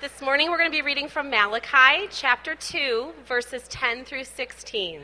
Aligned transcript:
This 0.00 0.22
morning 0.22 0.50
we're 0.50 0.56
going 0.56 0.70
to 0.70 0.74
be 0.74 0.80
reading 0.80 1.08
from 1.08 1.28
Malachi 1.28 2.08
chapter 2.10 2.54
2, 2.54 3.12
verses 3.26 3.64
10 3.68 4.06
through 4.06 4.24
16. 4.24 5.02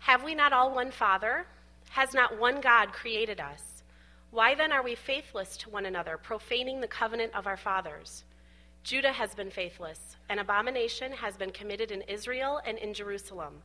Have 0.00 0.22
we 0.22 0.34
not 0.34 0.52
all 0.52 0.74
one 0.74 0.90
Father? 0.90 1.46
Has 1.88 2.12
not 2.12 2.38
one 2.38 2.60
God 2.60 2.92
created 2.92 3.40
us? 3.40 3.82
Why 4.30 4.54
then 4.54 4.72
are 4.72 4.82
we 4.82 4.94
faithless 4.94 5.56
to 5.56 5.70
one 5.70 5.86
another, 5.86 6.18
profaning 6.18 6.82
the 6.82 6.86
covenant 6.86 7.34
of 7.34 7.46
our 7.46 7.56
fathers? 7.56 8.24
Judah 8.84 9.12
has 9.12 9.34
been 9.34 9.50
faithless. 9.50 10.18
An 10.28 10.38
abomination 10.38 11.12
has 11.12 11.38
been 11.38 11.52
committed 11.52 11.90
in 11.90 12.02
Israel 12.02 12.60
and 12.66 12.76
in 12.76 12.92
Jerusalem. 12.92 13.62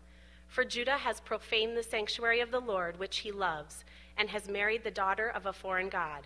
For 0.47 0.63
Judah 0.63 0.97
has 0.97 1.19
profaned 1.19 1.75
the 1.75 1.83
sanctuary 1.83 2.39
of 2.39 2.49
the 2.49 2.61
Lord, 2.61 2.97
which 2.97 3.17
he 3.17 3.33
loves, 3.33 3.83
and 4.15 4.29
has 4.29 4.47
married 4.47 4.85
the 4.85 4.91
daughter 4.91 5.27
of 5.27 5.47
a 5.47 5.51
foreign 5.51 5.89
God. 5.89 6.25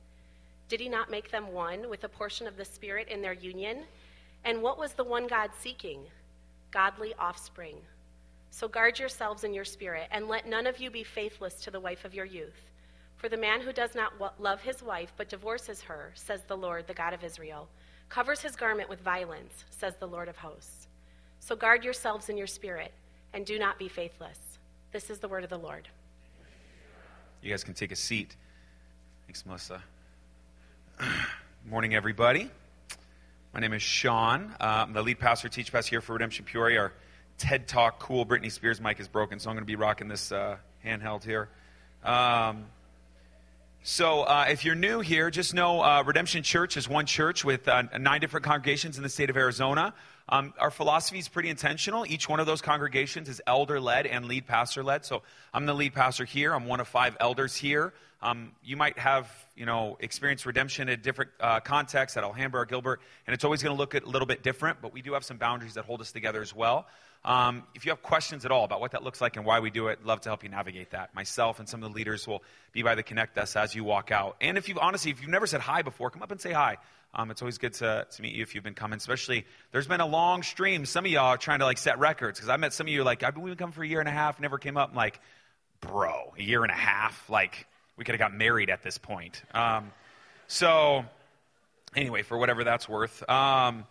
Did 0.71 0.79
he 0.79 0.87
not 0.87 1.11
make 1.11 1.29
them 1.31 1.51
one 1.51 1.89
with 1.89 2.05
a 2.05 2.07
portion 2.07 2.47
of 2.47 2.55
the 2.55 2.63
Spirit 2.63 3.09
in 3.09 3.21
their 3.21 3.33
union? 3.33 3.79
And 4.45 4.61
what 4.61 4.79
was 4.79 4.93
the 4.93 5.03
one 5.03 5.27
God 5.27 5.49
seeking? 5.59 5.99
Godly 6.71 7.13
offspring. 7.19 7.75
So 8.51 8.69
guard 8.69 8.97
yourselves 8.97 9.43
in 9.43 9.53
your 9.53 9.65
spirit, 9.65 10.07
and 10.11 10.29
let 10.29 10.47
none 10.47 10.65
of 10.67 10.79
you 10.79 10.89
be 10.89 11.03
faithless 11.03 11.55
to 11.55 11.71
the 11.71 11.79
wife 11.81 12.05
of 12.05 12.13
your 12.13 12.23
youth. 12.23 12.69
For 13.17 13.27
the 13.27 13.35
man 13.35 13.59
who 13.59 13.73
does 13.73 13.95
not 13.95 14.13
love 14.39 14.61
his 14.61 14.81
wife 14.81 15.11
but 15.17 15.27
divorces 15.27 15.81
her, 15.81 16.13
says 16.15 16.43
the 16.47 16.55
Lord, 16.55 16.87
the 16.87 16.93
God 16.93 17.13
of 17.13 17.25
Israel, 17.25 17.67
covers 18.07 18.39
his 18.39 18.55
garment 18.55 18.87
with 18.87 19.01
violence, 19.01 19.65
says 19.71 19.95
the 19.99 20.07
Lord 20.07 20.29
of 20.29 20.37
hosts. 20.37 20.87
So 21.41 21.53
guard 21.53 21.83
yourselves 21.83 22.29
in 22.29 22.37
your 22.37 22.47
spirit, 22.47 22.93
and 23.33 23.45
do 23.45 23.59
not 23.59 23.77
be 23.77 23.89
faithless. 23.89 24.39
This 24.93 25.09
is 25.09 25.19
the 25.19 25.27
word 25.27 25.43
of 25.43 25.49
the 25.49 25.59
Lord. 25.59 25.89
You 27.41 27.49
guys 27.49 27.65
can 27.65 27.73
take 27.73 27.91
a 27.91 27.97
seat. 27.97 28.37
Thanks, 29.27 29.45
Melissa. 29.45 29.83
Morning, 31.69 31.93
everybody. 31.93 32.49
My 33.53 33.59
name 33.59 33.73
is 33.73 33.81
Sean. 33.81 34.55
Uh, 34.59 34.85
I'm 34.87 34.93
the 34.93 35.01
lead 35.01 35.19
pastor, 35.19 35.49
teach 35.49 35.71
pastor 35.71 35.91
here 35.91 36.01
for 36.01 36.13
Redemption 36.13 36.45
Peoria. 36.45 36.79
Our 36.79 36.93
TED 37.37 37.67
Talk 37.67 37.99
cool 37.99 38.25
Britney 38.25 38.51
Spears 38.51 38.81
mic 38.81 38.99
is 38.99 39.07
broken, 39.07 39.39
so 39.39 39.49
I'm 39.49 39.55
going 39.55 39.63
to 39.63 39.67
be 39.67 39.75
rocking 39.75 40.07
this 40.07 40.31
uh, 40.31 40.57
handheld 40.85 41.23
here. 41.23 41.49
Um, 42.03 42.65
so, 43.83 44.21
uh, 44.21 44.45
if 44.49 44.63
you're 44.63 44.75
new 44.75 44.99
here, 44.99 45.31
just 45.31 45.53
know 45.53 45.81
uh, 45.81 46.03
Redemption 46.05 46.43
Church 46.43 46.77
is 46.77 46.87
one 46.87 47.05
church 47.05 47.43
with 47.43 47.67
uh, 47.67 47.83
nine 47.99 48.21
different 48.21 48.45
congregations 48.45 48.97
in 48.97 49.03
the 49.03 49.09
state 49.09 49.29
of 49.29 49.37
Arizona. 49.37 49.93
Um, 50.29 50.53
our 50.59 50.71
philosophy 50.71 51.19
is 51.19 51.27
pretty 51.27 51.49
intentional. 51.49 52.05
Each 52.05 52.29
one 52.29 52.39
of 52.39 52.45
those 52.45 52.61
congregations 52.61 53.27
is 53.27 53.41
elder 53.47 53.79
led 53.79 54.05
and 54.05 54.25
lead 54.25 54.45
pastor 54.45 54.83
led. 54.83 55.03
So, 55.03 55.23
I'm 55.53 55.65
the 55.65 55.73
lead 55.73 55.93
pastor 55.93 56.25
here. 56.25 56.53
I'm 56.53 56.65
one 56.65 56.79
of 56.79 56.87
five 56.87 57.17
elders 57.19 57.55
here. 57.55 57.93
Um, 58.21 58.51
you 58.63 58.77
might 58.77 58.99
have, 58.99 59.27
you 59.61 59.67
know, 59.67 59.95
experienced 59.99 60.47
redemption 60.47 60.89
in 60.89 60.99
different 61.01 61.29
uh, 61.39 61.59
contexts 61.59 62.17
at 62.17 62.23
Alhambra 62.23 62.65
Gilbert, 62.65 62.99
and 63.27 63.35
it's 63.35 63.43
always 63.43 63.61
going 63.61 63.75
to 63.75 63.77
look 63.77 63.93
a 63.93 63.99
little 64.03 64.25
bit 64.25 64.41
different, 64.41 64.81
but 64.81 64.91
we 64.91 65.03
do 65.03 65.13
have 65.13 65.23
some 65.23 65.37
boundaries 65.37 65.75
that 65.75 65.85
hold 65.85 66.01
us 66.01 66.11
together 66.11 66.41
as 66.41 66.55
well. 66.55 66.87
Um, 67.23 67.61
if 67.75 67.85
you 67.85 67.91
have 67.91 68.01
questions 68.01 68.43
at 68.43 68.49
all 68.49 68.63
about 68.63 68.81
what 68.81 68.93
that 68.93 69.03
looks 69.03 69.21
like 69.21 69.37
and 69.37 69.45
why 69.45 69.59
we 69.59 69.69
do 69.69 69.89
it, 69.89 70.03
love 70.03 70.21
to 70.21 70.29
help 70.29 70.41
you 70.41 70.49
navigate 70.49 70.89
that. 70.89 71.13
Myself 71.13 71.59
and 71.59 71.69
some 71.69 71.83
of 71.83 71.91
the 71.91 71.95
leaders 71.95 72.27
will 72.27 72.41
be 72.71 72.81
by 72.81 72.95
the 72.95 73.03
Connect 73.03 73.37
Us 73.37 73.55
as 73.55 73.75
you 73.75 73.83
walk 73.83 74.09
out. 74.09 74.35
And 74.41 74.57
if 74.57 74.67
you've 74.67 74.79
honestly, 74.79 75.11
if 75.11 75.21
you've 75.21 75.29
never 75.29 75.45
said 75.45 75.61
hi 75.61 75.83
before, 75.83 76.09
come 76.09 76.23
up 76.23 76.31
and 76.31 76.41
say 76.41 76.53
hi. 76.53 76.79
Um, 77.13 77.29
it's 77.29 77.43
always 77.43 77.59
good 77.59 77.73
to, 77.73 78.07
to 78.09 78.21
meet 78.23 78.33
you 78.33 78.41
if 78.41 78.55
you've 78.55 78.63
been 78.63 78.73
coming, 78.73 78.97
especially 78.97 79.45
there's 79.71 79.85
been 79.85 80.01
a 80.01 80.07
long 80.07 80.41
stream. 80.41 80.87
Some 80.87 81.05
of 81.05 81.11
y'all 81.11 81.25
are 81.25 81.37
trying 81.37 81.59
to 81.59 81.65
like 81.65 81.77
set 81.77 81.99
records 81.99 82.39
because 82.39 82.49
I 82.49 82.57
met 82.57 82.73
some 82.73 82.87
of 82.87 82.93
you 82.93 83.03
like, 83.03 83.21
I've 83.21 83.35
been 83.35 83.55
coming 83.57 83.73
for 83.73 83.83
a 83.83 83.87
year 83.87 83.99
and 83.99 84.09
a 84.09 84.11
half, 84.11 84.39
never 84.39 84.57
came 84.57 84.75
up. 84.75 84.89
I'm 84.89 84.95
like, 84.95 85.19
bro, 85.81 86.33
a 86.35 86.41
year 86.41 86.63
and 86.63 86.71
a 86.71 86.75
half? 86.75 87.29
Like, 87.29 87.67
we 87.97 88.05
could 88.05 88.13
have 88.13 88.19
got 88.19 88.33
married 88.33 88.69
at 88.69 88.83
this 88.83 88.97
point. 88.97 89.43
Um, 89.53 89.91
so, 90.47 91.05
anyway, 91.95 92.23
for 92.23 92.37
whatever 92.37 92.63
that's 92.63 92.89
worth. 92.89 93.27
Um, 93.29 93.85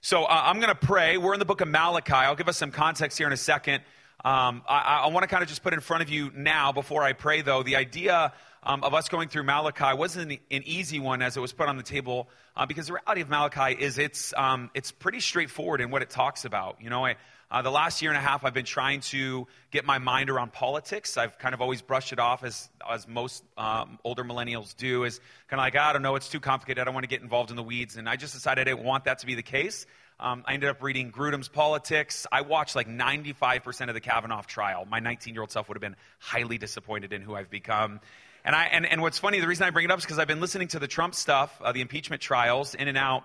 so 0.00 0.24
uh, 0.24 0.42
I'm 0.44 0.56
going 0.56 0.68
to 0.68 0.74
pray. 0.74 1.16
We're 1.16 1.34
in 1.34 1.38
the 1.38 1.44
book 1.44 1.60
of 1.60 1.68
Malachi. 1.68 2.12
I'll 2.12 2.34
give 2.34 2.48
us 2.48 2.56
some 2.56 2.72
context 2.72 3.18
here 3.18 3.26
in 3.26 3.32
a 3.32 3.36
second. 3.36 3.82
Um, 4.24 4.62
I, 4.68 5.02
I 5.04 5.06
want 5.08 5.24
to 5.24 5.28
kind 5.28 5.42
of 5.42 5.48
just 5.48 5.62
put 5.62 5.72
in 5.74 5.80
front 5.80 6.02
of 6.02 6.08
you 6.08 6.30
now, 6.34 6.72
before 6.72 7.02
I 7.02 7.12
pray, 7.12 7.42
though, 7.42 7.62
the 7.62 7.76
idea 7.76 8.32
um, 8.62 8.84
of 8.84 8.94
us 8.94 9.08
going 9.08 9.28
through 9.28 9.42
Malachi 9.42 9.96
wasn't 9.96 10.32
an, 10.32 10.62
easy 10.64 11.00
one 11.00 11.22
as 11.22 11.36
it 11.36 11.40
was 11.40 11.52
put 11.52 11.68
on 11.68 11.76
the 11.76 11.82
table, 11.82 12.28
uh, 12.56 12.66
because 12.66 12.86
the 12.86 12.92
reality 12.94 13.20
of 13.20 13.28
Malachi 13.28 13.80
is 13.80 13.98
it's, 13.98 14.32
um, 14.36 14.70
it's 14.74 14.92
pretty 14.92 15.20
straightforward 15.20 15.80
in 15.80 15.90
what 15.90 16.02
it 16.02 16.10
talks 16.10 16.44
about. 16.44 16.76
You 16.80 16.90
know, 16.90 17.04
I, 17.04 17.16
uh, 17.52 17.60
the 17.60 17.70
last 17.70 18.00
year 18.00 18.10
and 18.10 18.16
a 18.16 18.20
half, 18.20 18.46
I've 18.46 18.54
been 18.54 18.64
trying 18.64 19.00
to 19.00 19.46
get 19.70 19.84
my 19.84 19.98
mind 19.98 20.30
around 20.30 20.54
politics. 20.54 21.18
I've 21.18 21.38
kind 21.38 21.54
of 21.54 21.60
always 21.60 21.82
brushed 21.82 22.14
it 22.14 22.18
off, 22.18 22.44
as, 22.44 22.70
as 22.90 23.06
most 23.06 23.44
um, 23.58 23.98
older 24.04 24.24
millennials 24.24 24.74
do, 24.74 25.04
as 25.04 25.20
kind 25.48 25.60
of 25.60 25.64
like, 25.64 25.76
I 25.76 25.92
don't 25.92 26.00
know, 26.00 26.16
it's 26.16 26.30
too 26.30 26.40
complicated. 26.40 26.80
I 26.80 26.84
don't 26.86 26.94
want 26.94 27.04
to 27.04 27.08
get 27.08 27.20
involved 27.20 27.50
in 27.50 27.56
the 27.56 27.62
weeds. 27.62 27.98
And 27.98 28.08
I 28.08 28.16
just 28.16 28.32
decided 28.32 28.62
I 28.62 28.72
didn't 28.72 28.86
want 28.86 29.04
that 29.04 29.18
to 29.18 29.26
be 29.26 29.34
the 29.34 29.42
case. 29.42 29.84
Um, 30.18 30.44
I 30.46 30.54
ended 30.54 30.70
up 30.70 30.82
reading 30.82 31.12
Grudem's 31.12 31.48
Politics. 31.48 32.26
I 32.32 32.40
watched 32.40 32.74
like 32.74 32.88
95% 32.88 33.88
of 33.88 33.94
the 33.94 34.00
Kavanaugh 34.00 34.40
trial. 34.42 34.86
My 34.88 35.00
19 35.00 35.34
year 35.34 35.42
old 35.42 35.50
self 35.50 35.68
would 35.68 35.76
have 35.76 35.82
been 35.82 35.96
highly 36.20 36.56
disappointed 36.56 37.12
in 37.12 37.20
who 37.20 37.34
I've 37.34 37.50
become. 37.50 38.00
And, 38.46 38.56
I, 38.56 38.64
and, 38.64 38.86
and 38.86 39.02
what's 39.02 39.18
funny, 39.18 39.40
the 39.40 39.46
reason 39.46 39.66
I 39.66 39.70
bring 39.70 39.84
it 39.84 39.90
up 39.90 39.98
is 39.98 40.04
because 40.06 40.18
I've 40.18 40.26
been 40.26 40.40
listening 40.40 40.68
to 40.68 40.78
the 40.78 40.88
Trump 40.88 41.14
stuff, 41.14 41.60
uh, 41.62 41.72
the 41.72 41.82
impeachment 41.82 42.22
trials, 42.22 42.74
in 42.74 42.88
and 42.88 42.96
out. 42.96 43.24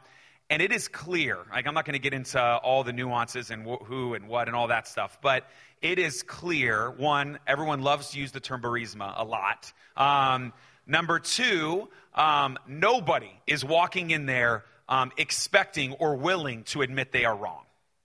And 0.49 0.61
it 0.61 0.71
is 0.71 0.87
clear, 0.87 1.39
like 1.51 1.67
I'm 1.67 1.73
not 1.73 1.85
going 1.85 1.93
to 1.93 1.99
get 1.99 2.13
into 2.13 2.41
all 2.41 2.83
the 2.83 2.93
nuances 2.93 3.51
and 3.51 3.67
wh- 3.67 3.83
who 3.83 4.13
and 4.13 4.29
what 4.29 4.47
and 4.47 4.55
all 4.55 4.67
that 4.67 4.87
stuff, 4.87 5.17
but 5.21 5.45
it 5.81 5.99
is 5.99 6.23
clear. 6.23 6.89
One, 6.89 7.39
everyone 7.45 7.81
loves 7.81 8.11
to 8.11 8.19
use 8.19 8.31
the 8.31 8.39
term 8.39 8.61
Burisma 8.61 9.13
a 9.17 9.25
lot. 9.25 9.71
Um, 9.97 10.53
number 10.85 11.19
two, 11.19 11.89
um, 12.15 12.57
nobody 12.65 13.31
is 13.45 13.65
walking 13.65 14.11
in 14.11 14.25
there 14.25 14.63
um, 14.87 15.11
expecting 15.17 15.93
or 15.93 16.15
willing 16.15 16.63
to 16.65 16.81
admit 16.81 17.11
they 17.11 17.25
are 17.25 17.35
wrong 17.35 17.63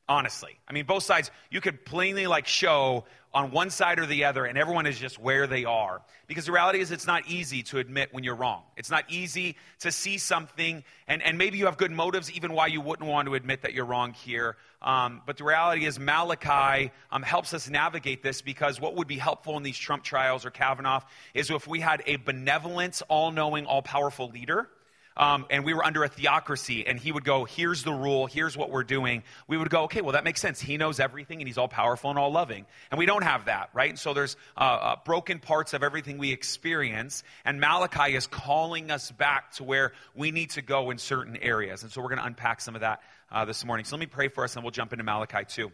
honestly. 0.09 0.59
I 0.69 0.73
mean, 0.73 0.85
both 0.85 1.05
sides, 1.05 1.31
you 1.51 1.61
could 1.61 1.85
plainly 1.87 2.27
like 2.27 2.47
show 2.47 3.05
on 3.35 3.51
one 3.51 3.71
side 3.71 3.99
or 3.99 4.07
the 4.07 4.25
other, 4.25 4.45
and 4.45 4.59
everyone 4.59 4.87
is 4.87 4.99
just 4.99 5.19
where 5.19 5.47
they 5.47 5.65
are. 5.65 6.03
Because 6.27 6.47
the 6.47 6.53
reality 6.53 6.81
is, 6.81 6.91
it's 6.91 7.07
not 7.07 7.27
easy 7.27 7.63
to 7.65 7.79
admit 7.79 8.11
when 8.13 8.25
you're 8.25 8.35
wrong. 8.35 8.63
It's 8.77 8.91
not 8.91 9.05
easy 9.09 9.57
to 9.81 9.91
see 9.91 10.19
something, 10.19 10.85
and, 11.09 11.23
and 11.23 11.39
maybe 11.39 11.57
you 11.57 11.67
have 11.67 11.79
good 11.79 11.91
motives 11.91 12.31
even 12.33 12.53
why 12.53 12.67
you 12.67 12.81
wouldn't 12.81 13.09
want 13.09 13.27
to 13.29 13.35
admit 13.35 13.63
that 13.63 13.73
you're 13.73 13.87
wrong 13.87 14.13
here. 14.13 14.57
Um, 14.83 15.23
but 15.27 15.39
the 15.39 15.45
reality 15.45 15.87
is, 15.87 15.99
Malachi 15.99 16.91
um, 17.11 17.23
helps 17.23 17.55
us 17.55 17.71
navigate 17.71 18.23
this 18.23 18.43
because 18.43 18.81
what 18.81 18.97
would 18.97 19.09
be 19.09 19.17
helpful 19.17 19.57
in 19.57 19.63
these 19.63 19.79
Trump 19.79 20.05
trials 20.05 20.45
or 20.45 20.51
Kavanaugh 20.51 21.01
is 21.33 21.51
if 21.51 21.67
we 21.67 21.81
had 21.81 22.03
a 22.07 22.17
benevolent, 22.17 23.01
all 23.09 23.31
knowing, 23.31 23.65
all 23.65 23.83
powerful 23.83 24.29
leader 24.29 24.69
um, 25.17 25.47
and 25.51 25.65
we 25.65 25.75
were 25.75 25.85
under 25.85 26.05
a 26.05 26.09
theocracy, 26.09 26.87
and 26.87 26.99
he 26.99 27.13
would 27.13 27.25
go, 27.25 27.45
Here's 27.45 27.83
the 27.83 27.93
rule, 27.93 28.27
here's 28.27 28.57
what 28.57 28.71
we're 28.71 28.85
doing, 28.85 29.23
we 29.47 29.57
would 29.57 29.71
go, 29.71 29.85
Okay, 29.85 30.01
well, 30.01 30.13
that 30.13 30.25
makes 30.25 30.41
sense. 30.41 30.61
He 30.61 30.77
knows 30.77 31.01
everything, 31.01 31.41
and 31.41 31.49
he's 31.49 31.59
all 31.59 31.69
powerful 31.69 32.11
and 32.11 32.19
all 32.19 32.33
loving. 32.33 32.67
And 32.91 32.99
we 32.99 33.07
don't 33.07 33.25
have 33.25 33.47
that, 33.47 33.71
right? 33.75 33.91
And 33.91 33.99
so 33.99 34.15
there's 34.15 34.37
uh, 34.57 34.61
uh, 34.61 34.97
broken 35.05 35.39
parts 35.39 35.75
of 35.75 35.83
everything 35.83 36.19
we 36.19 36.33
experience, 36.33 37.23
and 37.45 37.61
Malachi 37.61 38.15
is 38.15 38.27
calling 38.27 38.91
us 38.91 39.11
back 39.11 39.53
to 39.55 39.65
where 39.65 39.93
we 40.15 40.31
need 40.31 40.51
to 40.51 40.63
go 40.63 40.91
in 40.91 40.99
certain 40.99 41.37
areas. 41.37 41.83
And 41.83 41.93
so 41.93 42.01
we're 42.01 42.09
going 42.09 42.21
to 42.21 42.27
unpack 42.27 42.61
some 42.61 42.75
of 42.75 42.81
that 42.81 43.03
uh, 43.31 43.45
this 43.45 43.65
morning. 43.65 43.85
So 43.85 43.97
let 43.97 44.01
me 44.01 44.07
pray 44.07 44.29
for 44.29 44.45
us, 44.45 44.57
and 44.57 44.65
we'll 44.65 44.71
jump 44.71 44.93
into 44.93 45.05
Malachi 45.05 45.45
2. 45.47 45.71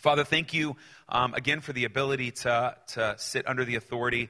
Father, 0.00 0.24
thank 0.24 0.52
you 0.52 0.76
um, 1.08 1.32
again 1.32 1.60
for 1.60 1.72
the 1.72 1.84
ability 1.84 2.30
to, 2.30 2.76
to 2.88 3.14
sit 3.16 3.48
under 3.48 3.64
the 3.64 3.76
authority 3.76 4.28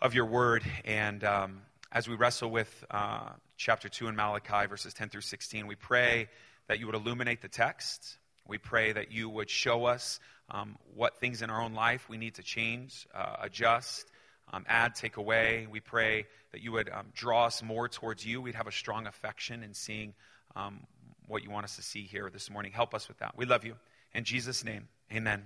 of 0.00 0.14
your 0.14 0.26
word. 0.26 0.62
And 0.84 1.24
um, 1.24 1.62
as 1.90 2.06
we 2.06 2.16
wrestle 2.16 2.50
with 2.50 2.84
uh, 2.90 3.30
chapter 3.60 3.90
2 3.90 4.08
in 4.08 4.16
Malachi, 4.16 4.66
verses 4.68 4.94
10 4.94 5.10
through 5.10 5.20
16. 5.20 5.66
We 5.66 5.74
pray 5.74 6.28
that 6.66 6.80
you 6.80 6.86
would 6.86 6.94
illuminate 6.94 7.42
the 7.42 7.48
text. 7.48 8.16
We 8.48 8.56
pray 8.56 8.92
that 8.92 9.12
you 9.12 9.28
would 9.28 9.50
show 9.50 9.84
us 9.84 10.18
um, 10.50 10.76
what 10.94 11.20
things 11.20 11.42
in 11.42 11.50
our 11.50 11.60
own 11.60 11.74
life 11.74 12.08
we 12.08 12.16
need 12.16 12.36
to 12.36 12.42
change, 12.42 13.06
uh, 13.14 13.36
adjust, 13.42 14.10
um, 14.50 14.64
add, 14.66 14.94
take 14.94 15.18
away. 15.18 15.68
We 15.70 15.80
pray 15.80 16.26
that 16.52 16.62
you 16.62 16.72
would 16.72 16.88
um, 16.88 17.08
draw 17.14 17.46
us 17.46 17.62
more 17.62 17.86
towards 17.86 18.24
you. 18.24 18.40
We'd 18.40 18.54
have 18.54 18.66
a 18.66 18.72
strong 18.72 19.06
affection 19.06 19.62
in 19.62 19.74
seeing 19.74 20.14
um, 20.56 20.80
what 21.26 21.44
you 21.44 21.50
want 21.50 21.64
us 21.64 21.76
to 21.76 21.82
see 21.82 22.04
here 22.04 22.30
this 22.30 22.50
morning. 22.50 22.72
Help 22.72 22.94
us 22.94 23.08
with 23.08 23.18
that. 23.18 23.36
We 23.36 23.44
love 23.44 23.66
you. 23.66 23.74
In 24.14 24.24
Jesus' 24.24 24.64
name, 24.64 24.88
amen. 25.12 25.44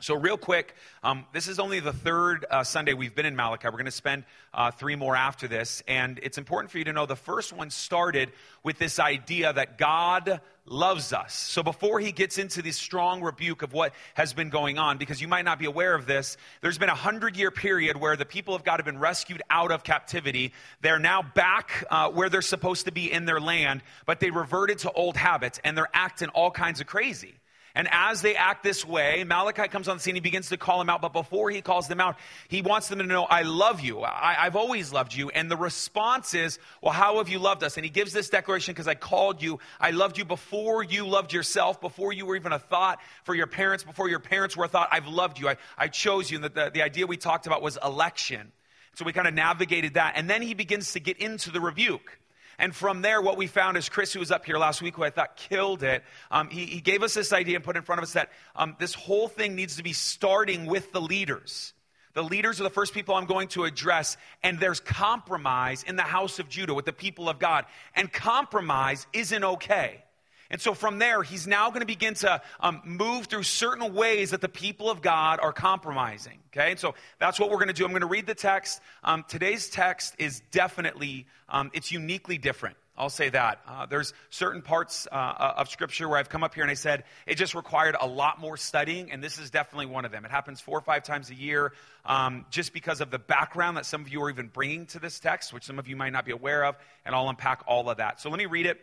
So, 0.00 0.16
real 0.16 0.36
quick, 0.36 0.74
um, 1.04 1.26
this 1.32 1.46
is 1.46 1.60
only 1.60 1.78
the 1.78 1.92
third 1.92 2.44
uh, 2.50 2.64
Sunday 2.64 2.92
we've 2.92 3.14
been 3.14 3.24
in 3.24 3.36
Malachi. 3.36 3.68
We're 3.68 3.72
going 3.72 3.84
to 3.84 3.92
spend 3.92 4.24
uh, 4.52 4.72
three 4.72 4.96
more 4.96 5.14
after 5.14 5.46
this. 5.46 5.80
And 5.86 6.18
it's 6.24 6.38
important 6.38 6.72
for 6.72 6.78
you 6.78 6.84
to 6.86 6.92
know 6.92 7.06
the 7.06 7.14
first 7.14 7.52
one 7.52 7.70
started 7.70 8.32
with 8.64 8.78
this 8.78 8.98
idea 8.98 9.52
that 9.52 9.78
God 9.78 10.40
loves 10.66 11.12
us. 11.12 11.34
So, 11.34 11.62
before 11.62 12.00
he 12.00 12.10
gets 12.10 12.36
into 12.36 12.62
this 12.62 12.76
strong 12.76 13.22
rebuke 13.22 13.62
of 13.62 13.72
what 13.72 13.94
has 14.14 14.32
been 14.32 14.50
going 14.50 14.76
on, 14.76 14.98
because 14.98 15.20
you 15.20 15.28
might 15.28 15.44
not 15.44 15.60
be 15.60 15.66
aware 15.66 15.94
of 15.94 16.04
this, 16.04 16.36
there's 16.62 16.78
been 16.78 16.88
a 16.88 16.96
hundred 16.96 17.36
year 17.36 17.52
period 17.52 17.96
where 17.96 18.16
the 18.16 18.26
people 18.26 18.56
of 18.56 18.64
God 18.64 18.78
have 18.78 18.86
been 18.86 18.98
rescued 18.98 19.42
out 19.50 19.70
of 19.70 19.84
captivity. 19.84 20.52
They're 20.80 20.98
now 20.98 21.22
back 21.22 21.84
uh, 21.90 22.10
where 22.10 22.28
they're 22.28 22.42
supposed 22.42 22.86
to 22.86 22.92
be 22.92 23.12
in 23.12 23.24
their 23.24 23.40
land, 23.40 23.82
but 24.04 24.18
they 24.18 24.32
reverted 24.32 24.78
to 24.80 24.90
old 24.90 25.16
habits 25.16 25.60
and 25.62 25.78
they're 25.78 25.90
acting 25.94 26.28
all 26.30 26.50
kinds 26.50 26.80
of 26.80 26.88
crazy. 26.88 27.34
And 27.74 27.88
as 27.90 28.20
they 28.20 28.36
act 28.36 28.62
this 28.62 28.86
way, 28.86 29.24
Malachi 29.24 29.68
comes 29.68 29.88
on 29.88 29.96
the 29.96 30.02
scene. 30.02 30.14
He 30.14 30.20
begins 30.20 30.50
to 30.50 30.56
call 30.56 30.78
them 30.78 30.90
out. 30.90 31.00
But 31.00 31.12
before 31.12 31.50
he 31.50 31.62
calls 31.62 31.88
them 31.88 32.00
out, 32.00 32.18
he 32.48 32.60
wants 32.60 32.88
them 32.88 32.98
to 32.98 33.04
know, 33.04 33.24
I 33.24 33.42
love 33.42 33.80
you. 33.80 34.02
I, 34.02 34.34
have 34.44 34.56
always 34.56 34.92
loved 34.92 35.14
you. 35.14 35.30
And 35.30 35.50
the 35.50 35.56
response 35.56 36.34
is, 36.34 36.58
Well, 36.82 36.92
how 36.92 37.18
have 37.18 37.28
you 37.28 37.38
loved 37.38 37.64
us? 37.64 37.76
And 37.76 37.84
he 37.84 37.90
gives 37.90 38.12
this 38.12 38.28
declaration 38.28 38.72
because 38.72 38.88
I 38.88 38.94
called 38.94 39.42
you. 39.42 39.58
I 39.80 39.92
loved 39.92 40.18
you 40.18 40.24
before 40.24 40.82
you 40.82 41.06
loved 41.06 41.32
yourself, 41.32 41.80
before 41.80 42.12
you 42.12 42.26
were 42.26 42.36
even 42.36 42.52
a 42.52 42.58
thought 42.58 43.00
for 43.24 43.34
your 43.34 43.46
parents, 43.46 43.84
before 43.84 44.08
your 44.08 44.20
parents 44.20 44.56
were 44.56 44.66
a 44.66 44.68
thought. 44.68 44.88
I've 44.92 45.08
loved 45.08 45.38
you. 45.38 45.48
I, 45.48 45.56
I 45.78 45.88
chose 45.88 46.30
you. 46.30 46.36
And 46.36 46.44
the, 46.44 46.48
the, 46.50 46.70
the 46.74 46.82
idea 46.82 47.06
we 47.06 47.16
talked 47.16 47.46
about 47.46 47.62
was 47.62 47.78
election. 47.82 48.52
So 48.94 49.06
we 49.06 49.12
kind 49.14 49.26
of 49.26 49.32
navigated 49.32 49.94
that. 49.94 50.14
And 50.16 50.28
then 50.28 50.42
he 50.42 50.52
begins 50.54 50.92
to 50.92 51.00
get 51.00 51.16
into 51.16 51.50
the 51.50 51.60
rebuke. 51.60 52.18
And 52.62 52.72
from 52.72 53.02
there, 53.02 53.20
what 53.20 53.36
we 53.36 53.48
found 53.48 53.76
is 53.76 53.88
Chris, 53.88 54.12
who 54.12 54.20
was 54.20 54.30
up 54.30 54.46
here 54.46 54.56
last 54.56 54.80
week, 54.80 54.94
who 54.94 55.02
I 55.02 55.10
thought 55.10 55.34
killed 55.34 55.82
it, 55.82 56.04
um, 56.30 56.48
he, 56.48 56.64
he, 56.64 56.80
gave 56.80 57.02
us 57.02 57.12
this 57.12 57.32
idea 57.32 57.56
and 57.56 57.64
put 57.64 57.76
in 57.76 57.82
front 57.82 57.98
of 57.98 58.04
us 58.04 58.12
that 58.12 58.30
um, 58.54 58.76
this 58.78 58.94
whole 58.94 59.26
thing 59.26 59.56
needs 59.56 59.78
to 59.78 59.82
be 59.82 59.92
starting 59.92 60.66
with 60.66 60.92
the 60.92 61.00
leaders. 61.00 61.74
The 62.14 62.22
leaders 62.22 62.60
are 62.60 62.62
the 62.62 62.70
first 62.70 62.94
people 62.94 63.16
I'm 63.16 63.26
going 63.26 63.48
to 63.48 63.64
address, 63.64 64.16
and 64.44 64.60
there's 64.60 64.78
compromise 64.78 65.82
in 65.82 65.96
the 65.96 66.02
house 66.02 66.38
of 66.38 66.48
Judah 66.48 66.72
with 66.72 66.84
the 66.84 66.92
people 66.92 67.28
of 67.28 67.40
God. 67.40 67.64
And 67.96 68.12
compromise 68.12 69.08
isn't 69.12 69.42
okay. 69.42 70.04
And 70.52 70.60
so 70.60 70.74
from 70.74 70.98
there, 70.98 71.22
he's 71.22 71.46
now 71.46 71.70
going 71.70 71.80
to 71.80 71.86
begin 71.86 72.12
to 72.16 72.42
um, 72.60 72.82
move 72.84 73.26
through 73.26 73.42
certain 73.42 73.94
ways 73.94 74.30
that 74.30 74.42
the 74.42 74.50
people 74.50 74.90
of 74.90 75.00
God 75.00 75.40
are 75.40 75.52
compromising. 75.52 76.38
Okay, 76.52 76.72
and 76.72 76.78
so 76.78 76.94
that's 77.18 77.40
what 77.40 77.48
we're 77.48 77.56
going 77.56 77.68
to 77.68 77.72
do. 77.72 77.86
I'm 77.86 77.90
going 77.90 78.02
to 78.02 78.06
read 78.06 78.26
the 78.26 78.34
text. 78.34 78.82
Um, 79.02 79.24
today's 79.26 79.70
text 79.70 80.14
is 80.18 80.42
definitely, 80.50 81.26
um, 81.48 81.70
it's 81.72 81.90
uniquely 81.90 82.36
different. 82.36 82.76
I'll 82.98 83.08
say 83.08 83.30
that. 83.30 83.60
Uh, 83.66 83.86
there's 83.86 84.12
certain 84.28 84.60
parts 84.60 85.08
uh, 85.10 85.14
uh, 85.14 85.54
of 85.56 85.70
Scripture 85.70 86.06
where 86.06 86.18
I've 86.18 86.28
come 86.28 86.44
up 86.44 86.54
here 86.54 86.62
and 86.62 86.70
I 86.70 86.74
said 86.74 87.04
it 87.26 87.36
just 87.36 87.54
required 87.54 87.96
a 87.98 88.06
lot 88.06 88.38
more 88.38 88.58
studying, 88.58 89.10
and 89.10 89.24
this 89.24 89.38
is 89.38 89.50
definitely 89.50 89.86
one 89.86 90.04
of 90.04 90.12
them. 90.12 90.26
It 90.26 90.30
happens 90.30 90.60
four 90.60 90.76
or 90.76 90.82
five 90.82 91.02
times 91.02 91.30
a 91.30 91.34
year 91.34 91.72
um, 92.04 92.44
just 92.50 92.74
because 92.74 93.00
of 93.00 93.10
the 93.10 93.18
background 93.18 93.78
that 93.78 93.86
some 93.86 94.02
of 94.02 94.10
you 94.10 94.22
are 94.22 94.28
even 94.28 94.48
bringing 94.48 94.84
to 94.88 94.98
this 94.98 95.18
text, 95.18 95.54
which 95.54 95.64
some 95.64 95.78
of 95.78 95.88
you 95.88 95.96
might 95.96 96.12
not 96.12 96.26
be 96.26 96.32
aware 96.32 96.66
of, 96.66 96.76
and 97.06 97.14
I'll 97.14 97.30
unpack 97.30 97.62
all 97.66 97.88
of 97.88 97.96
that. 97.96 98.20
So 98.20 98.28
let 98.28 98.38
me 98.38 98.44
read 98.44 98.66
it 98.66 98.78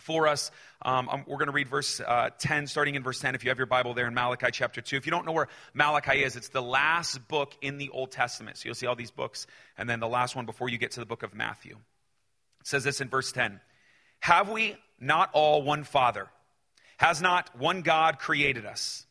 for 0.00 0.26
us. 0.26 0.50
Um, 0.82 1.08
um 1.08 1.24
we're 1.26 1.36
going 1.36 1.46
to 1.46 1.52
read 1.52 1.68
verse 1.68 2.00
uh, 2.00 2.30
10, 2.38 2.66
starting 2.66 2.94
in 2.94 3.02
verse 3.02 3.20
10, 3.20 3.34
if 3.34 3.44
you 3.44 3.50
have 3.50 3.58
your 3.58 3.66
Bible 3.66 3.94
there 3.94 4.06
in 4.06 4.14
Malachi 4.14 4.48
chapter 4.52 4.80
2. 4.80 4.96
If 4.96 5.06
you 5.06 5.12
don't 5.12 5.26
know 5.26 5.32
where 5.32 5.48
Malachi 5.74 6.22
is, 6.22 6.36
it's 6.36 6.48
the 6.48 6.62
last 6.62 7.26
book 7.28 7.54
in 7.60 7.78
the 7.78 7.90
Old 7.90 8.10
Testament. 8.10 8.56
So 8.56 8.66
you'll 8.66 8.74
see 8.74 8.86
all 8.86 8.96
these 8.96 9.10
books, 9.10 9.46
and 9.78 9.88
then 9.88 10.00
the 10.00 10.08
last 10.08 10.36
one 10.36 10.46
before 10.46 10.68
you 10.68 10.78
get 10.78 10.92
to 10.92 11.00
the 11.00 11.06
book 11.06 11.22
of 11.22 11.34
Matthew. 11.34 11.76
It 12.60 12.66
says 12.66 12.84
this 12.84 13.00
in 13.00 13.08
verse 13.08 13.32
10 13.32 13.60
Have 14.20 14.50
we 14.50 14.76
not 14.98 15.30
all 15.32 15.62
one 15.62 15.84
Father? 15.84 16.28
Has 16.98 17.22
not 17.22 17.56
one 17.58 17.80
God 17.80 18.18
created 18.18 18.66
us? 18.66 19.06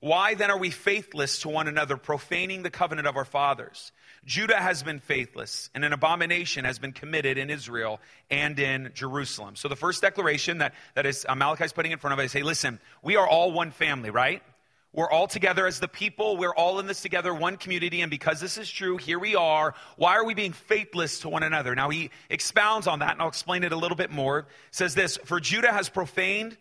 Why 0.00 0.34
then 0.34 0.50
are 0.50 0.58
we 0.58 0.70
faithless 0.70 1.40
to 1.40 1.48
one 1.48 1.66
another, 1.66 1.96
profaning 1.96 2.62
the 2.62 2.70
covenant 2.70 3.06
of 3.06 3.16
our 3.16 3.24
fathers? 3.24 3.90
Judah 4.24 4.56
has 4.56 4.82
been 4.82 5.00
faithless, 5.00 5.70
and 5.74 5.84
an 5.84 5.92
abomination 5.92 6.64
has 6.64 6.78
been 6.78 6.92
committed 6.92 7.36
in 7.36 7.50
Israel 7.50 8.00
and 8.30 8.58
in 8.58 8.90
Jerusalem. 8.94 9.56
So 9.56 9.68
the 9.68 9.76
first 9.76 10.00
declaration 10.00 10.58
that, 10.58 10.74
that 10.94 11.04
is 11.04 11.26
uh, 11.28 11.34
Malachi 11.34 11.64
is 11.64 11.72
putting 11.72 11.92
in 11.92 11.98
front 11.98 12.18
of 12.18 12.24
us, 12.24 12.32
say, 12.32 12.42
listen, 12.42 12.80
we 13.02 13.16
are 13.16 13.28
all 13.28 13.52
one 13.52 13.70
family, 13.70 14.10
right? 14.10 14.42
We're 14.94 15.10
all 15.10 15.26
together 15.26 15.66
as 15.66 15.80
the 15.80 15.88
people. 15.88 16.36
We're 16.36 16.54
all 16.54 16.78
in 16.78 16.86
this 16.86 17.02
together, 17.02 17.34
one 17.34 17.56
community. 17.56 18.00
And 18.00 18.10
because 18.10 18.40
this 18.40 18.56
is 18.56 18.70
true, 18.70 18.96
here 18.96 19.18
we 19.18 19.34
are. 19.34 19.74
Why 19.96 20.16
are 20.16 20.24
we 20.24 20.34
being 20.34 20.52
faithless 20.52 21.18
to 21.20 21.28
one 21.28 21.42
another? 21.42 21.74
Now 21.74 21.90
he 21.90 22.10
expounds 22.30 22.86
on 22.86 23.00
that, 23.00 23.12
and 23.12 23.20
I'll 23.20 23.28
explain 23.28 23.64
it 23.64 23.72
a 23.72 23.76
little 23.76 23.96
bit 23.96 24.12
more. 24.12 24.46
says 24.70 24.94
this 24.94 25.16
For 25.24 25.40
Judah 25.40 25.72
has 25.72 25.88
profaned 25.88 26.56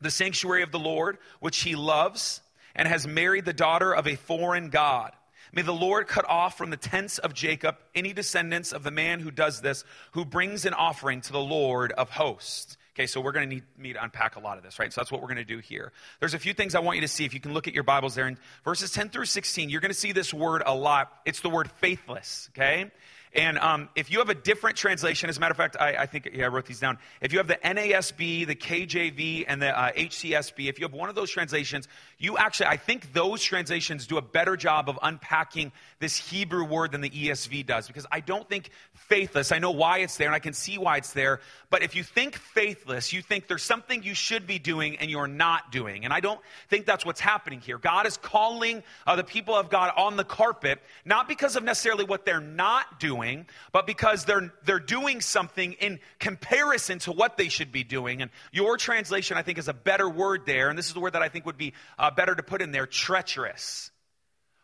the 0.00 0.10
sanctuary 0.10 0.62
of 0.62 0.72
the 0.72 0.78
Lord, 0.78 1.18
which 1.40 1.60
he 1.60 1.76
loves, 1.76 2.40
and 2.74 2.88
has 2.88 3.06
married 3.06 3.44
the 3.44 3.52
daughter 3.52 3.94
of 3.94 4.06
a 4.06 4.16
foreign 4.16 4.70
God. 4.70 5.12
May 5.52 5.62
the 5.62 5.72
Lord 5.72 6.06
cut 6.06 6.24
off 6.28 6.56
from 6.56 6.70
the 6.70 6.76
tents 6.76 7.18
of 7.18 7.34
Jacob 7.34 7.76
any 7.94 8.12
descendants 8.12 8.72
of 8.72 8.82
the 8.82 8.90
man 8.90 9.20
who 9.20 9.30
does 9.30 9.60
this, 9.60 9.84
who 10.12 10.24
brings 10.24 10.64
an 10.64 10.74
offering 10.74 11.20
to 11.22 11.32
the 11.32 11.40
Lord 11.40 11.92
of 11.92 12.10
hosts. 12.10 12.76
Okay, 12.94 13.06
so 13.06 13.20
we're 13.20 13.32
going 13.32 13.48
to 13.48 13.54
need 13.54 13.64
me 13.78 13.92
to 13.92 14.02
unpack 14.02 14.36
a 14.36 14.40
lot 14.40 14.58
of 14.58 14.64
this, 14.64 14.78
right? 14.78 14.92
So 14.92 15.00
that's 15.00 15.12
what 15.12 15.22
we're 15.22 15.28
going 15.28 15.38
to 15.38 15.44
do 15.44 15.58
here. 15.58 15.92
There's 16.18 16.34
a 16.34 16.38
few 16.38 16.52
things 16.52 16.74
I 16.74 16.80
want 16.80 16.96
you 16.96 17.02
to 17.02 17.08
see. 17.08 17.24
If 17.24 17.32
you 17.34 17.40
can 17.40 17.54
look 17.54 17.68
at 17.68 17.74
your 17.74 17.84
Bibles 17.84 18.14
there 18.14 18.28
in 18.28 18.36
verses 18.64 18.90
10 18.90 19.10
through 19.10 19.26
16, 19.26 19.70
you're 19.70 19.80
going 19.80 19.92
to 19.92 19.98
see 19.98 20.12
this 20.12 20.34
word 20.34 20.62
a 20.66 20.74
lot. 20.74 21.12
It's 21.24 21.40
the 21.40 21.50
word 21.50 21.70
faithless, 21.70 22.50
okay? 22.52 22.90
And 23.32 23.58
um, 23.58 23.88
if 23.94 24.10
you 24.10 24.18
have 24.18 24.28
a 24.28 24.34
different 24.34 24.76
translation, 24.76 25.30
as 25.30 25.36
a 25.36 25.40
matter 25.40 25.52
of 25.52 25.56
fact, 25.56 25.76
I, 25.78 25.94
I, 25.94 26.06
think 26.06 26.30
yeah, 26.34 26.46
I 26.46 26.48
wrote 26.48 26.66
these 26.66 26.80
down. 26.80 26.98
If 27.20 27.32
you 27.32 27.38
have 27.38 27.46
the 27.46 27.58
NASB, 27.64 28.44
the 28.44 28.56
KJV, 28.56 29.44
and 29.46 29.62
the 29.62 29.78
uh, 29.78 29.92
HCSB, 29.92 30.68
if 30.68 30.80
you 30.80 30.84
have 30.84 30.92
one 30.92 31.08
of 31.08 31.14
those 31.14 31.30
translations, 31.30 31.86
you 32.18 32.36
actually, 32.38 32.66
I 32.66 32.76
think 32.76 33.12
those 33.12 33.40
translations 33.40 34.08
do 34.08 34.16
a 34.16 34.22
better 34.22 34.56
job 34.56 34.88
of 34.88 34.98
unpacking 35.00 35.70
this 36.00 36.16
Hebrew 36.16 36.64
word 36.64 36.90
than 36.90 37.02
the 37.02 37.10
ESV 37.10 37.66
does, 37.66 37.86
because 37.86 38.04
I 38.10 38.18
don't 38.18 38.48
think 38.48 38.70
faithless. 38.94 39.52
I 39.52 39.60
know 39.60 39.70
why 39.70 39.98
it's 39.98 40.16
there, 40.16 40.26
and 40.26 40.34
I 40.34 40.40
can 40.40 40.52
see 40.52 40.76
why 40.76 40.96
it's 40.96 41.12
there. 41.12 41.38
But 41.70 41.84
if 41.84 41.94
you 41.94 42.02
think 42.02 42.34
faithless, 42.34 43.12
you 43.12 43.22
think 43.22 43.46
there's 43.46 43.62
something 43.62 44.02
you 44.02 44.14
should 44.14 44.48
be 44.48 44.58
doing 44.58 44.98
and 44.98 45.08
you're 45.08 45.28
not 45.28 45.70
doing. 45.70 46.04
And 46.04 46.12
I 46.12 46.18
don't 46.18 46.40
think 46.68 46.84
that's 46.84 47.06
what's 47.06 47.20
happening 47.20 47.60
here. 47.60 47.78
God 47.78 48.06
is 48.06 48.16
calling 48.16 48.82
uh, 49.06 49.14
the 49.14 49.22
people 49.22 49.54
of 49.54 49.70
God 49.70 49.92
on 49.96 50.16
the 50.16 50.24
carpet, 50.24 50.80
not 51.04 51.28
because 51.28 51.54
of 51.54 51.62
necessarily 51.62 52.04
what 52.04 52.24
they're 52.24 52.40
not 52.40 52.98
doing 52.98 53.19
doing, 53.20 53.46
but 53.72 53.86
because 53.86 54.24
they're, 54.24 54.52
they're 54.64 54.80
doing 54.80 55.20
something 55.20 55.72
in 55.74 56.00
comparison 56.18 56.98
to 57.00 57.12
what 57.12 57.36
they 57.36 57.48
should 57.48 57.72
be 57.72 57.84
doing. 57.84 58.22
And 58.22 58.30
your 58.52 58.76
translation, 58.76 59.36
I 59.36 59.42
think, 59.42 59.58
is 59.58 59.68
a 59.68 59.74
better 59.74 60.08
word 60.08 60.42
there. 60.46 60.68
And 60.68 60.78
this 60.78 60.86
is 60.86 60.94
the 60.94 61.00
word 61.00 61.12
that 61.12 61.22
I 61.22 61.28
think 61.28 61.46
would 61.46 61.58
be 61.58 61.74
uh, 61.98 62.10
better 62.10 62.34
to 62.34 62.42
put 62.42 62.62
in 62.62 62.72
there 62.72 62.86
treacherous. 62.86 63.90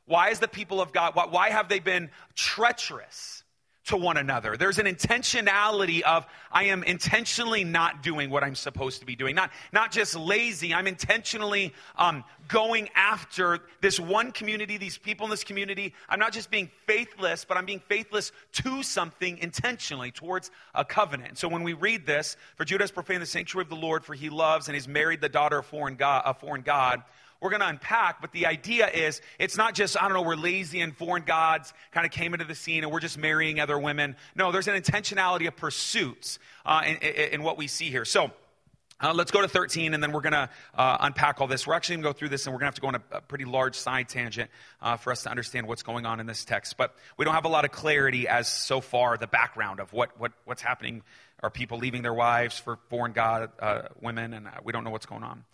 Why 0.06 0.30
is 0.30 0.38
the 0.38 0.48
people 0.48 0.80
of 0.80 0.92
God, 0.92 1.14
why, 1.14 1.26
why 1.26 1.50
have 1.50 1.68
they 1.68 1.80
been 1.80 2.10
treacherous? 2.34 3.42
To 3.86 3.96
one 3.96 4.16
another. 4.16 4.56
There's 4.56 4.78
an 4.78 4.86
intentionality 4.86 6.02
of 6.02 6.26
I 6.50 6.64
am 6.64 6.82
intentionally 6.82 7.64
not 7.64 8.02
doing 8.02 8.30
what 8.30 8.42
I'm 8.42 8.54
supposed 8.54 9.00
to 9.00 9.06
be 9.06 9.16
doing. 9.16 9.34
Not, 9.34 9.50
not 9.72 9.92
just 9.92 10.16
lazy, 10.16 10.74
I'm 10.74 10.86
intentionally 10.86 11.72
um, 11.96 12.24
going 12.48 12.88
after 12.94 13.60
this 13.80 14.00
one 14.00 14.32
community, 14.32 14.76
these 14.76 14.98
people 14.98 15.26
in 15.26 15.30
this 15.30 15.44
community. 15.44 15.94
I'm 16.08 16.18
not 16.18 16.32
just 16.32 16.50
being 16.50 16.70
faithless, 16.86 17.44
but 17.44 17.56
I'm 17.56 17.66
being 17.66 17.82
faithless 17.88 18.32
to 18.54 18.82
something 18.82 19.38
intentionally 19.38 20.10
towards 20.10 20.50
a 20.74 20.84
covenant. 20.84 21.38
So 21.38 21.48
when 21.48 21.62
we 21.62 21.72
read 21.72 22.06
this, 22.06 22.36
for 22.56 22.64
Judah 22.64 22.82
has 22.82 22.90
profaned 22.90 23.22
the 23.22 23.26
sanctuary 23.26 23.64
of 23.64 23.70
the 23.70 23.76
Lord, 23.76 24.04
for 24.04 24.14
he 24.14 24.30
loves 24.30 24.68
and 24.68 24.74
he's 24.74 24.88
married 24.88 25.20
the 25.20 25.28
daughter 25.28 25.58
of 25.58 25.66
foreign 25.66 25.94
God, 25.96 26.22
a 26.24 26.34
foreign 26.34 26.62
God 26.62 27.02
we're 27.40 27.50
going 27.50 27.60
to 27.60 27.68
unpack, 27.68 28.20
but 28.20 28.32
the 28.32 28.46
idea 28.46 28.88
is 28.88 29.20
it's 29.38 29.56
not 29.56 29.74
just, 29.74 30.00
I 30.00 30.08
don't 30.08 30.14
know, 30.14 30.22
we're 30.22 30.36
lazy 30.36 30.80
and 30.80 30.96
foreign 30.96 31.24
gods 31.24 31.72
kind 31.92 32.06
of 32.06 32.12
came 32.12 32.32
into 32.32 32.46
the 32.46 32.54
scene 32.54 32.82
and 32.82 32.92
we're 32.92 33.00
just 33.00 33.18
marrying 33.18 33.60
other 33.60 33.78
women. 33.78 34.16
No, 34.34 34.52
there's 34.52 34.68
an 34.68 34.80
intentionality 34.80 35.46
of 35.46 35.56
pursuits 35.56 36.38
uh, 36.64 36.82
in, 36.86 36.96
in, 36.96 37.32
in, 37.32 37.42
what 37.42 37.58
we 37.58 37.66
see 37.66 37.90
here. 37.90 38.04
So, 38.04 38.30
uh, 38.98 39.12
let's 39.12 39.30
go 39.30 39.42
to 39.42 39.48
13, 39.48 39.92
and 39.92 40.02
then 40.02 40.10
we're 40.10 40.22
going 40.22 40.32
to 40.32 40.48
uh, 40.74 40.96
unpack 41.00 41.42
all 41.42 41.46
this. 41.46 41.66
We're 41.66 41.74
actually 41.74 41.96
going 41.96 42.04
to 42.04 42.08
go 42.08 42.12
through 42.14 42.30
this, 42.30 42.46
and 42.46 42.54
we're 42.54 42.60
going 42.60 42.72
to 42.72 42.74
have 42.74 42.74
to 42.76 42.80
go 42.80 42.88
on 42.88 42.94
a, 42.94 43.02
a 43.18 43.20
pretty 43.20 43.44
large 43.44 43.74
side 43.74 44.08
tangent 44.08 44.50
uh, 44.80 44.96
for 44.96 45.12
us 45.12 45.24
to 45.24 45.30
understand 45.30 45.68
what's 45.68 45.82
going 45.82 46.06
on 46.06 46.18
in 46.18 46.24
this 46.24 46.46
text. 46.46 46.78
But 46.78 46.94
we 47.18 47.26
don't 47.26 47.34
have 47.34 47.44
a 47.44 47.50
lot 47.50 47.66
of 47.66 47.72
clarity 47.72 48.26
as 48.26 48.50
so 48.50 48.80
far 48.80 49.18
the 49.18 49.26
background 49.26 49.80
of 49.80 49.92
what, 49.92 50.18
what 50.18 50.32
what's 50.46 50.62
happening. 50.62 51.02
Are 51.42 51.50
people 51.50 51.76
leaving 51.76 52.00
their 52.00 52.14
wives 52.14 52.58
for 52.58 52.78
foreign 52.88 53.12
god 53.12 53.50
uh, 53.60 53.82
women, 54.00 54.32
and 54.32 54.46
uh, 54.46 54.52
we 54.64 54.72
don't 54.72 54.84
know 54.84 54.90
what's 54.90 55.04
going 55.04 55.22
on. 55.22 55.44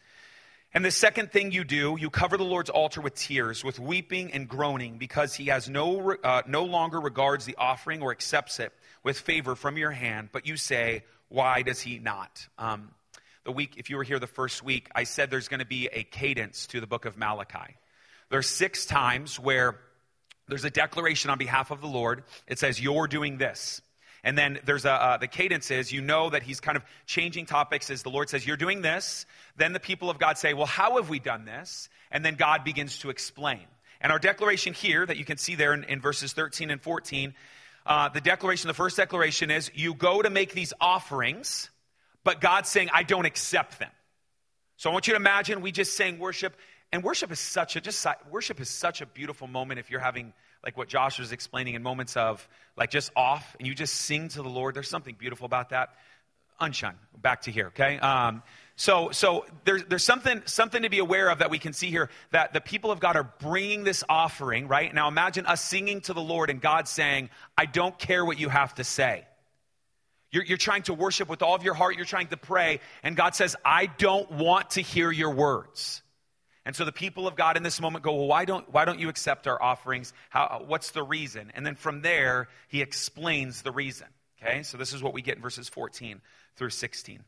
And 0.75 0.85
the 0.85 0.91
second 0.91 1.31
thing 1.31 1.53
you 1.53 1.65
do, 1.65 1.97
you 2.01 2.09
cover 2.09 2.39
the 2.39 2.45
Lord's 2.45 2.71
altar 2.71 3.03
with 3.03 3.15
tears, 3.15 3.63
with 3.63 3.79
weeping 3.79 4.33
and 4.33 4.49
groaning, 4.49 4.97
because 4.97 5.35
he 5.35 5.47
has 5.47 5.69
no, 5.69 6.15
uh, 6.25 6.43
no 6.47 6.65
longer 6.65 6.99
regards 6.99 7.45
the 7.45 7.57
offering 7.59 8.01
or 8.01 8.11
accepts 8.11 8.59
it 8.59 8.73
with 9.05 9.19
favor 9.19 9.55
from 9.55 9.77
your 9.77 9.91
hand. 9.91 10.31
But 10.33 10.47
you 10.47 10.57
say, 10.57 11.05
why 11.29 11.61
does 11.61 11.81
he 11.81 11.99
not? 11.99 12.47
Um, 12.59 12.95
the 13.45 13.53
week, 13.53 13.75
if 13.77 13.91
you 13.91 13.97
were 13.97 14.03
here 14.03 14.19
the 14.19 14.27
first 14.27 14.63
week, 14.63 14.89
I 14.95 15.05
said 15.05 15.31
there's 15.31 15.49
going 15.49 15.61
to 15.61 15.67
be 15.67 15.89
a 15.93 16.05
cadence 16.05 16.67
to 16.69 16.81
the 16.81 16.87
book 16.87 17.05
of 17.05 17.19
Malachi. 17.19 17.77
There's 18.31 18.47
six 18.47 18.87
times 18.87 19.39
where 19.39 19.79
there's 20.49 20.65
a 20.65 20.71
declaration 20.71 21.31
on 21.31 21.37
behalf 21.37 21.71
of 21.71 21.83
the 21.83 21.87
Lord. 21.87 22.25
It 22.47 22.59
says, 22.59 22.81
You're 22.81 23.09
doing 23.09 23.37
this. 23.37 23.83
And 24.25 24.39
then 24.39 24.61
there's 24.65 24.85
a, 24.85 24.93
uh, 24.93 25.17
the 25.17 25.27
cadence 25.27 25.71
is 25.71 25.91
you 25.91 26.01
know 26.01 26.31
that 26.31 26.43
he's 26.43 26.61
kind 26.61 26.77
of 26.77 26.85
changing 27.07 27.47
topics 27.47 27.91
as 27.91 28.03
the 28.03 28.11
Lord 28.11 28.29
says, 28.29 28.47
You're 28.47 28.57
doing 28.57 28.83
this. 28.83 29.27
Then 29.57 29.73
the 29.73 29.81
people 29.81 30.11
of 30.11 30.19
God 30.19 30.39
say, 30.39 30.55
Well, 30.55 30.67
how 30.67 30.97
have 30.97 31.09
we 31.09 31.19
done 31.19 31.45
this? 31.45 31.89
And 32.11 32.25
then 32.25 32.37
God 32.37 32.63
begins 32.63 32.99
to 32.99 33.11
explain. 33.11 33.61
And 34.01 34.13
our 34.13 34.19
declaration 34.19 34.75
here 34.75 35.05
that 35.05 35.17
you 35.17 35.25
can 35.25 35.39
see 35.39 35.55
there 35.55 35.75
in, 35.75 35.85
in 35.85 36.01
verses 36.01 36.33
13 36.33 36.71
and 36.71 36.81
14, 36.81 37.35
uh, 37.85 38.09
the 38.11 38.21
declaration, 38.21 38.69
the 38.69 38.75
first 38.75 38.97
declaration 38.97 39.51
is 39.51 39.71
you 39.75 39.95
go 39.95 40.23
to 40.23 40.31
make 40.31 40.53
these 40.53 40.73
offerings, 40.81 41.71
but 42.23 42.41
God's 42.41 42.69
saying, 42.69 42.91
I 42.93 43.03
don't 43.03 43.27
accept 43.27 43.79
them. 43.79 43.91
So 44.77 44.91
I 44.91 44.93
want 44.93 45.07
you 45.07 45.15
to 45.15 45.21
imagine 45.21 45.61
we 45.61 45.73
just 45.73 45.97
sang 45.97 46.19
worship, 46.19 46.57
and 46.93 47.03
worship 47.03 47.33
is 47.33 47.41
such 47.41 47.77
a 47.77 47.81
just 47.81 48.07
worship 48.31 48.61
is 48.61 48.69
such 48.69 49.01
a 49.01 49.07
beautiful 49.07 49.47
moment 49.47 49.81
if 49.81 49.91
you're 49.91 50.01
having 50.01 50.33
like 50.65 50.77
what 50.77 50.89
Josh 50.89 51.19
was 51.19 51.33
explaining 51.33 51.75
in 51.75 51.83
moments 51.83 52.17
of 52.17 52.47
like 52.77 52.91
just 52.91 53.11
off 53.17 53.57
and 53.59 53.67
you 53.67 53.75
just 53.75 53.95
sing 53.95 54.29
to 54.29 54.43
the 54.43 54.49
Lord. 54.49 54.75
There's 54.75 54.89
something 54.89 55.17
beautiful 55.19 55.47
about 55.47 55.71
that. 55.71 55.95
Unshun, 56.61 56.95
back 57.21 57.43
to 57.43 57.51
here, 57.51 57.69
okay? 57.69 57.99
Um, 57.99 58.43
so, 58.77 59.11
so 59.11 59.47
there's, 59.65 59.85
there's 59.85 60.05
something, 60.05 60.43
something 60.45 60.83
to 60.83 60.91
be 60.91 60.99
aware 60.99 61.29
of 61.31 61.41
that 61.41 61.51
we 61.51 61.59
can 61.59 61.73
see 61.73 61.91
here 61.91 62.09
that 62.31 62.53
the 62.53 62.61
people 62.61 62.91
of 62.91 63.01
God 63.01 63.17
are 63.17 63.29
bringing 63.41 63.85
this 63.85 64.05
offering, 64.09 64.69
right? 64.69 64.95
Now 64.95 65.09
imagine 65.09 65.47
us 65.47 65.61
singing 65.61 66.03
to 66.03 66.13
the 66.13 66.21
Lord 66.21 66.51
and 66.51 66.61
God 66.61 66.87
saying, 66.87 67.31
I 67.57 67.67
don't 67.67 67.99
care 67.99 68.25
what 68.25 68.39
you 68.39 68.49
have 68.49 68.75
to 68.75 68.85
say. 68.85 69.27
You're, 70.31 70.45
you're 70.45 70.59
trying 70.59 70.83
to 70.85 70.95
worship 70.95 71.29
with 71.29 71.43
all 71.43 71.55
of 71.55 71.65
your 71.65 71.75
heart, 71.75 71.97
you're 71.97 72.05
trying 72.05 72.29
to 72.29 72.37
pray, 72.37 72.81
and 73.03 73.17
God 73.17 73.35
says, 73.35 73.57
I 73.65 73.87
don't 73.87 74.31
want 74.31 74.71
to 74.71 74.83
hear 74.83 75.11
your 75.11 75.31
words. 75.31 76.03
And 76.65 76.77
so 76.77 76.85
the 76.85 76.93
people 76.93 77.27
of 77.27 77.35
God 77.35 77.57
in 77.57 77.63
this 77.63 77.81
moment 77.81 78.05
go, 78.05 78.15
Well, 78.15 78.27
why 78.27 78.45
don't, 78.45 78.73
why 78.73 78.85
don't 78.85 79.01
you 79.01 79.09
accept 79.09 79.47
our 79.47 79.61
offerings? 79.61 80.13
How, 80.31 80.63
what's 80.67 80.91
the 80.93 81.03
reason? 81.03 81.51
And 81.55 81.67
then 81.67 81.75
from 81.75 82.03
there, 82.03 82.49
he 82.69 82.83
explains 82.83 83.63
the 83.63 83.73
reason. 83.73 84.07
Okay, 84.41 84.63
so 84.63 84.77
this 84.77 84.93
is 84.93 85.03
what 85.03 85.15
we 85.15 85.23
get 85.23 85.37
in 85.37 85.43
verses 85.43 85.69
14 85.69 86.21
through 86.57 86.71
16 86.71 87.25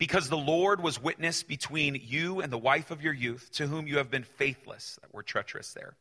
because 0.00 0.30
the 0.30 0.36
Lord 0.36 0.82
was 0.82 1.00
witness 1.00 1.42
between 1.42 2.00
you 2.02 2.40
and 2.40 2.50
the 2.50 2.58
wife 2.58 2.90
of 2.90 3.02
your 3.02 3.12
youth, 3.12 3.50
to 3.52 3.66
whom 3.66 3.86
you 3.86 3.98
have 3.98 4.10
been 4.10 4.24
faithless. 4.24 4.98
That 5.02 5.12
word 5.12 5.26
treacherous 5.26 5.74
there. 5.74 5.94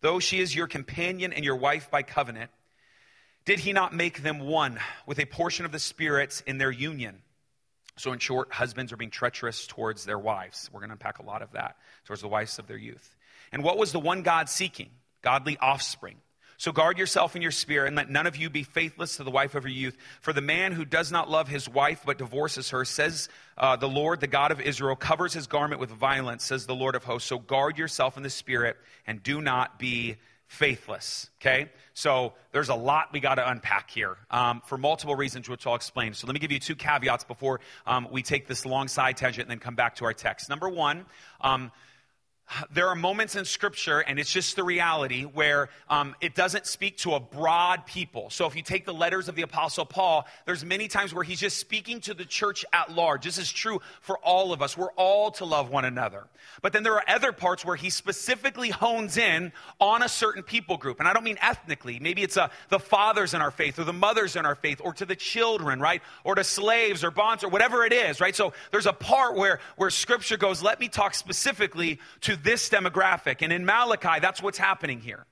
Though 0.00 0.18
she 0.18 0.40
is 0.40 0.54
your 0.54 0.66
companion 0.66 1.32
and 1.32 1.44
your 1.44 1.54
wife 1.54 1.92
by 1.92 2.02
covenant, 2.02 2.50
did 3.44 3.60
he 3.60 3.72
not 3.72 3.94
make 3.94 4.24
them 4.24 4.40
one 4.40 4.80
with 5.06 5.20
a 5.20 5.26
portion 5.26 5.64
of 5.64 5.70
the 5.70 5.78
Spirit 5.78 6.42
in 6.44 6.58
their 6.58 6.72
union? 6.72 7.22
So, 7.96 8.12
in 8.12 8.18
short, 8.18 8.52
husbands 8.52 8.92
are 8.92 8.96
being 8.96 9.10
treacherous 9.10 9.66
towards 9.66 10.04
their 10.04 10.18
wives. 10.18 10.70
We're 10.72 10.80
going 10.80 10.90
to 10.90 10.94
unpack 10.94 11.18
a 11.18 11.24
lot 11.24 11.42
of 11.42 11.52
that, 11.52 11.76
towards 12.04 12.22
the 12.22 12.28
wives 12.28 12.58
of 12.58 12.66
their 12.66 12.78
youth. 12.78 13.16
And 13.52 13.62
what 13.62 13.78
was 13.78 13.92
the 13.92 14.00
one 14.00 14.22
God 14.22 14.48
seeking? 14.48 14.90
Godly 15.22 15.58
offspring. 15.58 16.16
So 16.60 16.72
guard 16.72 16.98
yourself 16.98 17.36
in 17.36 17.40
your 17.40 17.52
spirit, 17.52 17.86
and 17.86 17.96
let 17.96 18.10
none 18.10 18.26
of 18.26 18.36
you 18.36 18.50
be 18.50 18.64
faithless 18.64 19.16
to 19.16 19.24
the 19.24 19.30
wife 19.30 19.54
of 19.54 19.64
your 19.64 19.72
youth. 19.72 19.96
For 20.20 20.34
the 20.34 20.42
man 20.42 20.72
who 20.72 20.84
does 20.84 21.10
not 21.10 21.30
love 21.30 21.48
his 21.48 21.66
wife 21.66 22.02
but 22.04 22.18
divorces 22.18 22.68
her, 22.68 22.84
says 22.84 23.30
uh, 23.56 23.76
the 23.76 23.88
Lord, 23.88 24.20
the 24.20 24.26
God 24.26 24.52
of 24.52 24.60
Israel, 24.60 24.94
covers 24.94 25.32
his 25.32 25.46
garment 25.46 25.80
with 25.80 25.88
violence, 25.88 26.44
says 26.44 26.66
the 26.66 26.74
Lord 26.74 26.96
of 26.96 27.04
hosts. 27.04 27.30
So 27.30 27.38
guard 27.38 27.78
yourself 27.78 28.18
in 28.18 28.22
the 28.22 28.28
spirit, 28.28 28.76
and 29.06 29.22
do 29.22 29.40
not 29.40 29.78
be 29.78 30.16
faithless. 30.50 31.30
Okay? 31.40 31.70
So 31.94 32.32
there's 32.50 32.70
a 32.70 32.74
lot 32.74 33.10
we 33.12 33.20
got 33.20 33.36
to 33.36 33.48
unpack 33.48 33.88
here 33.88 34.16
um, 34.32 34.60
for 34.66 34.76
multiple 34.76 35.14
reasons, 35.14 35.48
which 35.48 35.64
I'll 35.64 35.76
explain. 35.76 36.12
So 36.12 36.26
let 36.26 36.34
me 36.34 36.40
give 36.40 36.50
you 36.50 36.58
two 36.58 36.74
caveats 36.74 37.22
before 37.22 37.60
um, 37.86 38.08
we 38.10 38.20
take 38.22 38.48
this 38.48 38.66
long 38.66 38.88
side 38.88 39.16
tangent 39.16 39.44
and 39.44 39.50
then 39.50 39.60
come 39.60 39.76
back 39.76 39.94
to 39.96 40.04
our 40.06 40.12
text. 40.12 40.48
Number 40.48 40.68
one, 40.68 41.06
um, 41.40 41.70
there 42.72 42.88
are 42.88 42.94
moments 42.94 43.36
in 43.36 43.44
scripture 43.44 44.00
and 44.00 44.18
it's 44.18 44.32
just 44.32 44.56
the 44.56 44.64
reality 44.64 45.22
where 45.24 45.68
um, 45.88 46.14
it 46.20 46.34
doesn't 46.34 46.66
speak 46.66 46.96
to 46.98 47.14
a 47.14 47.20
broad 47.20 47.86
people. 47.86 48.30
So 48.30 48.46
if 48.46 48.56
you 48.56 48.62
take 48.62 48.84
the 48.84 48.94
letters 48.94 49.28
of 49.28 49.34
the 49.34 49.42
apostle 49.42 49.84
paul 49.84 50.26
there's 50.46 50.64
many 50.64 50.88
times 50.88 51.14
where 51.14 51.24
he's 51.24 51.40
just 51.40 51.58
speaking 51.58 52.00
to 52.02 52.14
the 52.14 52.24
church 52.24 52.64
at 52.72 52.92
large. 52.92 53.24
This 53.24 53.38
is 53.38 53.50
true 53.50 53.80
for 54.00 54.18
all 54.18 54.52
of 54.52 54.62
us. 54.62 54.76
We're 54.76 54.92
all 54.92 55.30
to 55.32 55.44
love 55.44 55.70
one 55.70 55.84
another. 55.84 56.26
But 56.62 56.72
then 56.72 56.82
there 56.82 56.94
are 56.94 57.04
other 57.08 57.32
parts 57.32 57.64
where 57.64 57.76
he 57.76 57.90
specifically 57.90 58.70
hones 58.70 59.16
in 59.16 59.52
on 59.80 60.02
a 60.02 60.08
certain 60.08 60.42
people 60.42 60.76
group. 60.76 60.98
And 60.98 61.08
i 61.08 61.12
don't 61.12 61.24
mean 61.24 61.38
ethnically. 61.40 61.98
Maybe 62.00 62.22
it's 62.22 62.36
uh, 62.36 62.48
the 62.68 62.78
fathers 62.78 63.34
in 63.34 63.42
our 63.42 63.50
faith 63.50 63.78
or 63.78 63.84
the 63.84 63.92
mothers 63.92 64.36
in 64.36 64.46
our 64.46 64.54
faith 64.54 64.80
or 64.82 64.92
to 64.94 65.06
the 65.06 65.16
children 65.16 65.80
right? 65.80 66.02
Or 66.24 66.34
to 66.34 66.44
slaves 66.44 67.04
or 67.04 67.10
bonds 67.10 67.44
or 67.44 67.48
whatever 67.48 67.84
it 67.84 67.92
is 67.92 68.20
right? 68.20 68.34
So 68.34 68.52
there's 68.70 68.86
a 68.86 68.92
part 68.92 69.36
where 69.36 69.60
where 69.76 69.90
scripture 69.90 70.36
goes 70.36 70.62
let 70.62 70.80
me 70.80 70.88
talk 70.88 71.14
specifically 71.14 71.98
to 72.22 72.36
this 72.42 72.68
demographic. 72.68 73.42
And 73.42 73.52
in 73.52 73.64
Malachi, 73.64 74.20
that's 74.20 74.42
what's 74.42 74.58
happening 74.58 75.00
here. 75.00 75.26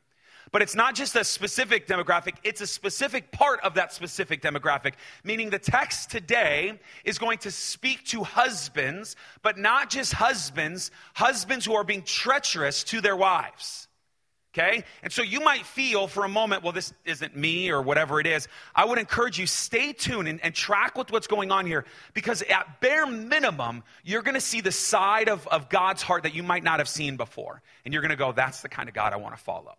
But 0.50 0.62
it's 0.62 0.74
not 0.74 0.94
just 0.94 1.14
a 1.14 1.24
specific 1.24 1.86
demographic, 1.86 2.36
it's 2.42 2.60
a 2.60 2.66
specific 2.66 3.32
part 3.32 3.60
of 3.60 3.74
that 3.74 3.92
specific 3.92 4.40
demographic. 4.40 4.94
Meaning 5.22 5.50
the 5.50 5.58
text 5.58 6.10
today 6.10 6.78
is 7.04 7.18
going 7.18 7.38
to 7.38 7.50
speak 7.50 8.04
to 8.06 8.24
husbands, 8.24 9.16
but 9.42 9.58
not 9.58 9.90
just 9.90 10.14
husbands, 10.14 10.90
husbands 11.14 11.66
who 11.66 11.74
are 11.74 11.84
being 11.84 12.02
treacherous 12.02 12.82
to 12.84 13.00
their 13.00 13.16
wives. 13.16 13.87
Okay? 14.58 14.82
And 15.02 15.12
so 15.12 15.22
you 15.22 15.40
might 15.40 15.64
feel 15.64 16.08
for 16.08 16.24
a 16.24 16.28
moment, 16.28 16.64
well, 16.64 16.72
this 16.72 16.92
isn't 17.04 17.36
me 17.36 17.70
or 17.70 17.80
whatever 17.80 18.18
it 18.18 18.26
is. 18.26 18.48
I 18.74 18.84
would 18.84 18.98
encourage 18.98 19.38
you, 19.38 19.46
stay 19.46 19.92
tuned 19.92 20.26
and, 20.26 20.42
and 20.42 20.52
track 20.52 20.98
with 20.98 21.12
what's 21.12 21.28
going 21.28 21.52
on 21.52 21.64
here 21.64 21.84
because 22.12 22.42
at 22.42 22.80
bare 22.80 23.06
minimum, 23.06 23.84
you're 24.02 24.22
going 24.22 24.34
to 24.34 24.40
see 24.40 24.60
the 24.60 24.72
side 24.72 25.28
of, 25.28 25.46
of 25.46 25.68
God's 25.68 26.02
heart 26.02 26.24
that 26.24 26.34
you 26.34 26.42
might 26.42 26.64
not 26.64 26.80
have 26.80 26.88
seen 26.88 27.16
before. 27.16 27.62
And 27.84 27.94
you're 27.94 28.02
going 28.02 28.10
to 28.10 28.16
go, 28.16 28.32
that's 28.32 28.62
the 28.62 28.68
kind 28.68 28.88
of 28.88 28.94
God 28.94 29.12
I 29.12 29.16
want 29.16 29.36
to 29.36 29.42
follow. 29.42 29.76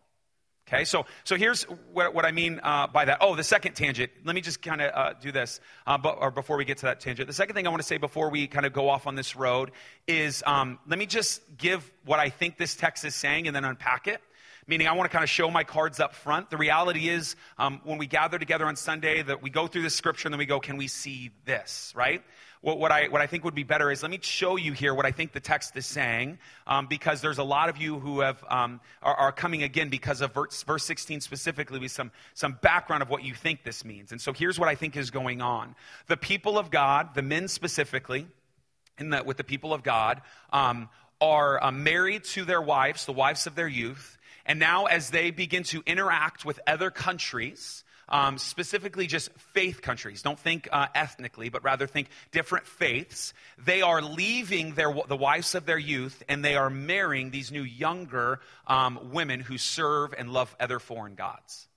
Okay, 0.71 0.85
so, 0.85 1.07
so 1.23 1.35
here's 1.35 1.63
what, 1.63 2.13
what 2.13 2.25
I 2.25 2.31
mean 2.31 2.61
uh, 2.61 2.85
by 2.87 3.03
that. 3.05 3.17
Oh, 3.21 3.35
the 3.35 3.43
second 3.43 3.73
tangent. 3.73 4.11
Let 4.23 4.35
me 4.35 4.41
just 4.41 4.61
kind 4.61 4.81
of 4.81 4.91
uh, 4.93 5.13
do 5.19 5.31
this 5.31 5.59
uh, 5.87 5.97
but, 5.97 6.19
or 6.21 6.29
before 6.29 6.57
we 6.57 6.63
get 6.63 6.77
to 6.77 6.85
that 6.85 6.99
tangent. 6.99 7.27
The 7.27 7.33
second 7.33 7.55
thing 7.55 7.65
I 7.65 7.71
want 7.71 7.81
to 7.81 7.87
say 7.87 7.97
before 7.97 8.29
we 8.29 8.45
kind 8.45 8.67
of 8.67 8.71
go 8.71 8.87
off 8.87 9.07
on 9.07 9.15
this 9.15 9.35
road 9.35 9.71
is 10.07 10.43
um, 10.45 10.77
let 10.87 10.99
me 10.99 11.07
just 11.07 11.41
give 11.57 11.91
what 12.05 12.19
I 12.19 12.29
think 12.29 12.57
this 12.57 12.75
text 12.75 13.03
is 13.03 13.15
saying 13.15 13.47
and 13.47 13.55
then 13.55 13.65
unpack 13.65 14.07
it 14.07 14.21
meaning 14.69 14.87
I 14.87 14.93
want 14.93 15.09
to 15.09 15.11
kind 15.11 15.23
of 15.23 15.29
show 15.31 15.49
my 15.49 15.63
cards 15.63 15.99
up 15.99 16.13
front. 16.13 16.51
The 16.51 16.57
reality 16.57 17.09
is, 17.09 17.35
um, 17.57 17.81
when 17.83 17.97
we 17.97 18.05
gather 18.05 18.37
together 18.37 18.67
on 18.67 18.75
Sunday, 18.75 19.23
that 19.23 19.41
we 19.41 19.49
go 19.49 19.65
through 19.65 19.81
the 19.81 19.89
scripture 19.89 20.27
and 20.27 20.33
then 20.33 20.37
we 20.37 20.45
go, 20.45 20.59
can 20.59 20.77
we 20.77 20.87
see 20.87 21.31
this, 21.45 21.91
right? 21.95 22.23
What, 22.61 22.77
what, 22.77 22.91
I, 22.91 23.07
what 23.07 23.19
I 23.19 23.25
think 23.25 23.45
would 23.45 23.55
be 23.55 23.63
better 23.63 23.89
is 23.89 24.03
let 24.03 24.11
me 24.11 24.19
show 24.21 24.57
you 24.57 24.73
here 24.73 24.93
what 24.93 25.07
I 25.07 25.11
think 25.11 25.31
the 25.31 25.39
text 25.39 25.75
is 25.75 25.87
saying, 25.87 26.37
um, 26.67 26.85
because 26.85 27.19
there's 27.19 27.39
a 27.39 27.43
lot 27.43 27.69
of 27.69 27.77
you 27.77 27.99
who 27.99 28.19
have, 28.19 28.43
um, 28.47 28.79
are, 29.01 29.15
are, 29.15 29.31
coming 29.31 29.63
again 29.63 29.89
because 29.89 30.21
of 30.21 30.35
verse, 30.35 30.61
verse 30.61 30.83
16 30.83 31.21
specifically 31.21 31.79
with 31.79 31.91
some, 31.91 32.11
some 32.35 32.59
background 32.61 33.01
of 33.01 33.09
what 33.09 33.23
you 33.23 33.33
think 33.33 33.63
this 33.63 33.83
means. 33.83 34.11
And 34.11 34.21
so 34.21 34.33
here's 34.33 34.59
what 34.59 34.69
I 34.69 34.75
think 34.75 34.95
is 34.95 35.09
going 35.09 35.41
on. 35.41 35.73
The 36.07 36.17
people 36.17 36.59
of 36.59 36.69
God, 36.69 37.15
the 37.15 37.23
men 37.23 37.47
specifically, 37.47 38.27
in 38.99 39.09
the, 39.09 39.23
with 39.23 39.37
the 39.37 39.43
people 39.43 39.73
of 39.73 39.81
God, 39.81 40.21
um, 40.53 40.89
are 41.21 41.63
uh, 41.63 41.71
married 41.71 42.23
to 42.23 42.45
their 42.45 42.61
wives, 42.61 43.05
the 43.05 43.13
wives 43.13 43.47
of 43.47 43.55
their 43.55 43.67
youth, 43.67 44.17
and 44.45 44.59
now, 44.59 44.85
as 44.85 45.09
they 45.09 45.31
begin 45.31 45.63
to 45.63 45.83
interact 45.85 46.45
with 46.45 46.59
other 46.67 46.91
countries, 46.91 47.83
um, 48.09 48.37
specifically 48.37 49.07
just 49.07 49.29
faith 49.53 49.81
countries, 49.81 50.21
don't 50.21 50.39
think 50.39 50.67
uh, 50.71 50.87
ethnically, 50.95 51.49
but 51.49 51.63
rather 51.63 51.87
think 51.87 52.09
different 52.31 52.67
faiths, 52.67 53.33
they 53.57 53.81
are 53.81 54.01
leaving 54.01 54.73
their, 54.73 54.93
the 55.07 55.15
wives 55.15 55.55
of 55.55 55.65
their 55.65 55.77
youth 55.77 56.23
and 56.27 56.43
they 56.43 56.55
are 56.55 56.69
marrying 56.69 57.29
these 57.29 57.51
new 57.51 57.63
younger 57.63 58.39
um, 58.67 59.11
women 59.11 59.39
who 59.39 59.57
serve 59.57 60.13
and 60.17 60.31
love 60.31 60.55
other 60.59 60.79
foreign 60.79 61.15
gods. 61.15 61.67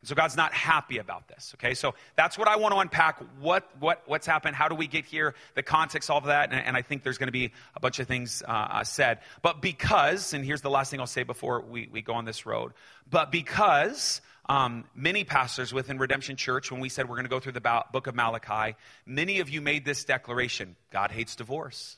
And 0.00 0.08
so 0.08 0.14
God's 0.14 0.36
not 0.36 0.52
happy 0.52 0.98
about 0.98 1.26
this. 1.26 1.54
Okay, 1.56 1.74
so 1.74 1.94
that's 2.14 2.38
what 2.38 2.46
I 2.46 2.54
want 2.56 2.72
to 2.72 2.78
unpack. 2.78 3.20
What 3.40 3.68
what 3.80 4.04
what's 4.06 4.28
happened? 4.28 4.54
How 4.54 4.68
do 4.68 4.76
we 4.76 4.86
get 4.86 5.04
here? 5.04 5.34
The 5.54 5.62
context, 5.64 6.08
all 6.08 6.18
of 6.18 6.24
that, 6.26 6.52
and, 6.52 6.64
and 6.64 6.76
I 6.76 6.82
think 6.82 7.02
there's 7.02 7.18
going 7.18 7.26
to 7.26 7.32
be 7.32 7.50
a 7.74 7.80
bunch 7.80 7.98
of 7.98 8.06
things 8.06 8.40
uh, 8.46 8.50
uh, 8.50 8.84
said. 8.84 9.18
But 9.42 9.60
because, 9.60 10.34
and 10.34 10.44
here's 10.44 10.60
the 10.60 10.70
last 10.70 10.92
thing 10.92 11.00
I'll 11.00 11.06
say 11.08 11.24
before 11.24 11.62
we, 11.62 11.88
we 11.90 12.00
go 12.00 12.14
on 12.14 12.24
this 12.24 12.46
road. 12.46 12.74
But 13.10 13.32
because 13.32 14.20
um, 14.48 14.84
many 14.94 15.24
pastors 15.24 15.74
within 15.74 15.98
Redemption 15.98 16.36
Church, 16.36 16.70
when 16.70 16.80
we 16.80 16.88
said 16.88 17.08
we're 17.08 17.16
going 17.16 17.24
to 17.24 17.30
go 17.30 17.40
through 17.40 17.52
the 17.52 17.82
book 17.92 18.06
of 18.06 18.14
Malachi, 18.14 18.76
many 19.04 19.40
of 19.40 19.48
you 19.48 19.60
made 19.60 19.84
this 19.84 20.04
declaration: 20.04 20.76
God 20.92 21.10
hates 21.10 21.34
divorce. 21.34 21.96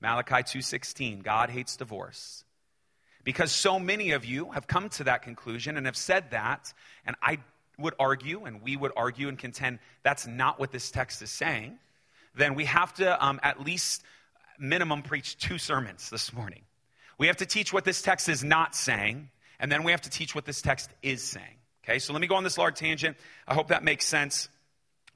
Malachi 0.00 0.44
two 0.44 0.62
sixteen, 0.62 1.22
God 1.22 1.50
hates 1.50 1.76
divorce. 1.76 2.44
Because 3.24 3.52
so 3.52 3.78
many 3.78 4.12
of 4.12 4.24
you 4.24 4.50
have 4.50 4.66
come 4.66 4.88
to 4.90 5.04
that 5.04 5.22
conclusion 5.22 5.76
and 5.76 5.86
have 5.86 5.96
said 5.96 6.30
that, 6.30 6.72
and 7.06 7.16
I 7.22 7.38
would 7.78 7.94
argue, 7.98 8.44
and 8.44 8.62
we 8.62 8.76
would 8.76 8.92
argue 8.96 9.28
and 9.28 9.38
contend 9.38 9.78
that's 10.02 10.26
not 10.26 10.58
what 10.58 10.72
this 10.72 10.90
text 10.90 11.22
is 11.22 11.30
saying, 11.30 11.78
then 12.34 12.54
we 12.54 12.64
have 12.64 12.94
to 12.94 13.24
um, 13.24 13.40
at 13.42 13.60
least 13.60 14.02
minimum 14.58 15.02
preach 15.02 15.38
two 15.38 15.58
sermons 15.58 16.10
this 16.10 16.32
morning. 16.32 16.62
We 17.18 17.26
have 17.26 17.38
to 17.38 17.46
teach 17.46 17.72
what 17.72 17.84
this 17.84 18.02
text 18.02 18.28
is 18.28 18.42
not 18.44 18.74
saying, 18.74 19.28
and 19.58 19.70
then 19.70 19.82
we 19.82 19.90
have 19.92 20.02
to 20.02 20.10
teach 20.10 20.34
what 20.34 20.44
this 20.44 20.62
text 20.62 20.90
is 21.02 21.22
saying. 21.22 21.56
Okay, 21.84 21.98
so 21.98 22.12
let 22.12 22.20
me 22.20 22.26
go 22.26 22.36
on 22.36 22.44
this 22.44 22.58
large 22.58 22.76
tangent. 22.76 23.16
I 23.48 23.54
hope 23.54 23.68
that 23.68 23.82
makes 23.82 24.06
sense. 24.06 24.48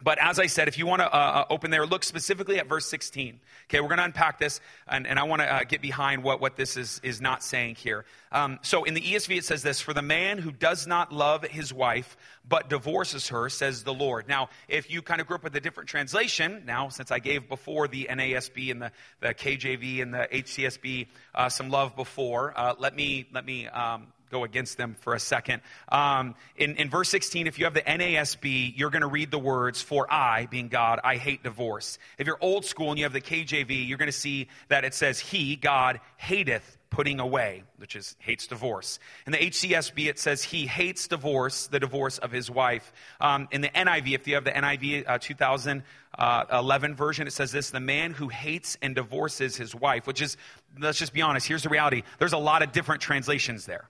But 0.05 0.19
as 0.19 0.39
I 0.39 0.47
said, 0.47 0.69
if 0.69 0.77
you 0.77 0.87
want 0.87 1.01
to 1.01 1.07
uh, 1.07 1.19
uh, 1.19 1.45
open 1.49 1.71
there, 1.71 1.87
look 1.87 2.05
specifically 2.05 2.59
at 2.59 2.69
verse 2.69 2.85
16. 2.87 3.41
Okay, 3.65 3.81
we're 3.81 3.89
going 3.89 3.99
to 3.99 4.05
unpack 4.05 4.39
this, 4.39 4.61
and, 4.87 5.07
and 5.07 5.19
I 5.19 5.23
want 5.23 5.41
to 5.41 5.51
uh, 5.51 5.65
get 5.65 5.81
behind 5.81 6.23
what, 6.23 6.43
what 6.43 6.57
this 6.57 6.77
is, 6.77 7.01
is 7.03 7.23
not 7.23 7.43
saying 7.43 7.77
here. 7.77 8.05
Um, 8.31 8.59
so 8.61 8.85
in 8.85 8.93
the 8.93 9.01
ESV, 9.01 9.39
it 9.39 9.45
says 9.47 9.63
this 9.63 9.81
For 9.81 9.95
the 9.95 10.03
man 10.03 10.37
who 10.37 10.53
does 10.53 10.87
not 10.87 11.11
love 11.11 11.43
his 11.43 11.73
wife, 11.73 12.19
but 12.47 12.69
divorces 12.69 13.29
her, 13.29 13.49
says 13.49 13.83
the 13.83 13.95
Lord. 13.95 14.29
Now, 14.29 14.51
if 14.69 14.91
you 14.91 15.01
kind 15.01 15.23
of 15.23 15.27
grew 15.27 15.37
up 15.37 15.43
with 15.43 15.57
a 15.57 15.61
different 15.61 15.89
translation, 15.89 16.65
now, 16.67 16.91
since 16.91 17.11
I 17.11 17.19
gave 17.19 17.49
before 17.49 17.89
the 17.89 18.09
NASB 18.11 18.73
and 18.73 18.83
the, 18.83 18.93
the 19.21 19.33
KJV 19.33 20.03
and 20.03 20.13
the 20.13 20.29
HCSB 20.31 21.07
uh, 21.35 21.49
some 21.49 21.71
love 21.71 21.97
before, 21.97 22.53
uh, 22.55 22.75
let 22.79 22.95
me, 22.95 23.25
let 23.33 23.47
me 23.47 23.69
um, 23.69 24.09
go 24.35 24.45
against 24.45 24.77
them 24.77 24.97
for 25.01 25.15
a 25.15 25.21
second. 25.21 25.63
Um, 25.89 26.35
in, 26.57 26.77
in 26.77 26.91
verse 26.91 27.09
16, 27.09 27.47
if 27.47 27.59
you 27.59 27.65
have 27.67 27.75
the 27.75 27.83
NASB, 27.83 28.73
you're 28.77 28.91
going 28.91 29.03
to 29.03 29.09
read 29.09 29.31
the 29.31 29.39
words, 29.39 29.81
For 29.81 30.13
I, 30.13 30.47
being 30.47 30.69
God, 30.69 31.01
I 31.05 31.17
hate 31.17 31.43
divorce. 31.43 31.99
If 32.19 32.27
you're 32.27 32.39
old 32.41 32.65
school 32.65 32.91
and 32.91 32.99
you 32.99 33.05
have 33.05 33.13
the 33.13 33.21
KJV, 33.21 33.89
you're 33.89 33.99
going 33.99 34.07
to 34.07 34.13
see 34.13 34.49
that 34.69 34.85
it 34.85 34.95
says, 34.95 35.21
He, 35.21 35.57
God, 35.57 36.01
hateth 36.17 36.79
putting 36.95 37.19
away, 37.19 37.65
which 37.79 37.97
is 37.97 38.15
hates 38.21 38.47
divorce. 38.47 39.01
In 39.27 39.33
the 39.33 39.39
HCSB, 39.39 40.09
it 40.09 40.17
says 40.17 40.45
he 40.45 40.65
hates 40.65 41.09
divorce, 41.09 41.67
the 41.67 41.81
divorce 41.81 42.19
of 42.19 42.31
his 42.31 42.49
wife. 42.49 42.93
Um, 43.21 43.49
in 43.51 43.63
the 43.63 43.69
NIV, 43.69 44.15
if 44.15 44.29
you 44.29 44.37
have 44.37 44.45
the 44.45 44.53
NIV 44.53 45.05
uh, 45.09 45.19
2011 45.19 46.95
version, 46.95 47.27
it 47.27 47.33
says 47.33 47.51
this 47.51 47.71
the 47.71 47.81
man 47.81 48.13
who 48.13 48.29
hates 48.29 48.79
and 48.81 48.95
divorces 48.95 49.57
his 49.57 49.75
wife, 49.75 50.07
which 50.07 50.23
is, 50.23 50.37
let's 50.79 50.99
just 50.99 51.13
be 51.13 51.21
honest, 51.21 51.49
here's 51.49 51.65
the 51.65 51.69
reality. 51.69 52.05
There's 52.21 52.33
a 52.33 52.39
lot 52.39 52.63
of 52.63 52.71
different 52.71 53.03
translations 53.03 53.67
there. 53.67 53.89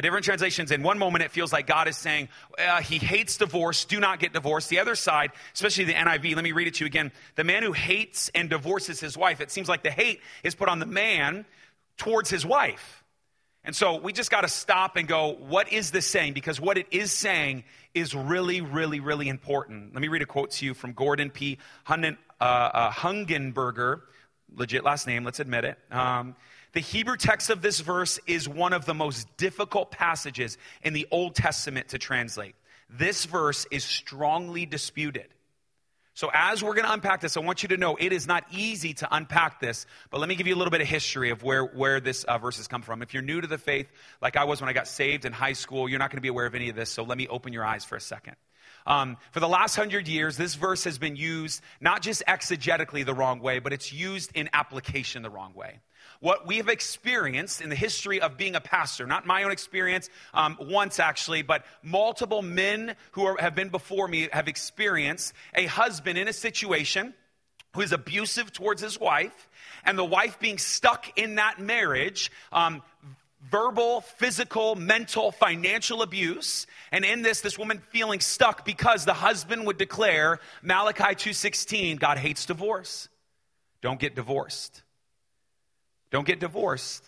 The 0.00 0.06
different 0.06 0.24
translations, 0.24 0.70
in 0.70 0.82
one 0.82 0.98
moment, 0.98 1.24
it 1.24 1.30
feels 1.30 1.52
like 1.52 1.66
God 1.66 1.86
is 1.86 1.94
saying, 1.94 2.30
uh, 2.58 2.80
He 2.80 2.96
hates 2.96 3.36
divorce, 3.36 3.84
do 3.84 4.00
not 4.00 4.18
get 4.18 4.32
divorced. 4.32 4.70
The 4.70 4.78
other 4.78 4.94
side, 4.94 5.30
especially 5.52 5.84
the 5.84 5.92
NIV, 5.92 6.36
let 6.36 6.42
me 6.42 6.52
read 6.52 6.68
it 6.68 6.76
to 6.76 6.84
you 6.84 6.86
again. 6.86 7.12
The 7.34 7.44
man 7.44 7.62
who 7.62 7.72
hates 7.72 8.30
and 8.34 8.48
divorces 8.48 8.98
his 8.98 9.14
wife, 9.14 9.42
it 9.42 9.50
seems 9.50 9.68
like 9.68 9.82
the 9.82 9.90
hate 9.90 10.22
is 10.42 10.54
put 10.54 10.70
on 10.70 10.78
the 10.78 10.86
man 10.86 11.44
towards 11.98 12.30
his 12.30 12.46
wife. 12.46 13.04
And 13.62 13.76
so 13.76 13.98
we 13.98 14.14
just 14.14 14.30
got 14.30 14.40
to 14.40 14.48
stop 14.48 14.96
and 14.96 15.06
go, 15.06 15.36
what 15.38 15.70
is 15.70 15.90
this 15.90 16.06
saying? 16.06 16.32
Because 16.32 16.58
what 16.58 16.78
it 16.78 16.86
is 16.90 17.12
saying 17.12 17.64
is 17.92 18.14
really, 18.14 18.62
really, 18.62 19.00
really 19.00 19.28
important. 19.28 19.92
Let 19.92 20.00
me 20.00 20.08
read 20.08 20.22
a 20.22 20.26
quote 20.26 20.52
to 20.52 20.64
you 20.64 20.72
from 20.72 20.94
Gordon 20.94 21.28
P. 21.28 21.58
Uh, 21.86 21.92
uh, 22.40 22.90
Hugenberger, 22.90 24.00
legit 24.56 24.82
last 24.82 25.06
name, 25.06 25.24
let's 25.24 25.40
admit 25.40 25.66
it. 25.66 25.78
Um, 25.90 26.36
the 26.72 26.80
Hebrew 26.80 27.16
text 27.16 27.50
of 27.50 27.62
this 27.62 27.80
verse 27.80 28.20
is 28.26 28.48
one 28.48 28.72
of 28.72 28.86
the 28.86 28.94
most 28.94 29.26
difficult 29.36 29.90
passages 29.90 30.56
in 30.82 30.92
the 30.92 31.06
Old 31.10 31.34
Testament 31.34 31.88
to 31.88 31.98
translate. 31.98 32.54
This 32.88 33.24
verse 33.24 33.66
is 33.70 33.84
strongly 33.84 34.66
disputed. 34.66 35.26
So, 36.14 36.30
as 36.34 36.62
we're 36.62 36.74
going 36.74 36.86
to 36.86 36.92
unpack 36.92 37.20
this, 37.20 37.36
I 37.36 37.40
want 37.40 37.62
you 37.62 37.70
to 37.70 37.76
know 37.76 37.96
it 37.96 38.12
is 38.12 38.26
not 38.26 38.44
easy 38.50 38.94
to 38.94 39.08
unpack 39.10 39.60
this, 39.60 39.86
but 40.10 40.18
let 40.18 40.28
me 40.28 40.34
give 40.34 40.46
you 40.46 40.54
a 40.54 40.58
little 40.58 40.70
bit 40.70 40.80
of 40.80 40.86
history 40.86 41.30
of 41.30 41.42
where, 41.42 41.64
where 41.64 42.00
this 42.00 42.24
uh, 42.24 42.36
verse 42.36 42.56
has 42.58 42.68
come 42.68 42.82
from. 42.82 43.00
If 43.00 43.14
you're 43.14 43.22
new 43.22 43.40
to 43.40 43.46
the 43.46 43.58
faith, 43.58 43.90
like 44.20 44.36
I 44.36 44.44
was 44.44 44.60
when 44.60 44.68
I 44.68 44.72
got 44.72 44.88
saved 44.88 45.24
in 45.24 45.32
high 45.32 45.52
school, 45.52 45.88
you're 45.88 45.98
not 45.98 46.10
going 46.10 46.18
to 46.18 46.22
be 46.22 46.28
aware 46.28 46.46
of 46.46 46.54
any 46.54 46.68
of 46.68 46.76
this, 46.76 46.90
so 46.90 47.04
let 47.04 47.16
me 47.16 47.26
open 47.28 47.52
your 47.52 47.64
eyes 47.64 47.84
for 47.84 47.96
a 47.96 48.00
second. 48.00 48.34
Um, 48.86 49.18
for 49.32 49.40
the 49.40 49.48
last 49.48 49.76
hundred 49.76 50.08
years, 50.08 50.36
this 50.36 50.56
verse 50.56 50.84
has 50.84 50.98
been 50.98 51.14
used 51.14 51.62
not 51.80 52.02
just 52.02 52.22
exegetically 52.26 53.06
the 53.06 53.14
wrong 53.14 53.40
way, 53.40 53.58
but 53.58 53.72
it's 53.72 53.92
used 53.92 54.32
in 54.34 54.50
application 54.52 55.22
the 55.22 55.30
wrong 55.30 55.54
way 55.54 55.80
what 56.20 56.46
we 56.46 56.58
have 56.58 56.68
experienced 56.68 57.60
in 57.60 57.70
the 57.70 57.76
history 57.76 58.20
of 58.20 58.36
being 58.36 58.54
a 58.54 58.60
pastor, 58.60 59.06
not 59.06 59.26
my 59.26 59.42
own 59.42 59.50
experience 59.50 60.08
um, 60.34 60.56
once 60.60 61.00
actually, 61.00 61.42
but 61.42 61.64
multiple 61.82 62.42
men 62.42 62.94
who 63.12 63.24
are, 63.24 63.36
have 63.38 63.54
been 63.54 63.70
before 63.70 64.06
me 64.06 64.28
have 64.32 64.46
experienced 64.46 65.32
a 65.54 65.66
husband 65.66 66.18
in 66.18 66.28
a 66.28 66.32
situation 66.32 67.14
who 67.74 67.80
is 67.80 67.92
abusive 67.92 68.52
towards 68.52 68.82
his 68.82 68.98
wife, 68.98 69.48
and 69.84 69.96
the 69.96 70.04
wife 70.04 70.38
being 70.40 70.58
stuck 70.58 71.18
in 71.18 71.36
that 71.36 71.58
marriage. 71.58 72.30
Um, 72.52 72.82
verbal, 73.50 74.02
physical, 74.02 74.76
mental, 74.76 75.32
financial 75.32 76.02
abuse. 76.02 76.66
And 76.92 77.06
in 77.06 77.22
this, 77.22 77.40
this 77.40 77.58
woman 77.58 77.80
feeling 77.90 78.20
stuck 78.20 78.66
because 78.66 79.06
the 79.06 79.14
husband 79.14 79.66
would 79.66 79.78
declare 79.78 80.40
Malachi 80.62 81.14
2.16, 81.14 81.98
God 81.98 82.18
hates 82.18 82.44
divorce. 82.44 83.08
Don't 83.80 83.98
get 83.98 84.14
divorced. 84.14 84.82
Don't 86.10 86.26
get 86.26 86.40
divorced. 86.40 87.04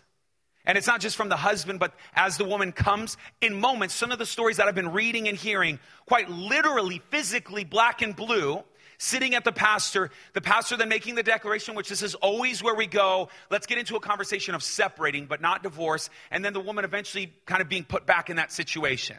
And 0.65 0.79
it's 0.79 0.87
not 0.87 1.01
just 1.01 1.17
from 1.17 1.29
the 1.29 1.37
husband, 1.37 1.81
but 1.81 1.93
as 2.15 2.37
the 2.37 2.45
woman 2.45 2.71
comes 2.71 3.17
in 3.41 3.59
moments, 3.59 3.95
some 3.95 4.13
of 4.13 4.19
the 4.19 4.27
stories 4.27 4.59
that 4.59 4.69
I've 4.69 4.75
been 4.75 4.93
reading 4.93 5.29
and 5.29 5.37
hearing, 5.37 5.81
quite 6.07 6.31
literally, 6.31 7.03
physically, 7.11 7.65
black 7.65 8.01
and 8.01 8.15
blue, 8.15 8.63
sitting 8.99 9.35
at 9.35 9.43
the 9.43 9.51
pastor, 9.51 10.11
the 10.35 10.41
pastor 10.41 10.77
then 10.77 10.89
making 10.89 11.17
the 11.17 11.25
declaration, 11.25 11.75
which 11.75 11.89
this 11.89 12.03
is 12.03 12.15
always 12.15 12.63
where 12.63 12.77
we 12.77 12.87
go. 12.87 13.29
Let's 13.51 13.67
get 13.67 13.79
into 13.79 13.97
a 13.97 14.01
conversation 14.01 14.55
of 14.55 14.63
separating, 14.63 15.27
but 15.27 15.41
not 15.41 15.65
divorce. 15.65 16.09
And 16.31 16.45
then 16.45 16.53
the 16.53 16.61
woman 16.61 16.85
eventually 16.85 17.33
kind 17.45 17.61
of 17.61 17.69
being 17.69 17.85
put 17.85 18.07
back 18.07 18.31
in 18.31 18.37
that 18.37 18.53
situation. 18.53 19.17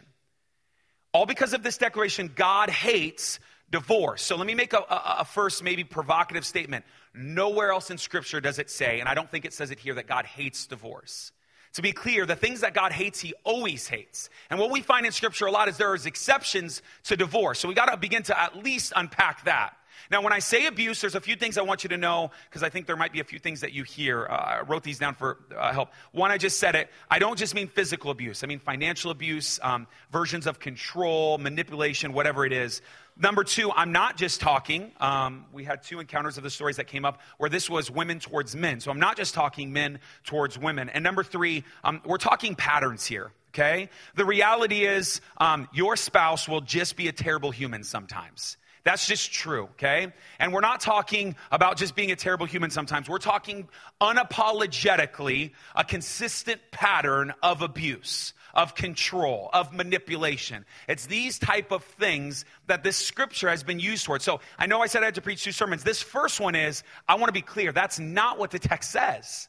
All 1.12 1.26
because 1.26 1.52
of 1.52 1.62
this 1.62 1.76
declaration, 1.76 2.32
God 2.34 2.70
hates 2.70 3.38
divorce. 3.70 4.22
So 4.22 4.36
let 4.36 4.46
me 4.46 4.54
make 4.54 4.72
a, 4.72 4.78
a, 4.78 5.16
a, 5.20 5.24
first, 5.24 5.62
maybe 5.62 5.84
provocative 5.84 6.46
statement. 6.46 6.84
Nowhere 7.14 7.70
else 7.70 7.90
in 7.90 7.98
Scripture 7.98 8.40
does 8.40 8.58
it 8.58 8.70
say, 8.70 9.00
and 9.00 9.08
I 9.08 9.14
don't 9.14 9.30
think 9.30 9.44
it 9.44 9.52
says 9.52 9.70
it 9.70 9.78
here, 9.78 9.94
that 9.94 10.08
God 10.08 10.26
hates 10.26 10.66
divorce. 10.66 11.30
To 11.74 11.82
be 11.82 11.92
clear, 11.92 12.26
the 12.26 12.36
things 12.36 12.60
that 12.60 12.74
God 12.74 12.92
hates, 12.92 13.20
He 13.20 13.34
always 13.44 13.86
hates. 13.88 14.30
And 14.50 14.58
what 14.58 14.70
we 14.70 14.80
find 14.80 15.06
in 15.06 15.12
Scripture 15.12 15.46
a 15.46 15.50
lot 15.50 15.68
is 15.68 15.76
there 15.76 15.94
is 15.94 16.06
exceptions 16.06 16.82
to 17.04 17.16
divorce. 17.16 17.58
So 17.60 17.68
we 17.68 17.74
got 17.74 17.86
to 17.86 17.96
begin 17.96 18.22
to 18.24 18.40
at 18.40 18.56
least 18.56 18.92
unpack 18.94 19.44
that. 19.44 19.76
Now, 20.10 20.22
when 20.22 20.32
I 20.32 20.38
say 20.38 20.66
abuse, 20.66 21.00
there's 21.00 21.14
a 21.14 21.20
few 21.20 21.36
things 21.36 21.58
I 21.58 21.62
want 21.62 21.84
you 21.84 21.88
to 21.90 21.96
know 21.96 22.30
because 22.48 22.62
I 22.62 22.68
think 22.68 22.86
there 22.86 22.96
might 22.96 23.12
be 23.12 23.20
a 23.20 23.24
few 23.24 23.38
things 23.38 23.60
that 23.60 23.72
you 23.72 23.82
hear. 23.82 24.26
Uh, 24.26 24.34
I 24.34 24.60
wrote 24.62 24.82
these 24.82 24.98
down 24.98 25.14
for 25.14 25.38
uh, 25.56 25.72
help. 25.72 25.90
One, 26.12 26.30
I 26.30 26.38
just 26.38 26.58
said 26.58 26.74
it. 26.74 26.90
I 27.10 27.18
don't 27.18 27.38
just 27.38 27.54
mean 27.54 27.68
physical 27.68 28.10
abuse, 28.10 28.44
I 28.44 28.46
mean 28.46 28.58
financial 28.58 29.10
abuse, 29.10 29.58
um, 29.62 29.86
versions 30.12 30.46
of 30.46 30.58
control, 30.58 31.38
manipulation, 31.38 32.12
whatever 32.12 32.44
it 32.44 32.52
is. 32.52 32.82
Number 33.16 33.44
two, 33.44 33.70
I'm 33.70 33.92
not 33.92 34.16
just 34.16 34.40
talking. 34.40 34.90
Um, 34.98 35.46
we 35.52 35.62
had 35.62 35.84
two 35.84 36.00
encounters 36.00 36.36
of 36.36 36.42
the 36.42 36.50
stories 36.50 36.76
that 36.76 36.88
came 36.88 37.04
up 37.04 37.20
where 37.38 37.48
this 37.48 37.70
was 37.70 37.88
women 37.88 38.18
towards 38.18 38.56
men. 38.56 38.80
So 38.80 38.90
I'm 38.90 38.98
not 38.98 39.16
just 39.16 39.34
talking 39.34 39.72
men 39.72 40.00
towards 40.24 40.58
women. 40.58 40.88
And 40.88 41.04
number 41.04 41.22
three, 41.22 41.62
um, 41.84 42.02
we're 42.04 42.18
talking 42.18 42.56
patterns 42.56 43.06
here. 43.06 43.30
Okay? 43.50 43.88
The 44.16 44.24
reality 44.24 44.84
is, 44.84 45.20
um, 45.38 45.68
your 45.72 45.94
spouse 45.94 46.48
will 46.48 46.60
just 46.60 46.96
be 46.96 47.06
a 47.06 47.12
terrible 47.12 47.52
human 47.52 47.84
sometimes. 47.84 48.56
That's 48.84 49.06
just 49.06 49.32
true, 49.32 49.64
okay? 49.72 50.12
And 50.38 50.52
we're 50.52 50.60
not 50.60 50.80
talking 50.80 51.36
about 51.50 51.78
just 51.78 51.96
being 51.96 52.10
a 52.10 52.16
terrible 52.16 52.44
human 52.44 52.70
sometimes. 52.70 53.08
We're 53.08 53.18
talking 53.18 53.66
unapologetically 53.98 55.52
a 55.74 55.84
consistent 55.84 56.60
pattern 56.70 57.32
of 57.42 57.62
abuse, 57.62 58.34
of 58.52 58.74
control, 58.74 59.48
of 59.54 59.72
manipulation. 59.72 60.66
It's 60.86 61.06
these 61.06 61.38
type 61.38 61.72
of 61.72 61.82
things 61.82 62.44
that 62.66 62.84
this 62.84 62.98
scripture 62.98 63.48
has 63.48 63.62
been 63.62 63.80
used 63.80 64.04
towards. 64.04 64.22
So 64.22 64.40
I 64.58 64.66
know 64.66 64.82
I 64.82 64.86
said 64.86 65.02
I 65.02 65.06
had 65.06 65.14
to 65.14 65.22
preach 65.22 65.42
two 65.42 65.52
sermons. 65.52 65.82
This 65.82 66.02
first 66.02 66.38
one 66.38 66.54
is, 66.54 66.82
I 67.08 67.14
want 67.14 67.28
to 67.28 67.32
be 67.32 67.40
clear, 67.40 67.72
that's 67.72 67.98
not 67.98 68.38
what 68.38 68.50
the 68.50 68.58
text 68.58 68.90
says. 68.90 69.48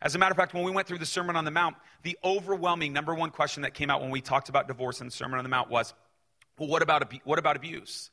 As 0.00 0.14
a 0.14 0.18
matter 0.18 0.30
of 0.30 0.36
fact, 0.36 0.54
when 0.54 0.62
we 0.62 0.70
went 0.70 0.86
through 0.86 0.98
the 0.98 1.06
Sermon 1.06 1.34
on 1.34 1.44
the 1.44 1.50
Mount, 1.50 1.74
the 2.04 2.16
overwhelming 2.24 2.92
number 2.92 3.14
one 3.14 3.30
question 3.30 3.64
that 3.64 3.74
came 3.74 3.90
out 3.90 4.00
when 4.00 4.10
we 4.10 4.20
talked 4.20 4.48
about 4.48 4.68
divorce 4.68 5.00
in 5.00 5.08
the 5.08 5.12
Sermon 5.12 5.38
on 5.38 5.44
the 5.44 5.50
Mount 5.50 5.70
was, 5.70 5.92
well, 6.56 6.68
what 6.68 6.82
about, 6.82 7.12
what 7.24 7.40
about 7.40 7.56
abuse? 7.56 8.10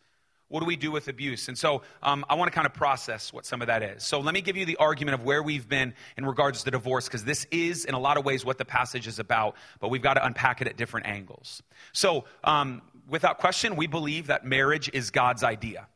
What 0.49 0.61
do 0.61 0.65
we 0.65 0.77
do 0.77 0.91
with 0.91 1.09
abuse? 1.09 1.49
And 1.49 1.57
so 1.57 1.81
um, 2.01 2.23
I 2.29 2.35
want 2.35 2.49
to 2.49 2.55
kind 2.55 2.65
of 2.65 2.73
process 2.73 3.33
what 3.33 3.45
some 3.45 3.61
of 3.61 3.67
that 3.67 3.83
is. 3.83 4.03
So 4.03 4.21
let 4.21 4.33
me 4.33 4.41
give 4.41 4.55
you 4.55 4.65
the 4.65 4.77
argument 4.77 5.15
of 5.15 5.25
where 5.25 5.43
we've 5.43 5.67
been 5.67 5.93
in 6.15 6.25
regards 6.25 6.63
to 6.63 6.71
divorce, 6.71 7.05
because 7.05 7.25
this 7.25 7.45
is, 7.51 7.83
in 7.83 7.93
a 7.93 7.99
lot 7.99 8.17
of 8.17 8.23
ways, 8.23 8.45
what 8.45 8.57
the 8.57 8.65
passage 8.65 9.07
is 9.07 9.19
about, 9.19 9.55
but 9.81 9.89
we've 9.89 10.01
got 10.01 10.13
to 10.13 10.25
unpack 10.25 10.61
it 10.61 10.67
at 10.67 10.77
different 10.77 11.05
angles. 11.05 11.61
So, 11.91 12.25
um, 12.45 12.81
without 13.09 13.39
question, 13.39 13.75
we 13.75 13.87
believe 13.87 14.27
that 14.27 14.45
marriage 14.45 14.89
is 14.93 15.11
God's 15.11 15.43
idea. 15.43 15.87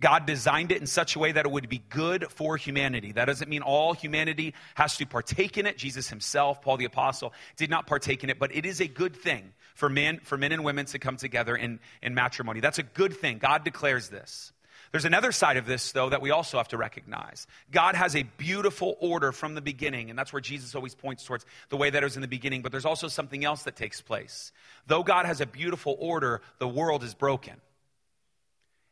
God 0.00 0.26
designed 0.26 0.72
it 0.72 0.80
in 0.80 0.88
such 0.88 1.14
a 1.14 1.20
way 1.20 1.30
that 1.30 1.46
it 1.46 1.52
would 1.52 1.68
be 1.68 1.78
good 1.88 2.26
for 2.28 2.56
humanity. 2.56 3.12
That 3.12 3.26
doesn't 3.26 3.48
mean 3.48 3.62
all 3.62 3.92
humanity 3.92 4.52
has 4.74 4.96
to 4.96 5.06
partake 5.06 5.56
in 5.58 5.66
it. 5.66 5.78
Jesus 5.78 6.08
himself, 6.08 6.60
Paul 6.60 6.76
the 6.76 6.86
apostle, 6.86 7.32
did 7.56 7.70
not 7.70 7.86
partake 7.86 8.24
in 8.24 8.30
it, 8.30 8.40
but 8.40 8.52
it 8.54 8.66
is 8.66 8.80
a 8.80 8.88
good 8.88 9.14
thing 9.14 9.52
for 9.74 9.88
men, 9.88 10.20
for 10.22 10.36
men 10.36 10.52
and 10.52 10.64
women 10.64 10.86
to 10.86 10.98
come 10.98 11.16
together 11.16 11.56
in, 11.56 11.80
in 12.02 12.14
matrimony. 12.14 12.60
That's 12.60 12.78
a 12.78 12.82
good 12.82 13.16
thing. 13.16 13.38
God 13.38 13.64
declares 13.64 14.08
this. 14.08 14.52
There's 14.92 15.06
another 15.06 15.32
side 15.32 15.56
of 15.56 15.64
this, 15.64 15.92
though, 15.92 16.10
that 16.10 16.20
we 16.20 16.30
also 16.30 16.58
have 16.58 16.68
to 16.68 16.76
recognize. 16.76 17.46
God 17.70 17.94
has 17.94 18.14
a 18.14 18.24
beautiful 18.24 18.96
order 19.00 19.32
from 19.32 19.54
the 19.54 19.62
beginning, 19.62 20.10
and 20.10 20.18
that's 20.18 20.34
where 20.34 20.40
Jesus 20.42 20.74
always 20.74 20.94
points 20.94 21.24
towards 21.24 21.46
the 21.70 21.78
way 21.78 21.88
that 21.88 22.02
it 22.02 22.04
was 22.04 22.16
in 22.16 22.22
the 22.22 22.28
beginning. 22.28 22.60
But 22.60 22.72
there's 22.72 22.84
also 22.84 23.08
something 23.08 23.42
else 23.42 23.62
that 23.62 23.74
takes 23.74 24.02
place. 24.02 24.52
Though 24.86 25.02
God 25.02 25.24
has 25.24 25.40
a 25.40 25.46
beautiful 25.46 25.96
order, 25.98 26.42
the 26.58 26.68
world 26.68 27.02
is 27.04 27.14
broken. 27.14 27.54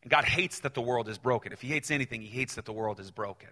And 0.03 0.11
God 0.11 0.25
hates 0.25 0.61
that 0.61 0.73
the 0.73 0.81
world 0.81 1.07
is 1.07 1.19
broken. 1.19 1.53
If 1.53 1.61
He 1.61 1.69
hates 1.69 1.91
anything, 1.91 2.23
He 2.23 2.29
hates 2.29 2.55
that 2.55 2.65
the 2.65 2.73
world 2.73 2.99
is 2.99 3.11
broken. 3.11 3.51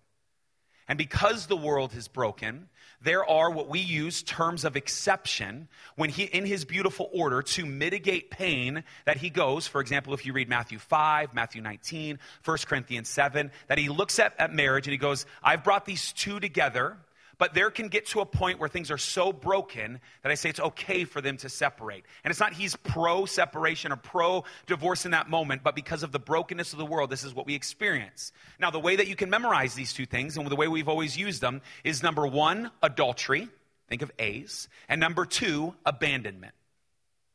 And 0.88 0.96
because 0.96 1.46
the 1.46 1.56
world 1.56 1.94
is 1.94 2.08
broken, 2.08 2.68
there 3.00 3.28
are 3.28 3.50
what 3.50 3.68
we 3.68 3.78
use 3.78 4.22
terms 4.22 4.64
of 4.64 4.76
exception 4.76 5.68
when 5.96 6.10
he, 6.10 6.24
in 6.24 6.44
his 6.44 6.64
beautiful 6.64 7.08
order, 7.12 7.42
to 7.42 7.66
mitigate 7.66 8.30
pain 8.30 8.82
that 9.04 9.18
he 9.18 9.30
goes, 9.30 9.66
for 9.66 9.80
example, 9.80 10.14
if 10.14 10.26
you 10.26 10.32
read 10.32 10.48
Matthew 10.48 10.78
5, 10.78 11.34
Matthew 11.34 11.62
19, 11.62 12.18
1 12.44 12.58
Corinthians 12.66 13.08
7, 13.08 13.52
that 13.68 13.78
he 13.78 13.88
looks 13.88 14.18
at, 14.18 14.34
at 14.38 14.52
marriage 14.52 14.86
and 14.86 14.92
he 14.92 14.98
goes, 14.98 15.26
I've 15.42 15.62
brought 15.62 15.84
these 15.84 16.12
two 16.12 16.40
together 16.40 16.96
but 17.38 17.54
there 17.54 17.70
can 17.70 17.88
get 17.88 18.06
to 18.06 18.20
a 18.20 18.26
point 18.26 18.58
where 18.58 18.68
things 18.68 18.90
are 18.90 18.98
so 18.98 19.32
broken 19.32 20.00
that 20.22 20.30
I 20.30 20.34
say 20.34 20.50
it's 20.50 20.60
okay 20.60 21.04
for 21.04 21.20
them 21.20 21.36
to 21.38 21.48
separate. 21.48 22.04
And 22.24 22.30
it's 22.30 22.40
not 22.40 22.52
he's 22.52 22.76
pro 22.76 23.24
separation 23.24 23.92
or 23.92 23.96
pro 23.96 24.44
divorce 24.66 25.04
in 25.04 25.12
that 25.12 25.30
moment, 25.30 25.62
but 25.62 25.74
because 25.74 26.02
of 26.02 26.12
the 26.12 26.18
brokenness 26.18 26.72
of 26.72 26.78
the 26.78 26.86
world, 26.86 27.10
this 27.10 27.24
is 27.24 27.34
what 27.34 27.46
we 27.46 27.54
experience. 27.54 28.32
Now, 28.58 28.70
the 28.70 28.80
way 28.80 28.96
that 28.96 29.08
you 29.08 29.16
can 29.16 29.30
memorize 29.30 29.74
these 29.74 29.92
two 29.92 30.06
things 30.06 30.36
and 30.36 30.46
the 30.48 30.56
way 30.56 30.68
we've 30.68 30.88
always 30.88 31.16
used 31.16 31.40
them 31.40 31.62
is 31.84 32.02
number 32.02 32.26
one, 32.26 32.70
adultery. 32.82 33.48
Think 33.88 34.02
of 34.02 34.10
A's. 34.18 34.68
And 34.88 35.00
number 35.00 35.24
two, 35.24 35.74
abandonment. 35.86 36.52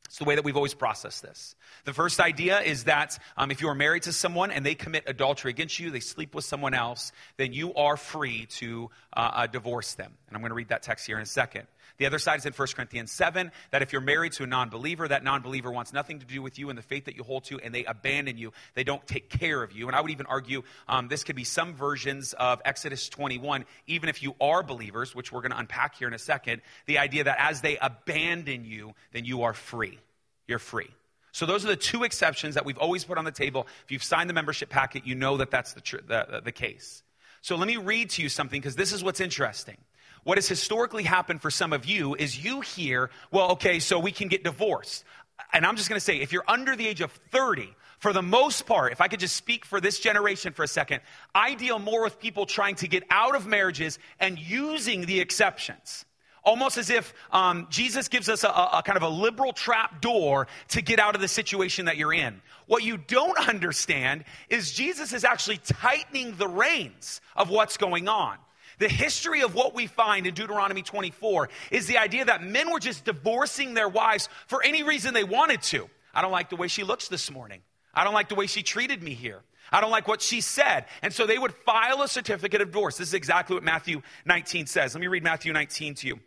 It's 0.06 0.18
the 0.20 0.26
way 0.26 0.36
that 0.36 0.44
we've 0.44 0.56
always 0.56 0.74
processed 0.74 1.24
this. 1.24 1.56
The 1.86 1.94
first 1.94 2.20
idea 2.20 2.60
is 2.62 2.84
that 2.84 3.18
um, 3.36 3.50
if 3.52 3.62
you 3.62 3.70
are 3.70 3.76
married 3.76 4.04
to 4.04 4.14
someone 4.14 4.52
and 4.52 4.66
they 4.66 4.76
commit 4.76 5.06
adultery 5.08 5.50
against 5.50 5.80
you, 5.80 5.90
they 5.90 6.02
sleep 6.02 6.36
with 6.36 6.46
someone 6.46 6.74
else, 6.74 7.12
then 7.38 7.54
you 7.54 7.74
are 7.74 7.98
free 7.98 8.46
to 8.58 8.92
uh, 9.16 9.32
uh, 9.34 9.48
divorce 9.48 9.96
them. 9.96 10.14
And 10.28 10.36
I'm 10.36 10.42
going 10.42 10.52
to 10.52 10.56
read 10.56 10.70
that 10.70 10.84
text 10.84 11.08
here 11.08 11.16
in 11.16 11.24
a 11.24 11.26
second. 11.26 11.68
The 11.98 12.06
other 12.06 12.20
side 12.20 12.40
is 12.40 12.46
in 12.46 12.54
1 12.54 12.68
Corinthians 12.76 13.12
7 13.12 13.52
that 13.72 13.82
if 13.82 13.92
you're 13.92 14.02
married 14.02 14.34
to 14.34 14.44
a 14.44 14.48
non 14.48 14.70
believer, 14.70 15.08
that 15.08 15.24
non 15.24 15.42
believer 15.42 15.72
wants 15.72 15.94
nothing 15.94 16.20
to 16.20 16.26
do 16.26 16.42
with 16.42 16.58
you 16.58 16.70
and 16.70 16.78
the 16.78 16.84
faith 16.84 17.06
that 17.06 17.16
you 17.16 17.24
hold 17.24 17.44
to, 17.46 17.60
and 17.60 17.74
they 17.74 17.86
abandon 17.86 18.38
you. 18.38 18.52
They 18.74 18.84
don't 18.84 19.06
take 19.06 19.30
care 19.30 19.62
of 19.62 19.72
you. 19.74 19.88
And 19.88 19.96
I 19.96 20.02
would 20.02 20.12
even 20.12 20.26
argue 20.26 20.64
um, 20.88 21.08
this 21.08 21.24
could 21.24 21.36
be 21.36 21.44
some 21.44 21.76
versions 21.76 22.34
of 22.34 22.62
Exodus 22.66 23.10
21, 23.10 23.66
even 23.88 24.10
if 24.10 24.24
you 24.24 24.36
are 24.42 24.64
believers, 24.64 25.14
which 25.14 25.32
we're 25.32 25.42
going 25.42 25.52
to 25.52 25.60
unpack 25.60 25.96
here 25.96 26.08
in 26.08 26.14
a 26.14 26.20
second, 26.20 26.62
the 26.86 26.98
idea 26.98 27.24
that 27.26 27.38
as 27.40 27.62
they 27.62 27.78
abandon 27.78 28.66
you, 28.66 28.94
then 29.12 29.26
you 29.26 29.44
are 29.44 29.54
free 29.54 30.00
you're 30.48 30.60
free. 30.60 30.90
So 31.32 31.46
those 31.46 31.66
are 31.66 31.70
the 31.70 31.76
two 31.76 32.04
exceptions 32.04 32.56
that 32.56 32.66
we've 32.66 32.78
always 32.78 33.04
put 33.04 33.18
on 33.18 33.26
the 33.26 33.32
table. 33.32 33.68
If 33.86 33.92
you've 33.92 34.04
signed 34.04 34.30
the 34.30 34.34
membership 34.34 34.70
packet, 34.70 35.08
you 35.08 35.16
know 35.16 35.38
that 35.38 35.50
that's 35.50 35.74
the, 35.74 35.82
tr- 35.82 35.98
the, 36.08 36.42
the 36.44 36.52
case. 36.52 37.02
So 37.42 37.56
let 37.56 37.68
me 37.68 37.78
read 37.78 38.12
to 38.12 38.22
you 38.22 38.30
something 38.30 38.60
because 38.60 38.76
this 38.76 38.94
is 38.94 39.04
what's 39.04 39.20
interesting. 39.20 39.78
What 40.24 40.38
has 40.38 40.48
historically 40.48 41.04
happened 41.04 41.42
for 41.42 41.52
some 41.52 41.74
of 41.74 41.86
you 41.86 42.16
is 42.16 42.44
you 42.44 42.62
hear, 42.62 43.10
well, 43.32 43.52
okay, 43.52 43.80
so 43.80 44.00
we 44.00 44.12
can 44.12 44.28
get 44.28 44.44
divorced. 44.44 45.04
And 45.52 45.66
I'm 45.66 45.76
just 45.76 45.90
going 45.90 45.98
to 45.98 46.04
say, 46.06 46.18
if 46.18 46.32
you're 46.32 46.46
under 46.48 46.76
the 46.76 46.88
age 46.88 47.02
of 47.02 47.12
30, 47.32 47.70
for 48.00 48.14
the 48.14 48.22
most 48.22 48.66
part, 48.66 48.92
if 48.92 49.02
I 49.02 49.08
could 49.08 49.20
just 49.20 49.36
speak 49.36 49.66
for 49.66 49.80
this 49.80 50.00
generation 50.00 50.54
for 50.54 50.64
a 50.64 50.68
second, 50.68 51.02
I 51.34 51.56
deal 51.56 51.80
more 51.80 52.04
with 52.04 52.20
people 52.20 52.46
trying 52.46 52.76
to 52.76 52.88
get 52.88 53.04
out 53.10 53.36
of 53.36 53.48
marriages 53.48 54.00
and 54.20 54.38
using 54.40 55.06
the 55.06 55.20
exceptions 55.20 56.06
almost 56.44 56.78
as 56.78 56.90
if 56.90 57.14
um, 57.32 57.68
Jesus 57.70 58.08
gives 58.08 58.30
us 58.30 58.44
a, 58.44 58.50
a, 58.50 58.84
kind 58.86 58.98
of 58.98 59.04
a 59.04 59.10
liberal 59.10 59.54
trap 59.54 60.02
door 60.02 60.48
to 60.70 60.82
get 60.82 61.00
out 61.00 61.16
of 61.16 61.22
the 61.22 61.28
situation 61.28 61.86
that 61.86 61.98
you're 61.98 62.14
in. 62.14 62.42
What 62.68 62.84
you 62.84 62.98
don't 62.98 63.38
understand 63.48 64.26
is 64.50 64.74
Jesus 64.74 65.14
is 65.14 65.24
actually 65.24 65.58
tightening 65.58 66.36
the 66.36 66.48
reins 66.48 67.22
of 67.36 67.50
what's 67.50 67.78
going 67.78 68.08
on. 68.08 68.38
The 68.80 68.90
history 68.90 69.42
of 69.42 69.56
what 69.56 69.74
we 69.74 69.88
find 69.88 70.28
in 70.28 70.34
Deuteronomy 70.34 70.82
24 70.82 71.50
is 71.72 71.88
the 71.88 71.98
idea 71.98 72.26
that 72.26 72.44
men 72.44 72.72
were 72.72 72.80
just 72.80 73.06
divorcing 73.06 73.74
their 73.74 73.90
wives 73.90 74.30
for 74.48 74.64
any 74.64 74.84
reason 74.84 75.14
they 75.14 75.24
wanted 75.24 75.62
to. 75.64 75.90
I 76.14 76.22
don't 76.22 76.32
like 76.32 76.50
the 76.50 76.56
way 76.56 76.68
she 76.68 76.84
looks 76.84 77.08
this 77.08 77.32
morning. 77.32 77.62
I 77.94 78.04
don't 78.04 78.14
like 78.14 78.30
the 78.30 78.36
way 78.36 78.48
she 78.48 78.64
treated 78.64 79.02
me 79.04 79.14
here. 79.14 79.42
I 79.72 79.82
don't 79.82 79.92
like 79.92 80.08
what 80.08 80.22
she 80.22 80.42
said. 80.42 80.86
And 81.02 81.14
so 81.14 81.26
they 81.26 81.38
would 81.38 81.54
file 81.54 82.02
a 82.02 82.08
certificate 82.08 82.62
of 82.62 82.70
divorce. 82.70 82.98
This 82.98 83.10
is 83.10 83.14
exactly 83.14 83.56
what 83.56 83.64
Matthew 83.64 84.02
19 84.26 84.68
says. 84.68 84.94
Let 84.94 85.02
me 85.02 85.08
read 85.08 85.24
Matthew 85.24 85.54
19 85.54 85.96
to 85.96 86.08
you 86.08 86.20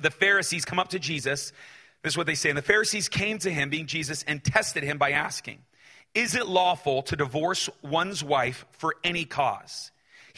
the 0.00 0.10
Pharisees 0.10 0.64
come 0.64 0.78
up 0.78 0.88
to 0.88 0.98
Jesus. 0.98 1.52
This 2.02 2.14
is 2.14 2.16
what 2.16 2.26
they 2.26 2.34
say. 2.34 2.50
And 2.50 2.58
the 2.58 2.62
Pharisees 2.62 3.08
came 3.08 3.38
to 3.38 3.50
him, 3.50 3.70
being 3.70 3.86
Jesus, 3.86 4.22
and 4.22 4.42
tested 4.42 4.82
him 4.82 4.98
by 4.98 5.12
asking, 5.12 5.58
Is 6.14 6.34
it 6.34 6.46
lawful 6.46 7.02
to 7.04 7.16
divorce 7.16 7.68
one's 7.82 8.24
wife 8.24 8.64
for 8.72 8.96
any 9.04 9.24
cause? 9.24 9.90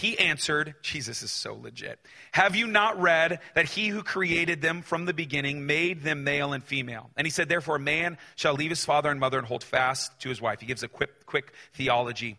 He 0.03 0.19
answered, 0.19 0.75
Jesus 0.83 1.23
is 1.23 1.31
so 1.31 1.55
legit. 1.55 2.05
Have 2.33 2.57
you 2.57 2.67
not 2.67 3.01
read 3.01 3.39
that 3.55 3.67
he 3.67 3.87
who 3.87 4.03
created 4.03 4.61
them 4.61 4.83
from 4.83 5.05
the 5.05 5.15
beginning 5.15 5.65
made 5.65 6.03
them 6.03 6.25
male 6.25 6.53
and 6.53 6.65
female? 6.65 7.11
And 7.17 7.25
he 7.25 7.31
said, 7.31 7.49
Therefore, 7.49 7.77
a 7.77 7.79
man 7.79 8.19
shall 8.35 8.55
leave 8.55 8.71
his 8.71 8.85
father 8.85 9.11
and 9.11 9.21
mother 9.21 9.39
and 9.39 9.47
hold 9.47 9.63
fast 9.63 10.19
to 10.23 10.29
his 10.29 10.41
wife. 10.41 10.59
He 10.59 10.67
gives 10.67 10.83
a 10.83 10.89
quick, 10.89 11.25
quick 11.25 11.53
theology 11.75 12.37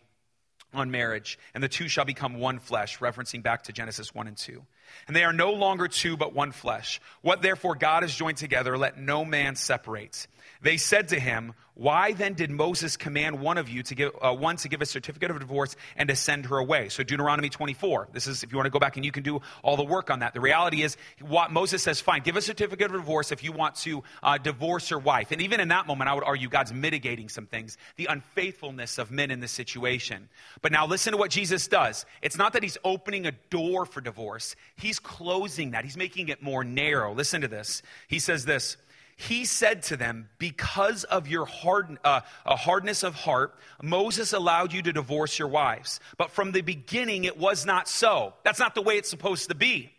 on 0.74 0.90
marriage, 0.90 1.38
and 1.54 1.64
the 1.64 1.68
two 1.68 1.88
shall 1.88 2.04
become 2.04 2.34
one 2.34 2.58
flesh, 2.58 2.98
referencing 2.98 3.42
back 3.42 3.62
to 3.62 3.72
Genesis 3.72 4.14
1 4.14 4.26
and 4.26 4.36
2. 4.36 4.62
And 5.06 5.16
they 5.16 5.24
are 5.24 5.32
no 5.32 5.52
longer 5.52 5.88
two, 5.88 6.18
but 6.18 6.34
one 6.34 6.52
flesh. 6.52 7.00
What 7.22 7.40
therefore 7.40 7.76
God 7.76 8.02
has 8.02 8.14
joined 8.14 8.36
together, 8.36 8.76
let 8.76 8.98
no 8.98 9.24
man 9.24 9.56
separate. 9.56 10.26
They 10.64 10.78
said 10.78 11.08
to 11.08 11.20
him, 11.20 11.52
Why 11.74 12.14
then 12.14 12.32
did 12.32 12.50
Moses 12.50 12.96
command 12.96 13.38
one 13.38 13.58
of 13.58 13.68
you 13.68 13.82
to 13.82 13.94
give 13.94 14.12
uh, 14.22 14.32
one 14.32 14.56
to 14.56 14.68
give 14.70 14.80
a 14.80 14.86
certificate 14.86 15.30
of 15.30 15.38
divorce 15.38 15.76
and 15.94 16.08
to 16.08 16.16
send 16.16 16.46
her 16.46 16.56
away? 16.56 16.88
So 16.88 17.02
Deuteronomy 17.02 17.50
24. 17.50 18.08
This 18.14 18.26
is 18.26 18.42
if 18.42 18.50
you 18.50 18.56
want 18.56 18.64
to 18.64 18.70
go 18.70 18.78
back 18.78 18.96
and 18.96 19.04
you 19.04 19.12
can 19.12 19.22
do 19.22 19.42
all 19.62 19.76
the 19.76 19.84
work 19.84 20.08
on 20.08 20.20
that. 20.20 20.32
The 20.32 20.40
reality 20.40 20.82
is, 20.82 20.96
what 21.20 21.52
Moses 21.52 21.82
says, 21.82 22.00
fine, 22.00 22.22
give 22.22 22.36
a 22.36 22.40
certificate 22.40 22.86
of 22.86 22.92
divorce 22.92 23.30
if 23.30 23.44
you 23.44 23.52
want 23.52 23.74
to 23.76 24.02
uh, 24.22 24.38
divorce 24.38 24.88
your 24.88 25.00
wife. 25.00 25.32
And 25.32 25.42
even 25.42 25.60
in 25.60 25.68
that 25.68 25.86
moment, 25.86 26.08
I 26.08 26.14
would 26.14 26.24
argue 26.24 26.48
God's 26.48 26.72
mitigating 26.72 27.28
some 27.28 27.44
things, 27.44 27.76
the 27.96 28.06
unfaithfulness 28.06 28.96
of 28.96 29.10
men 29.10 29.30
in 29.30 29.40
this 29.40 29.52
situation. 29.52 30.30
But 30.62 30.72
now 30.72 30.86
listen 30.86 31.12
to 31.12 31.18
what 31.18 31.30
Jesus 31.30 31.68
does. 31.68 32.06
It's 32.22 32.38
not 32.38 32.54
that 32.54 32.62
he's 32.62 32.78
opening 32.84 33.26
a 33.26 33.32
door 33.50 33.84
for 33.84 34.00
divorce; 34.00 34.56
he's 34.76 34.98
closing 34.98 35.72
that. 35.72 35.84
He's 35.84 35.98
making 35.98 36.28
it 36.28 36.42
more 36.42 36.64
narrow. 36.64 37.12
Listen 37.12 37.42
to 37.42 37.48
this. 37.48 37.82
He 38.08 38.18
says 38.18 38.46
this 38.46 38.78
he 39.16 39.44
said 39.44 39.82
to 39.84 39.96
them, 39.96 40.28
Because 40.38 41.04
of 41.04 41.28
your 41.28 41.46
hard, 41.46 41.98
uh, 42.04 42.20
hardness 42.46 43.02
of 43.02 43.14
heart, 43.14 43.54
Moses 43.82 44.32
allowed 44.32 44.72
you 44.72 44.82
to 44.82 44.92
divorce 44.92 45.38
your 45.38 45.48
wives. 45.48 46.00
But 46.16 46.30
from 46.30 46.52
the 46.52 46.62
beginning, 46.62 47.24
it 47.24 47.38
was 47.38 47.64
not 47.64 47.88
so. 47.88 48.34
That's 48.42 48.58
not 48.58 48.74
the 48.74 48.82
way 48.82 48.96
it's 48.96 49.10
supposed 49.10 49.48
to 49.48 49.54
be. 49.54 49.90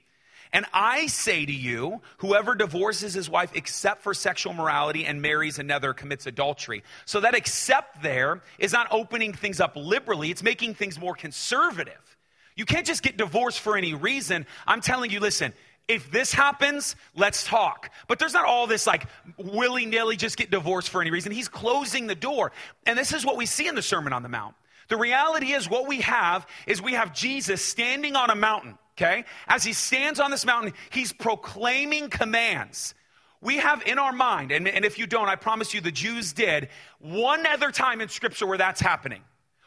And 0.51 0.65
I 0.73 1.07
say 1.07 1.45
to 1.45 1.51
you, 1.51 2.01
whoever 2.19 2.55
divorces 2.55 3.13
his 3.13 3.29
wife 3.29 3.51
except 3.55 4.03
for 4.03 4.13
sexual 4.13 4.53
morality 4.53 5.05
and 5.05 5.21
marries 5.21 5.59
another 5.59 5.93
commits 5.93 6.27
adultery. 6.27 6.83
So 7.05 7.19
that 7.21 7.35
except 7.35 8.01
there 8.01 8.41
is 8.57 8.71
not 8.71 8.87
opening 8.91 9.33
things 9.33 9.59
up 9.59 9.75
liberally, 9.75 10.31
it's 10.31 10.43
making 10.43 10.75
things 10.75 10.99
more 10.99 11.13
conservative. 11.13 12.17
You 12.55 12.63
can't 12.63 12.87
just 12.87 13.03
get 13.03 13.17
divorced 13.17 13.59
for 13.59 13.75
any 13.75 13.93
reason. 13.93 14.45
I'm 14.65 14.79
telling 14.79 15.11
you, 15.11 15.19
listen, 15.19 15.51
if 15.87 16.09
this 16.11 16.33
happens, 16.33 16.95
let's 17.15 17.45
talk. 17.45 17.91
But 18.07 18.19
there's 18.19 18.33
not 18.33 18.45
all 18.45 18.67
this 18.67 18.87
like 18.87 19.07
willy 19.37 19.85
nilly 19.85 20.17
just 20.17 20.37
get 20.37 20.49
divorced 20.49 20.89
for 20.89 21.01
any 21.01 21.11
reason. 21.11 21.31
He's 21.31 21.47
closing 21.47 22.07
the 22.07 22.15
door. 22.15 22.51
And 22.85 22.97
this 22.97 23.13
is 23.13 23.25
what 23.25 23.37
we 23.37 23.45
see 23.45 23.67
in 23.67 23.75
the 23.75 23.81
Sermon 23.81 24.13
on 24.13 24.23
the 24.23 24.29
Mount. 24.29 24.55
The 24.87 24.97
reality 24.97 25.51
is, 25.51 25.69
what 25.69 25.87
we 25.87 26.01
have 26.01 26.45
is 26.67 26.81
we 26.81 26.93
have 26.93 27.13
Jesus 27.13 27.61
standing 27.61 28.15
on 28.15 28.29
a 28.29 28.35
mountain, 28.35 28.77
okay? 28.95 29.25
As 29.47 29.63
he 29.63 29.73
stands 29.73 30.19
on 30.19 30.29
this 30.29 30.45
mountain, 30.45 30.73
he's 30.91 31.11
proclaiming 31.11 32.09
commands. 32.09 32.93
We 33.41 33.57
have 33.57 33.83
in 33.83 33.99
our 33.99 34.11
mind, 34.11 34.51
and, 34.51 34.67
and 34.67 34.85
if 34.85 34.99
you 34.99 35.07
don't, 35.07 35.27
I 35.27 35.35
promise 35.35 35.73
you 35.73 35.81
the 35.81 35.91
Jews 35.91 36.33
did, 36.33 36.69
one 36.99 37.45
other 37.47 37.71
time 37.71 37.99
in 37.99 38.09
Scripture 38.09 38.45
where 38.45 38.57
that's 38.57 38.81
happening. 38.81 39.21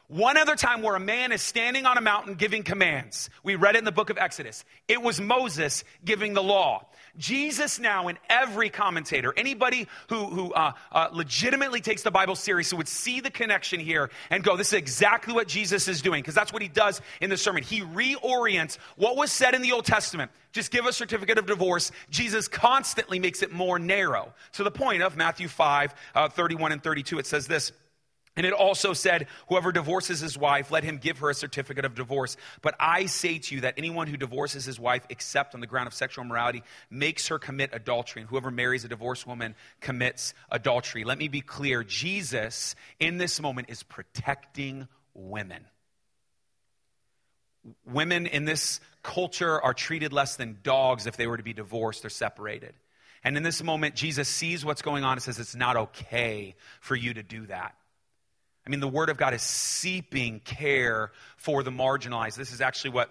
One 0.09 0.39
other 0.39 0.57
time 0.57 0.81
where 0.81 0.97
a 0.97 1.01
man 1.01 1.33
is 1.33 1.43
standing 1.43 1.85
on 1.85 1.99
a 1.99 2.01
mountain 2.01 2.35
giving 2.35 2.63
commands. 2.63 3.29
We 3.43 3.57
read 3.57 3.75
it 3.75 3.81
in 3.81 3.85
the 3.85 3.93
book 3.93 4.09
of 4.09 4.17
Exodus. 4.17 4.65
It 4.89 5.03
was 5.03 5.21
Moses 5.21 5.85
giving 6.03 6.33
the 6.33 6.43
law. 6.43 6.87
Jesus 7.19 7.79
now, 7.79 8.09
in 8.09 8.17
every 8.31 8.71
commentator, 8.71 9.35
anybody 9.37 9.87
who, 10.09 10.25
who 10.25 10.53
uh, 10.55 10.73
uh, 10.93 11.09
legitimately 11.13 11.83
takes 11.83 12.03
the 12.03 12.11
Bible 12.11 12.37
seriously 12.37 12.79
would 12.79 12.89
see 12.89 13.21
the 13.21 13.31
connection 13.31 13.81
here 13.81 14.09
and 14.31 14.43
go, 14.43 14.57
this 14.57 14.69
is 14.69 14.79
exactly 14.79 15.35
what 15.35 15.47
Jesus 15.47 15.89
is 15.89 16.01
doing, 16.01 16.23
because 16.23 16.35
that's 16.35 16.55
what 16.55 16.63
he 16.63 16.69
does 16.69 17.03
in 17.21 17.29
the 17.29 17.37
sermon. 17.37 17.63
He 17.63 17.83
reorients 17.83 18.79
what 18.97 19.15
was 19.15 19.31
said 19.31 19.55
in 19.55 19.61
the 19.61 19.73
Old 19.73 19.85
Testament. 19.85 20.31
Just 20.53 20.71
give 20.71 20.87
a 20.87 20.93
certificate 20.93 21.37
of 21.37 21.45
divorce. 21.45 21.91
Jesus 22.09 22.49
constantly 22.49 23.19
makes 23.19 23.43
it 23.43 23.53
more 23.53 23.79
narrow. 23.79 24.33
To 24.53 24.65
the 24.65 24.71
point 24.71 25.03
of 25.03 25.19
Matthew 25.19 25.49
5, 25.49 25.95
uh, 26.15 26.29
31 26.31 26.73
and 26.73 26.83
32, 26.83 27.19
it 27.19 27.27
says 27.27 27.47
this. 27.47 27.73
And 28.37 28.47
it 28.47 28.53
also 28.53 28.93
said, 28.93 29.27
Whoever 29.49 29.73
divorces 29.73 30.21
his 30.21 30.39
wife, 30.39 30.71
let 30.71 30.85
him 30.85 30.99
give 30.99 31.19
her 31.19 31.31
a 31.31 31.35
certificate 31.35 31.85
of 31.85 31.95
divorce. 31.95 32.37
But 32.63 32.75
I 32.79 33.07
say 33.07 33.39
to 33.39 33.55
you 33.55 33.63
that 33.63 33.75
anyone 33.77 34.07
who 34.07 34.17
divorces 34.17 34.65
his 34.65 34.79
wife, 34.79 35.05
except 35.09 35.55
on 35.55 35.61
the 35.61 35.67
ground 35.67 35.87
of 35.87 35.95
sexual 35.95 36.25
immorality, 36.25 36.63
makes 36.91 37.29
her 37.29 37.39
commit 37.39 37.71
adultery. 37.73 38.23
And 38.23 38.31
whoever 38.31 38.51
marries 38.51 38.85
a 38.85 38.89
divorced 38.89 39.27
woman 39.27 39.55
commits 39.81 40.35
adultery. 40.51 41.05
Let 41.05 41.19
me 41.19 41.29
be 41.29 41.41
clear 41.41 41.83
Jesus, 41.83 42.75
in 43.01 43.19
this 43.19 43.41
moment, 43.41 43.71
is 43.71 43.83
protecting 43.83 44.89
women. 45.15 45.65
Women 47.85 48.27
in 48.27 48.45
this 48.45 48.81
culture 49.03 49.61
are 49.61 49.75
treated 49.75 50.13
less 50.13 50.37
than 50.37 50.59
dogs 50.63 51.07
if 51.07 51.17
they 51.17 51.27
were 51.27 51.37
to 51.37 51.43
be 51.43 51.53
divorced 51.53 52.05
or 52.05 52.11
separated. 52.11 52.75
And 53.25 53.37
in 53.37 53.43
this 53.43 53.63
moment, 53.63 53.95
Jesus 53.95 54.29
sees 54.29 54.65
what's 54.65 54.83
going 54.83 55.05
on 55.05 55.15
and 55.15 55.23
says, 55.23 55.39
It's 55.39 55.57
not 55.57 55.77
okay 55.77 56.55
for 56.81 56.95
you 56.95 57.15
to 57.15 57.23
do 57.23 57.47
that. 57.47 57.75
I 58.69 58.71
mean, 58.71 58.81
the 58.81 58.89
Word 58.89 59.09
of 59.09 59.17
God 59.17 59.33
is 59.33 59.41
seeping 59.41 60.41
care 60.41 61.11
for 61.39 61.63
the 61.63 61.71
marginalized. 61.71 62.35
This 62.35 62.53
is 62.53 62.61
actually 62.61 62.91
what 62.91 63.09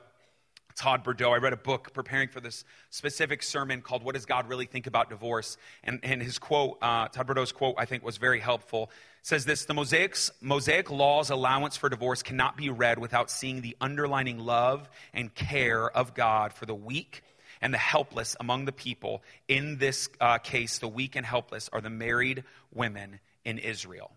Todd 0.76 1.04
Bordeaux. 1.04 1.32
I 1.32 1.38
read 1.38 1.52
a 1.52 1.58
book 1.58 1.94
preparing 1.94 2.30
for 2.30 2.40
this 2.40 2.64
specific 2.92 3.42
sermon 3.42 3.82
called 3.82 4.04
What 4.04 4.14
Does 4.14 4.28
God 4.28 4.48
Really 4.50 4.68
Think 4.68 4.86
About 4.86 5.10
Divorce? 5.10 5.58
And, 5.84 6.00
and 6.04 6.22
his 6.22 6.38
quote, 6.38 6.78
uh, 6.80 7.08
Todd 7.08 7.26
Bordeaux's 7.26 7.54
quote, 7.54 7.74
I 7.80 7.86
think 7.86 8.04
was 8.04 8.18
very 8.18 8.40
helpful. 8.40 8.92
It 9.22 9.28
says 9.28 9.46
this 9.46 9.66
The 9.66 9.74
Mosaic's, 9.74 10.30
Mosaic 10.42 10.92
law's 10.92 11.32
allowance 11.32 11.76
for 11.76 11.90
divorce 11.90 12.22
cannot 12.22 12.56
be 12.56 12.70
read 12.70 13.00
without 13.00 13.32
seeing 13.32 13.62
the 13.62 13.76
underlining 13.82 14.38
love 14.38 14.88
and 15.12 15.34
care 15.34 15.90
of 15.90 16.14
God 16.14 16.54
for 16.54 16.68
the 16.68 16.76
weak 16.76 17.24
and 17.62 17.74
the 17.74 17.80
helpless 17.80 18.36
among 18.40 18.66
the 18.66 18.72
people. 18.72 19.24
In 19.48 19.80
this 19.80 20.08
uh, 20.22 20.38
case, 20.38 20.78
the 20.78 20.88
weak 20.88 21.16
and 21.16 21.26
helpless 21.26 21.68
are 21.74 21.82
the 21.82 21.90
married 21.90 22.44
women 22.72 23.20
in 23.44 23.58
Israel. 23.58 24.12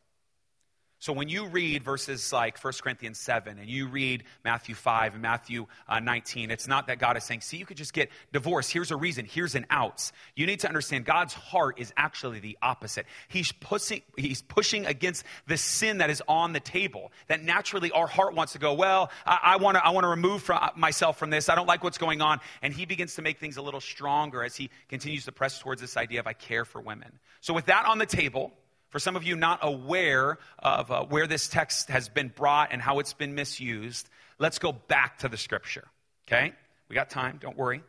So 1.00 1.14
when 1.14 1.30
you 1.30 1.46
read 1.46 1.82
verses 1.82 2.30
like 2.30 2.62
1 2.62 2.74
Corinthians 2.82 3.18
7 3.18 3.58
and 3.58 3.66
you 3.70 3.88
read 3.88 4.24
Matthew 4.44 4.74
5 4.74 5.14
and 5.14 5.22
Matthew 5.22 5.66
uh, 5.88 5.98
19, 5.98 6.50
it's 6.50 6.68
not 6.68 6.88
that 6.88 6.98
God 6.98 7.16
is 7.16 7.24
saying, 7.24 7.40
see, 7.40 7.56
you 7.56 7.64
could 7.64 7.78
just 7.78 7.94
get 7.94 8.10
divorced. 8.34 8.70
Here's 8.70 8.90
a 8.90 8.96
reason. 8.96 9.24
Here's 9.24 9.54
an 9.54 9.64
out. 9.70 10.12
You 10.36 10.44
need 10.44 10.60
to 10.60 10.68
understand 10.68 11.06
God's 11.06 11.32
heart 11.32 11.80
is 11.80 11.90
actually 11.96 12.40
the 12.40 12.58
opposite. 12.60 13.06
He's 13.28 13.50
pushing, 13.50 14.02
he's 14.14 14.42
pushing 14.42 14.84
against 14.84 15.24
the 15.46 15.56
sin 15.56 15.98
that 15.98 16.10
is 16.10 16.22
on 16.28 16.52
the 16.52 16.60
table. 16.60 17.12
That 17.28 17.42
naturally 17.42 17.90
our 17.92 18.06
heart 18.06 18.34
wants 18.34 18.52
to 18.52 18.58
go, 18.58 18.74
well, 18.74 19.10
I, 19.24 19.38
I 19.42 19.56
want 19.56 19.78
to 19.78 19.86
I 19.86 19.88
wanna 19.90 20.08
remove 20.08 20.42
from, 20.42 20.60
myself 20.76 21.18
from 21.18 21.30
this. 21.30 21.48
I 21.48 21.54
don't 21.54 21.66
like 21.66 21.82
what's 21.82 21.96
going 21.96 22.20
on. 22.20 22.40
And 22.60 22.74
he 22.74 22.84
begins 22.84 23.14
to 23.14 23.22
make 23.22 23.38
things 23.38 23.56
a 23.56 23.62
little 23.62 23.80
stronger 23.80 24.44
as 24.44 24.54
he 24.54 24.68
continues 24.90 25.24
to 25.24 25.32
press 25.32 25.58
towards 25.58 25.80
this 25.80 25.96
idea 25.96 26.20
of 26.20 26.26
I 26.26 26.34
care 26.34 26.66
for 26.66 26.78
women. 26.82 27.18
So 27.40 27.54
with 27.54 27.66
that 27.66 27.86
on 27.86 27.96
the 27.96 28.04
table, 28.04 28.52
for 28.90 28.98
some 28.98 29.16
of 29.16 29.24
you 29.24 29.36
not 29.36 29.60
aware 29.62 30.38
of 30.58 30.90
uh, 30.90 31.04
where 31.04 31.26
this 31.26 31.48
text 31.48 31.88
has 31.88 32.08
been 32.08 32.28
brought 32.28 32.72
and 32.72 32.82
how 32.82 32.98
it's 32.98 33.12
been 33.12 33.34
misused, 33.34 34.08
let's 34.38 34.58
go 34.58 34.72
back 34.72 35.18
to 35.20 35.28
the 35.28 35.36
scripture. 35.36 35.86
Okay? 36.26 36.52
We 36.88 36.94
got 36.94 37.08
time, 37.08 37.38
don't 37.40 37.56
worry. 37.56 37.82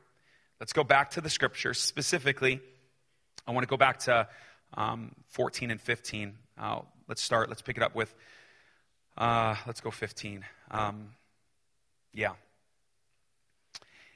Let's 0.60 0.74
go 0.74 0.84
back 0.84 1.12
to 1.12 1.22
the 1.22 1.30
scripture. 1.30 1.74
Specifically, 1.74 2.62
I 3.48 3.52
want 3.52 3.64
to 3.64 3.70
go 3.70 3.78
back 3.78 4.00
to 4.02 4.28
um, 4.76 5.16
14 5.30 5.72
and 5.72 5.82
15. 5.82 6.34
Uh, 6.58 6.82
let's 7.08 7.22
start, 7.22 7.50
let's 7.50 7.64
pick 7.64 7.78
it 7.78 7.84
up 7.84 7.96
with, 7.96 8.14
uh, 9.18 9.56
let's 9.66 9.82
go 9.82 9.90
15. 9.90 10.46
Um, 10.70 11.10
yeah. 12.14 12.34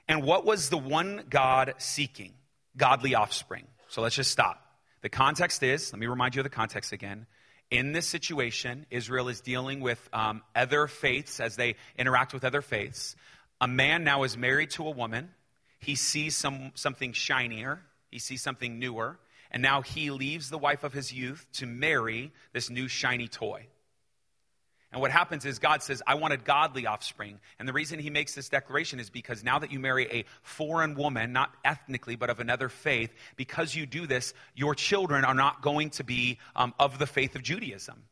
And 0.07 0.23
what 0.23 0.45
was 0.45 0.69
the 0.69 0.77
one 0.77 1.23
God 1.29 1.73
seeking? 1.79 2.33
Godly 2.77 3.15
offspring. 3.15 3.65
So 3.87 4.01
let's 4.01 4.15
just 4.15 4.31
stop. 4.31 4.64
The 5.05 5.09
context 5.09 5.61
is, 5.61 5.93
let 5.93 5.99
me 5.99 6.07
remind 6.07 6.33
you 6.33 6.39
of 6.39 6.45
the 6.45 6.49
context 6.49 6.91
again. 6.91 7.27
In 7.69 7.91
this 7.91 8.07
situation, 8.07 8.87
Israel 8.89 9.27
is 9.27 9.39
dealing 9.39 9.79
with 9.81 9.99
um, 10.11 10.41
other 10.55 10.87
faiths 10.87 11.39
as 11.39 11.55
they 11.55 11.75
interact 11.95 12.33
with 12.33 12.43
other 12.43 12.63
faiths. 12.63 13.15
A 13.61 13.67
man 13.67 14.03
now 14.03 14.23
is 14.23 14.35
married 14.35 14.71
to 14.71 14.87
a 14.87 14.89
woman. 14.89 15.29
He 15.77 15.93
sees 15.93 16.35
some, 16.35 16.71
something 16.73 17.13
shinier, 17.13 17.83
he 18.09 18.17
sees 18.17 18.41
something 18.41 18.79
newer, 18.79 19.19
and 19.51 19.61
now 19.61 19.83
he 19.83 20.09
leaves 20.09 20.49
the 20.49 20.57
wife 20.57 20.83
of 20.83 20.91
his 20.91 21.13
youth 21.13 21.45
to 21.53 21.67
marry 21.67 22.31
this 22.51 22.71
new 22.71 22.87
shiny 22.87 23.27
toy. 23.27 23.67
And 24.95 25.01
what 25.01 25.11
happens 25.11 25.43
is 25.43 25.59
God 25.59 25.83
says, 25.83 26.01
I 26.07 26.15
wanted 26.15 26.45
godly 26.45 26.87
offspring. 26.87 27.41
And 27.59 27.67
the 27.67 27.73
reason 27.73 27.99
he 27.99 28.09
makes 28.09 28.33
this 28.33 28.47
declaration 28.47 29.01
is 29.01 29.09
because 29.09 29.43
now 29.43 29.59
that 29.59 29.69
you 29.69 29.77
marry 29.77 30.07
a 30.09 30.23
foreign 30.41 30.95
woman, 30.95 31.33
not 31.33 31.53
ethnically, 31.65 32.15
but 32.15 32.29
of 32.29 32.39
another 32.39 32.69
faith, 32.69 33.13
because 33.35 33.75
you 33.75 33.85
do 33.85 34.07
this, 34.07 34.33
your 34.55 34.73
children 34.73 35.25
are 35.25 35.33
not 35.33 35.61
going 35.61 35.89
to 35.89 36.05
be 36.05 36.39
um, 36.55 36.73
of 36.79 36.97
the 36.97 37.05
faith 37.05 37.35
of 37.35 37.43
Judaism. 37.43 38.03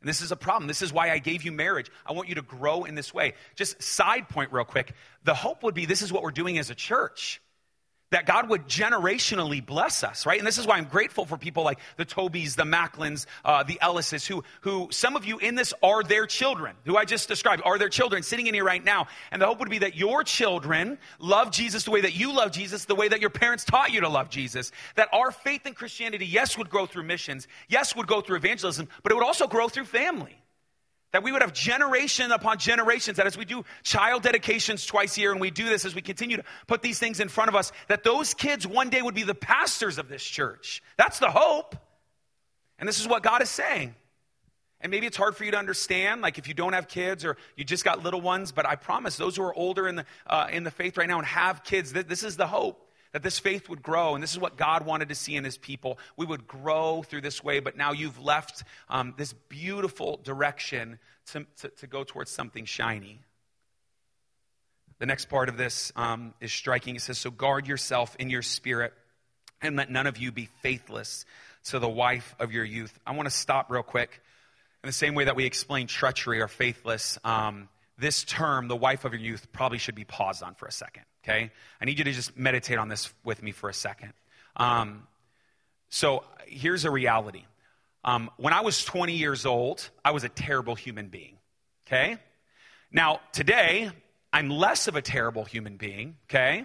And 0.00 0.08
this 0.08 0.22
is 0.22 0.32
a 0.32 0.36
problem. 0.36 0.68
This 0.68 0.80
is 0.80 0.90
why 0.90 1.10
I 1.10 1.18
gave 1.18 1.42
you 1.42 1.52
marriage. 1.52 1.90
I 2.06 2.14
want 2.14 2.30
you 2.30 2.36
to 2.36 2.42
grow 2.42 2.84
in 2.84 2.94
this 2.94 3.12
way. 3.12 3.34
Just 3.54 3.82
side 3.82 4.30
point, 4.30 4.54
real 4.54 4.64
quick. 4.64 4.94
The 5.24 5.34
hope 5.34 5.64
would 5.64 5.74
be 5.74 5.84
this 5.84 6.00
is 6.00 6.10
what 6.10 6.22
we're 6.22 6.30
doing 6.30 6.56
as 6.56 6.70
a 6.70 6.74
church 6.74 7.42
that 8.10 8.24
God 8.24 8.48
would 8.48 8.66
generationally 8.66 9.64
bless 9.64 10.04
us, 10.04 10.26
right? 10.26 10.38
And 10.38 10.46
this 10.46 10.58
is 10.58 10.66
why 10.66 10.76
I'm 10.76 10.84
grateful 10.84 11.26
for 11.26 11.36
people 11.36 11.64
like 11.64 11.80
the 11.96 12.04
Tobys, 12.04 12.54
the 12.54 12.64
Macklins, 12.64 13.26
uh, 13.44 13.64
the 13.64 13.78
Ellises, 13.82 14.26
who, 14.26 14.44
who 14.60 14.88
some 14.92 15.16
of 15.16 15.24
you 15.24 15.38
in 15.38 15.56
this 15.56 15.74
are 15.82 16.02
their 16.02 16.26
children, 16.26 16.76
who 16.84 16.96
I 16.96 17.04
just 17.04 17.28
described 17.28 17.62
are 17.64 17.78
their 17.78 17.88
children 17.88 18.22
sitting 18.22 18.46
in 18.46 18.54
here 18.54 18.64
right 18.64 18.84
now. 18.84 19.08
And 19.32 19.42
the 19.42 19.46
hope 19.46 19.58
would 19.58 19.70
be 19.70 19.78
that 19.78 19.96
your 19.96 20.22
children 20.22 20.98
love 21.18 21.50
Jesus 21.50 21.84
the 21.84 21.90
way 21.90 22.00
that 22.02 22.14
you 22.14 22.32
love 22.32 22.52
Jesus, 22.52 22.84
the 22.84 22.94
way 22.94 23.08
that 23.08 23.20
your 23.20 23.30
parents 23.30 23.64
taught 23.64 23.92
you 23.92 24.00
to 24.02 24.08
love 24.08 24.30
Jesus. 24.30 24.70
That 24.94 25.08
our 25.12 25.32
faith 25.32 25.66
in 25.66 25.74
Christianity, 25.74 26.26
yes, 26.26 26.56
would 26.56 26.70
grow 26.70 26.86
through 26.86 27.04
missions, 27.04 27.48
yes, 27.68 27.96
would 27.96 28.06
go 28.06 28.20
through 28.20 28.36
evangelism, 28.36 28.88
but 29.02 29.10
it 29.10 29.16
would 29.16 29.24
also 29.24 29.48
grow 29.48 29.68
through 29.68 29.86
family. 29.86 30.36
That 31.12 31.22
we 31.22 31.32
would 31.32 31.42
have 31.42 31.52
generation 31.52 32.32
upon 32.32 32.58
generations, 32.58 33.16
that 33.16 33.26
as 33.26 33.38
we 33.38 33.44
do 33.44 33.64
child 33.82 34.22
dedications 34.22 34.84
twice 34.84 35.16
a 35.16 35.20
year 35.20 35.32
and 35.32 35.40
we 35.40 35.50
do 35.50 35.64
this 35.64 35.84
as 35.84 35.94
we 35.94 36.02
continue 36.02 36.36
to 36.36 36.44
put 36.66 36.82
these 36.82 36.98
things 36.98 37.20
in 37.20 37.28
front 37.28 37.48
of 37.48 37.54
us, 37.54 37.72
that 37.88 38.04
those 38.04 38.34
kids 38.34 38.66
one 38.66 38.90
day 38.90 39.00
would 39.00 39.14
be 39.14 39.22
the 39.22 39.34
pastors 39.34 39.98
of 39.98 40.08
this 40.08 40.22
church. 40.22 40.82
That's 40.96 41.18
the 41.18 41.30
hope. 41.30 41.76
And 42.78 42.88
this 42.88 43.00
is 43.00 43.08
what 43.08 43.22
God 43.22 43.40
is 43.40 43.48
saying. 43.48 43.94
And 44.80 44.90
maybe 44.90 45.06
it's 45.06 45.16
hard 45.16 45.36
for 45.36 45.44
you 45.44 45.52
to 45.52 45.56
understand, 45.56 46.20
like 46.20 46.38
if 46.38 46.48
you 46.48 46.54
don't 46.54 46.74
have 46.74 46.86
kids 46.86 47.24
or 47.24 47.38
you 47.56 47.64
just 47.64 47.84
got 47.84 48.02
little 48.02 48.20
ones, 48.20 48.52
but 48.52 48.66
I 48.66 48.76
promise 48.76 49.16
those 49.16 49.36
who 49.36 49.42
are 49.42 49.54
older 49.54 49.88
in 49.88 49.96
the, 49.96 50.04
uh, 50.26 50.48
in 50.52 50.64
the 50.64 50.70
faith 50.70 50.98
right 50.98 51.08
now 51.08 51.18
and 51.18 51.26
have 51.26 51.64
kids, 51.64 51.92
th- 51.92 52.06
this 52.06 52.22
is 52.22 52.36
the 52.36 52.46
hope 52.46 52.85
that 53.16 53.22
this 53.22 53.38
faith 53.38 53.70
would 53.70 53.82
grow. 53.82 54.14
And 54.14 54.22
this 54.22 54.32
is 54.32 54.38
what 54.38 54.58
God 54.58 54.84
wanted 54.84 55.08
to 55.08 55.14
see 55.14 55.36
in 55.36 55.42
his 55.42 55.56
people. 55.56 55.98
We 56.18 56.26
would 56.26 56.46
grow 56.46 57.02
through 57.02 57.22
this 57.22 57.42
way, 57.42 57.60
but 57.60 57.74
now 57.74 57.92
you've 57.92 58.22
left 58.22 58.62
um, 58.90 59.14
this 59.16 59.32
beautiful 59.48 60.20
direction 60.22 60.98
to, 61.28 61.46
to, 61.60 61.68
to, 61.70 61.86
go 61.86 62.04
towards 62.04 62.30
something 62.30 62.66
shiny. 62.66 63.20
The 64.98 65.06
next 65.06 65.30
part 65.30 65.48
of 65.48 65.56
this 65.56 65.92
um, 65.96 66.34
is 66.42 66.52
striking. 66.52 66.94
It 66.94 67.00
says, 67.00 67.16
So 67.16 67.30
guard 67.30 67.66
yourself 67.66 68.14
in 68.18 68.28
your 68.28 68.42
spirit, 68.42 68.92
and 69.62 69.76
let 69.76 69.90
none 69.90 70.06
of 70.06 70.18
you 70.18 70.30
be 70.30 70.50
faithless 70.60 71.24
to 71.70 71.78
the 71.78 71.88
wife 71.88 72.34
of 72.38 72.52
your 72.52 72.64
youth. 72.64 73.00
I 73.06 73.12
want 73.12 73.30
to 73.30 73.34
stop 73.34 73.70
real 73.70 73.82
quick. 73.82 74.20
In 74.84 74.88
the 74.88 74.92
same 74.92 75.14
way 75.14 75.24
that 75.24 75.36
we 75.36 75.46
explain 75.46 75.86
treachery 75.86 76.42
or 76.42 76.48
faithless, 76.48 77.18
um, 77.24 77.70
this 77.98 78.24
term, 78.24 78.68
the 78.68 78.76
wife 78.76 79.04
of 79.04 79.12
your 79.12 79.22
youth, 79.22 79.50
probably 79.52 79.78
should 79.78 79.94
be 79.94 80.04
paused 80.04 80.42
on 80.42 80.54
for 80.54 80.66
a 80.66 80.72
second 80.72 81.04
okay? 81.26 81.50
I 81.80 81.84
need 81.84 81.98
you 81.98 82.04
to 82.04 82.12
just 82.12 82.36
meditate 82.36 82.78
on 82.78 82.88
this 82.88 83.12
with 83.24 83.42
me 83.42 83.52
for 83.52 83.68
a 83.68 83.74
second. 83.74 84.12
Um, 84.56 85.06
so 85.88 86.24
here's 86.46 86.84
a 86.84 86.90
reality. 86.90 87.44
Um, 88.04 88.30
when 88.36 88.52
I 88.52 88.60
was 88.60 88.84
20 88.84 89.14
years 89.14 89.46
old, 89.46 89.88
I 90.04 90.12
was 90.12 90.24
a 90.24 90.28
terrible 90.28 90.74
human 90.74 91.08
being, 91.08 91.36
okay? 91.86 92.18
Now, 92.92 93.20
today, 93.32 93.90
I'm 94.32 94.48
less 94.48 94.86
of 94.86 94.94
a 94.94 95.02
terrible 95.02 95.44
human 95.44 95.76
being, 95.76 96.16
okay? 96.30 96.64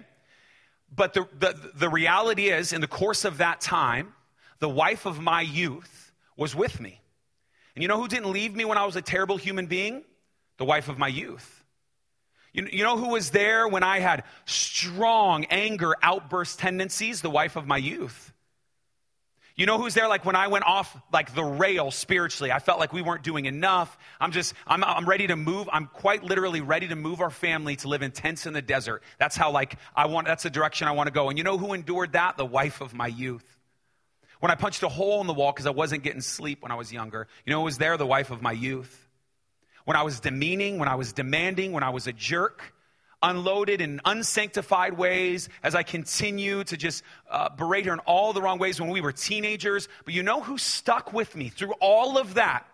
But 0.94 1.14
the, 1.14 1.26
the, 1.38 1.72
the 1.74 1.88
reality 1.88 2.48
is, 2.48 2.72
in 2.72 2.80
the 2.80 2.86
course 2.86 3.24
of 3.24 3.38
that 3.38 3.60
time, 3.60 4.14
the 4.60 4.68
wife 4.68 5.06
of 5.06 5.20
my 5.20 5.40
youth 5.40 6.12
was 6.36 6.54
with 6.54 6.80
me. 6.80 7.00
And 7.74 7.82
you 7.82 7.88
know 7.88 8.00
who 8.00 8.06
didn't 8.06 8.30
leave 8.30 8.54
me 8.54 8.64
when 8.64 8.78
I 8.78 8.84
was 8.84 8.94
a 8.94 9.02
terrible 9.02 9.38
human 9.38 9.66
being? 9.66 10.04
The 10.58 10.64
wife 10.64 10.88
of 10.88 10.98
my 10.98 11.08
youth. 11.08 11.62
You, 12.52 12.68
you 12.70 12.84
know 12.84 12.96
who 12.96 13.08
was 13.08 13.30
there 13.30 13.66
when 13.66 13.82
I 13.82 14.00
had 14.00 14.24
strong 14.44 15.46
anger 15.46 15.94
outburst 16.02 16.58
tendencies? 16.58 17.22
The 17.22 17.30
wife 17.30 17.56
of 17.56 17.66
my 17.66 17.78
youth. 17.78 18.32
You 19.54 19.66
know 19.66 19.76
who's 19.76 19.92
there 19.92 20.08
like 20.08 20.24
when 20.24 20.34
I 20.34 20.48
went 20.48 20.64
off 20.64 20.96
like 21.12 21.34
the 21.34 21.44
rail 21.44 21.90
spiritually? 21.90 22.50
I 22.50 22.58
felt 22.58 22.80
like 22.80 22.92
we 22.92 23.02
weren't 23.02 23.22
doing 23.22 23.44
enough. 23.44 23.98
I'm 24.18 24.32
just, 24.32 24.54
I'm, 24.66 24.82
I'm 24.82 25.04
ready 25.04 25.26
to 25.26 25.36
move. 25.36 25.68
I'm 25.70 25.86
quite 25.86 26.24
literally 26.24 26.62
ready 26.62 26.88
to 26.88 26.96
move 26.96 27.20
our 27.20 27.30
family 27.30 27.76
to 27.76 27.88
live 27.88 28.02
in 28.02 28.12
tents 28.12 28.46
in 28.46 28.54
the 28.54 28.62
desert. 28.62 29.02
That's 29.18 29.36
how 29.36 29.50
like 29.50 29.76
I 29.94 30.06
want, 30.06 30.26
that's 30.26 30.42
the 30.42 30.50
direction 30.50 30.88
I 30.88 30.92
want 30.92 31.08
to 31.08 31.12
go. 31.12 31.28
And 31.28 31.36
you 31.36 31.44
know 31.44 31.58
who 31.58 31.74
endured 31.74 32.12
that? 32.12 32.38
The 32.38 32.46
wife 32.46 32.80
of 32.80 32.94
my 32.94 33.08
youth. 33.08 33.44
When 34.40 34.50
I 34.50 34.54
punched 34.54 34.82
a 34.82 34.88
hole 34.88 35.20
in 35.20 35.26
the 35.26 35.34
wall 35.34 35.52
because 35.52 35.66
I 35.66 35.70
wasn't 35.70 36.02
getting 36.02 36.22
sleep 36.22 36.62
when 36.62 36.72
I 36.72 36.74
was 36.74 36.92
younger, 36.92 37.28
you 37.44 37.52
know 37.52 37.58
who 37.58 37.64
was 37.64 37.78
there? 37.78 37.96
The 37.96 38.06
wife 38.06 38.30
of 38.30 38.40
my 38.40 38.52
youth 38.52 39.01
when 39.84 39.96
I 39.96 40.02
was 40.02 40.20
demeaning, 40.20 40.78
when 40.78 40.88
I 40.88 40.94
was 40.94 41.12
demanding, 41.12 41.72
when 41.72 41.82
I 41.82 41.90
was 41.90 42.06
a 42.06 42.12
jerk, 42.12 42.74
unloaded 43.22 43.80
in 43.80 44.00
unsanctified 44.04 44.94
ways 44.94 45.48
as 45.62 45.74
I 45.74 45.82
continue 45.82 46.64
to 46.64 46.76
just 46.76 47.04
uh, 47.30 47.48
berate 47.50 47.86
her 47.86 47.92
in 47.92 48.00
all 48.00 48.32
the 48.32 48.42
wrong 48.42 48.58
ways 48.58 48.80
when 48.80 48.90
we 48.90 49.00
were 49.00 49.12
teenagers. 49.12 49.88
But 50.04 50.14
you 50.14 50.22
know 50.22 50.40
who 50.40 50.58
stuck 50.58 51.12
with 51.12 51.36
me 51.36 51.48
through 51.48 51.74
all 51.80 52.18
of 52.18 52.34
that? 52.34 52.66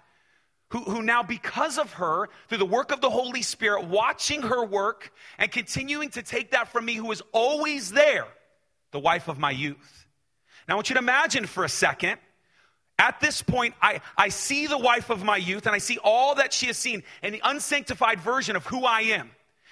Who, 0.70 0.80
who 0.80 1.02
now, 1.02 1.22
because 1.22 1.78
of 1.78 1.94
her, 1.94 2.28
through 2.48 2.58
the 2.58 2.66
work 2.66 2.92
of 2.92 3.00
the 3.00 3.08
Holy 3.08 3.42
Spirit, 3.42 3.86
watching 3.86 4.42
her 4.42 4.64
work 4.64 5.12
and 5.38 5.50
continuing 5.50 6.10
to 6.10 6.22
take 6.22 6.50
that 6.50 6.68
from 6.68 6.84
me, 6.84 6.94
who 6.94 7.06
was 7.06 7.22
always 7.32 7.90
there, 7.90 8.26
the 8.92 8.98
wife 8.98 9.28
of 9.28 9.38
my 9.38 9.50
youth. 9.50 10.06
Now, 10.66 10.74
I 10.74 10.76
want 10.76 10.90
you 10.90 10.94
to 10.94 11.00
imagine 11.00 11.46
for 11.46 11.64
a 11.64 11.68
second 11.70 12.18
at 12.98 13.20
this 13.20 13.42
point, 13.42 13.74
I, 13.80 14.00
I 14.16 14.28
see 14.28 14.66
the 14.66 14.78
wife 14.78 15.08
of 15.08 15.22
my 15.22 15.36
youth 15.36 15.66
and 15.66 15.74
I 15.74 15.78
see 15.78 15.98
all 16.02 16.34
that 16.34 16.52
she 16.52 16.66
has 16.66 16.76
seen 16.76 17.04
in 17.22 17.32
the 17.32 17.40
unsanctified 17.44 18.20
version 18.20 18.56
of 18.56 18.66
who 18.66 18.84
I 18.84 19.02
am. 19.02 19.30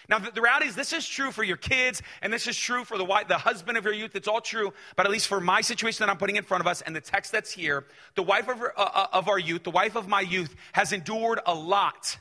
Now, 0.09 0.21
the, 0.21 0.31
the 0.31 0.41
reality 0.41 0.67
is, 0.69 0.77
this 0.77 0.93
is 0.93 1.07
true 1.07 1.33
for 1.33 1.43
your 1.43 1.57
kids, 1.57 2.01
and 2.23 2.33
this 2.33 2.47
is 2.47 2.57
true 2.57 2.85
for 2.85 2.97
the, 2.97 3.05
wife, 3.05 3.27
the 3.27 3.39
husband 3.39 3.77
of 3.77 3.85
your 3.85 3.93
youth. 3.93 4.15
It's 4.15 4.29
all 4.29 4.41
true, 4.41 4.73
but 4.95 5.05
at 5.05 5.11
least 5.11 5.27
for 5.27 5.41
my 5.41 5.61
situation 5.61 6.07
that 6.07 6.11
I'm 6.11 6.17
putting 6.17 6.37
in 6.37 6.45
front 6.45 6.61
of 6.61 6.69
us 6.69 6.81
and 6.83 6.95
the 6.95 7.01
text 7.01 7.33
that's 7.33 7.51
here, 7.51 7.85
the 8.15 8.23
wife 8.23 8.49
of, 8.49 8.62
uh, 8.62 8.67
uh, 8.77 9.07
of 9.12 9.29
our 9.29 9.39
youth, 9.39 9.65
the 9.65 9.71
wife 9.71 9.97
of 9.97 10.07
my 10.07 10.21
youth, 10.21 10.55
has 10.73 10.93
endured 10.93 11.41
a 11.45 11.55
lot. 11.55 12.19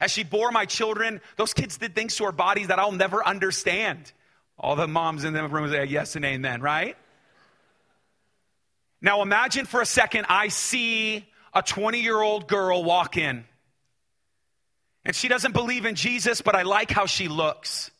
As 0.00 0.10
she 0.10 0.24
bore 0.24 0.50
my 0.50 0.64
children, 0.64 1.20
those 1.36 1.54
kids 1.54 1.76
did 1.76 1.94
things 1.94 2.16
to 2.16 2.24
our 2.24 2.32
bodies 2.32 2.68
that 2.68 2.80
I'll 2.80 2.92
never 2.92 3.24
understand. 3.24 4.12
All 4.58 4.74
the 4.74 4.88
moms 4.88 5.22
in 5.22 5.32
the 5.32 5.46
room 5.46 5.70
say 5.70 5.84
yes 5.84 6.16
and 6.16 6.24
amen, 6.24 6.60
right? 6.60 6.96
Now 9.00 9.22
imagine 9.22 9.66
for 9.66 9.80
a 9.80 9.86
second 9.86 10.26
I 10.28 10.48
see 10.48 11.26
a 11.54 11.62
20 11.62 12.00
year 12.00 12.20
old 12.20 12.48
girl 12.48 12.82
walk 12.84 13.16
in. 13.16 13.44
And 15.04 15.14
she 15.14 15.28
doesn't 15.28 15.52
believe 15.52 15.86
in 15.86 15.94
Jesus, 15.94 16.42
but 16.42 16.54
I 16.54 16.62
like 16.62 16.90
how 16.90 17.06
she 17.06 17.28
looks. 17.28 17.90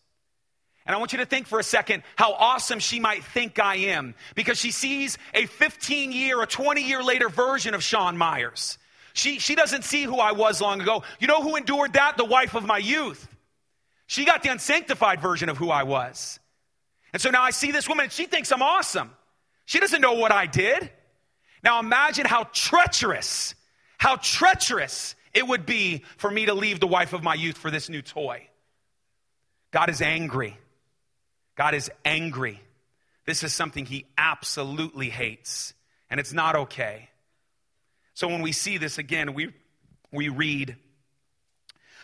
And 0.84 0.94
I 0.94 0.98
want 0.98 1.12
you 1.12 1.18
to 1.18 1.26
think 1.26 1.46
for 1.46 1.58
a 1.58 1.62
second 1.62 2.02
how 2.16 2.32
awesome 2.32 2.78
she 2.78 2.98
might 2.98 3.22
think 3.22 3.58
I 3.58 3.76
am 3.76 4.14
because 4.34 4.58
she 4.58 4.70
sees 4.70 5.18
a 5.34 5.46
15 5.46 6.12
year, 6.12 6.42
a 6.42 6.46
20 6.46 6.82
year 6.82 7.02
later 7.02 7.28
version 7.28 7.74
of 7.74 7.82
Sean 7.82 8.16
Myers. 8.16 8.78
She, 9.12 9.38
she 9.38 9.54
doesn't 9.54 9.84
see 9.84 10.04
who 10.04 10.18
I 10.18 10.32
was 10.32 10.60
long 10.60 10.80
ago. 10.80 11.02
You 11.18 11.26
know 11.26 11.42
who 11.42 11.56
endured 11.56 11.94
that? 11.94 12.16
The 12.16 12.24
wife 12.24 12.54
of 12.54 12.64
my 12.64 12.78
youth. 12.78 13.26
She 14.06 14.24
got 14.24 14.42
the 14.42 14.50
unsanctified 14.50 15.20
version 15.20 15.48
of 15.48 15.58
who 15.58 15.70
I 15.70 15.82
was. 15.82 16.40
And 17.12 17.20
so 17.20 17.30
now 17.30 17.42
I 17.42 17.50
see 17.50 17.70
this 17.70 17.88
woman 17.88 18.04
and 18.04 18.12
she 18.12 18.26
thinks 18.26 18.50
I'm 18.50 18.62
awesome. 18.62 19.10
She 19.68 19.80
doesn't 19.80 20.00
know 20.00 20.14
what 20.14 20.32
I 20.32 20.46
did. 20.46 20.90
Now 21.62 21.78
imagine 21.78 22.24
how 22.24 22.44
treacherous, 22.54 23.54
how 23.98 24.16
treacherous 24.16 25.14
it 25.34 25.46
would 25.46 25.66
be 25.66 26.04
for 26.16 26.30
me 26.30 26.46
to 26.46 26.54
leave 26.54 26.80
the 26.80 26.86
wife 26.86 27.12
of 27.12 27.22
my 27.22 27.34
youth 27.34 27.58
for 27.58 27.70
this 27.70 27.90
new 27.90 28.00
toy. 28.00 28.48
God 29.70 29.90
is 29.90 30.00
angry. 30.00 30.56
God 31.54 31.74
is 31.74 31.90
angry. 32.02 32.62
This 33.26 33.44
is 33.44 33.52
something 33.52 33.84
he 33.84 34.06
absolutely 34.16 35.10
hates, 35.10 35.74
and 36.08 36.18
it's 36.18 36.32
not 36.32 36.56
okay. 36.56 37.10
So 38.14 38.26
when 38.26 38.40
we 38.40 38.52
see 38.52 38.78
this 38.78 38.96
again, 38.96 39.34
we, 39.34 39.52
we 40.10 40.30
read, 40.30 40.76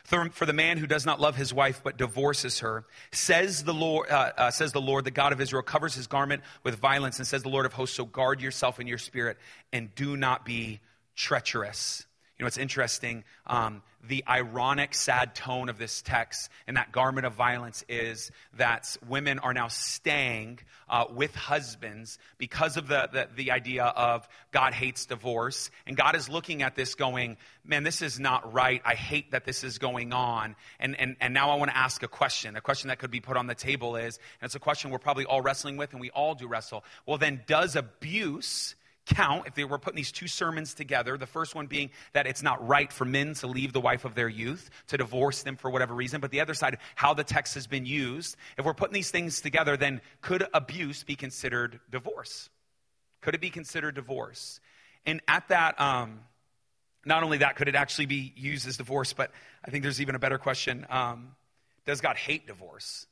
for 0.04 0.46
the 0.46 0.52
man 0.52 0.78
who 0.78 0.86
does 0.86 1.06
not 1.06 1.20
love 1.20 1.34
his 1.34 1.52
wife 1.52 1.80
but 1.82 1.96
divorces 1.96 2.60
her, 2.60 2.84
says 3.10 3.64
the 3.64 3.74
Lord, 3.74 4.10
uh, 4.10 4.32
uh, 4.36 4.50
says 4.50 4.72
the 4.72 4.80
Lord, 4.80 5.04
the 5.04 5.10
God 5.10 5.32
of 5.32 5.40
Israel, 5.40 5.62
covers 5.62 5.94
his 5.94 6.06
garment 6.06 6.42
with 6.62 6.76
violence, 6.76 7.18
and 7.18 7.26
says 7.26 7.42
the 7.42 7.48
Lord 7.48 7.66
of 7.66 7.72
hosts, 7.72 7.96
so 7.96 8.04
guard 8.04 8.40
yourself 8.40 8.78
in 8.78 8.86
your 8.86 8.98
spirit 8.98 9.38
and 9.72 9.94
do 9.94 10.16
not 10.16 10.44
be 10.44 10.80
treacherous. 11.16 12.06
You 12.38 12.42
know, 12.42 12.48
it's 12.48 12.58
interesting. 12.58 13.22
Um, 13.46 13.82
the 14.08 14.24
ironic, 14.28 14.92
sad 14.92 15.36
tone 15.36 15.68
of 15.68 15.78
this 15.78 16.02
text 16.02 16.50
and 16.66 16.76
that 16.76 16.90
garment 16.90 17.26
of 17.26 17.34
violence 17.34 17.84
is 17.88 18.32
that 18.58 18.96
women 19.08 19.38
are 19.38 19.54
now 19.54 19.68
staying 19.68 20.58
uh, 20.88 21.04
with 21.14 21.32
husbands 21.34 22.18
because 22.36 22.76
of 22.76 22.88
the, 22.88 23.08
the, 23.12 23.28
the 23.36 23.50
idea 23.52 23.84
of 23.84 24.28
God 24.50 24.74
hates 24.74 25.06
divorce. 25.06 25.70
And 25.86 25.96
God 25.96 26.16
is 26.16 26.28
looking 26.28 26.62
at 26.62 26.74
this 26.74 26.96
going, 26.96 27.36
man, 27.64 27.84
this 27.84 28.02
is 28.02 28.18
not 28.18 28.52
right. 28.52 28.82
I 28.84 28.94
hate 28.94 29.30
that 29.30 29.44
this 29.44 29.62
is 29.62 29.78
going 29.78 30.12
on. 30.12 30.56
And, 30.80 30.98
and, 30.98 31.16
and 31.20 31.34
now 31.34 31.50
I 31.50 31.54
want 31.54 31.70
to 31.70 31.76
ask 31.76 32.02
a 32.02 32.08
question. 32.08 32.56
A 32.56 32.60
question 32.60 32.88
that 32.88 32.98
could 32.98 33.12
be 33.12 33.20
put 33.20 33.36
on 33.36 33.46
the 33.46 33.54
table 33.54 33.94
is, 33.94 34.18
and 34.40 34.48
it's 34.48 34.56
a 34.56 34.60
question 34.60 34.90
we're 34.90 34.98
probably 34.98 35.24
all 35.24 35.40
wrestling 35.40 35.76
with, 35.76 35.92
and 35.92 36.00
we 36.00 36.10
all 36.10 36.34
do 36.34 36.48
wrestle. 36.48 36.84
Well, 37.06 37.16
then, 37.16 37.42
does 37.46 37.76
abuse 37.76 38.74
count 39.06 39.46
if 39.46 39.54
they 39.54 39.64
were 39.64 39.78
putting 39.78 39.96
these 39.96 40.12
two 40.12 40.26
sermons 40.26 40.74
together. 40.74 41.16
The 41.16 41.26
first 41.26 41.54
one 41.54 41.66
being 41.66 41.90
that 42.12 42.26
it's 42.26 42.42
not 42.42 42.66
right 42.66 42.92
for 42.92 43.04
men 43.04 43.34
to 43.34 43.46
leave 43.46 43.72
the 43.72 43.80
wife 43.80 44.04
of 44.04 44.14
their 44.14 44.28
youth, 44.28 44.70
to 44.88 44.96
divorce 44.96 45.42
them 45.42 45.56
for 45.56 45.70
whatever 45.70 45.94
reason. 45.94 46.20
But 46.20 46.30
the 46.30 46.40
other 46.40 46.54
side, 46.54 46.78
how 46.94 47.14
the 47.14 47.24
text 47.24 47.54
has 47.54 47.66
been 47.66 47.86
used. 47.86 48.36
If 48.56 48.64
we're 48.64 48.74
putting 48.74 48.94
these 48.94 49.10
things 49.10 49.40
together, 49.40 49.76
then 49.76 50.00
could 50.20 50.46
abuse 50.54 51.04
be 51.04 51.16
considered 51.16 51.80
divorce? 51.90 52.48
Could 53.20 53.34
it 53.34 53.40
be 53.40 53.50
considered 53.50 53.94
divorce? 53.94 54.60
And 55.06 55.20
at 55.28 55.48
that, 55.48 55.80
um, 55.80 56.20
not 57.04 57.22
only 57.22 57.38
that, 57.38 57.56
could 57.56 57.68
it 57.68 57.74
actually 57.74 58.06
be 58.06 58.32
used 58.36 58.66
as 58.66 58.76
divorce, 58.76 59.12
but 59.12 59.30
I 59.64 59.70
think 59.70 59.82
there's 59.82 60.00
even 60.00 60.14
a 60.14 60.18
better 60.18 60.38
question. 60.38 60.86
Um, 60.88 61.34
does 61.84 62.00
God 62.00 62.16
hate 62.16 62.46
divorce? 62.46 63.06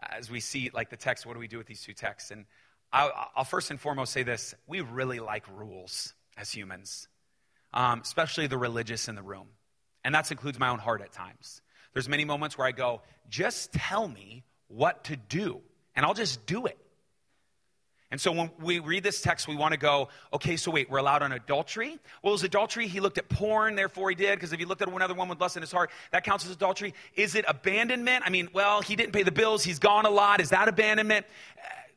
As 0.00 0.30
we 0.30 0.38
see, 0.38 0.70
like 0.72 0.90
the 0.90 0.96
text, 0.96 1.26
what 1.26 1.34
do 1.34 1.40
we 1.40 1.48
do 1.48 1.58
with 1.58 1.66
these 1.66 1.82
two 1.82 1.92
texts? 1.92 2.30
And 2.30 2.46
I'll 2.92 3.44
first 3.44 3.70
and 3.70 3.80
foremost 3.80 4.12
say 4.12 4.22
this 4.22 4.54
we 4.66 4.80
really 4.80 5.20
like 5.20 5.44
rules 5.58 6.14
as 6.36 6.50
humans, 6.50 7.08
um, 7.74 8.00
especially 8.00 8.46
the 8.46 8.58
religious 8.58 9.08
in 9.08 9.14
the 9.14 9.22
room. 9.22 9.48
And 10.04 10.14
that 10.14 10.30
includes 10.30 10.58
my 10.58 10.68
own 10.68 10.78
heart 10.78 11.02
at 11.02 11.12
times. 11.12 11.60
There's 11.92 12.08
many 12.08 12.24
moments 12.24 12.56
where 12.56 12.66
I 12.66 12.72
go, 12.72 13.02
just 13.28 13.72
tell 13.72 14.06
me 14.06 14.44
what 14.68 15.04
to 15.04 15.16
do, 15.16 15.60
and 15.94 16.06
I'll 16.06 16.14
just 16.14 16.46
do 16.46 16.66
it. 16.66 16.78
And 18.10 18.18
so 18.18 18.32
when 18.32 18.50
we 18.58 18.78
read 18.78 19.02
this 19.02 19.20
text, 19.20 19.46
we 19.46 19.54
want 19.54 19.72
to 19.72 19.78
go, 19.78 20.08
okay, 20.32 20.56
so 20.56 20.70
wait, 20.70 20.88
we're 20.88 20.98
allowed 20.98 21.22
on 21.22 21.32
adultery? 21.32 21.98
Well, 22.22 22.32
is 22.32 22.42
adultery, 22.42 22.86
he 22.88 23.00
looked 23.00 23.18
at 23.18 23.28
porn, 23.28 23.74
therefore 23.74 24.08
he 24.08 24.14
did, 24.14 24.36
because 24.36 24.52
if 24.52 24.58
he 24.58 24.64
looked 24.64 24.80
at 24.80 24.88
another 24.88 25.12
woman 25.12 25.30
with 25.30 25.40
lust 25.40 25.56
in 25.56 25.62
his 25.62 25.70
heart, 25.70 25.90
that 26.12 26.24
counts 26.24 26.46
as 26.46 26.50
adultery. 26.50 26.94
Is 27.16 27.34
it 27.34 27.44
abandonment? 27.46 28.24
I 28.26 28.30
mean, 28.30 28.48
well, 28.54 28.80
he 28.80 28.96
didn't 28.96 29.12
pay 29.12 29.24
the 29.24 29.32
bills, 29.32 29.62
he's 29.62 29.78
gone 29.78 30.06
a 30.06 30.10
lot. 30.10 30.40
Is 30.40 30.50
that 30.50 30.68
abandonment? 30.68 31.26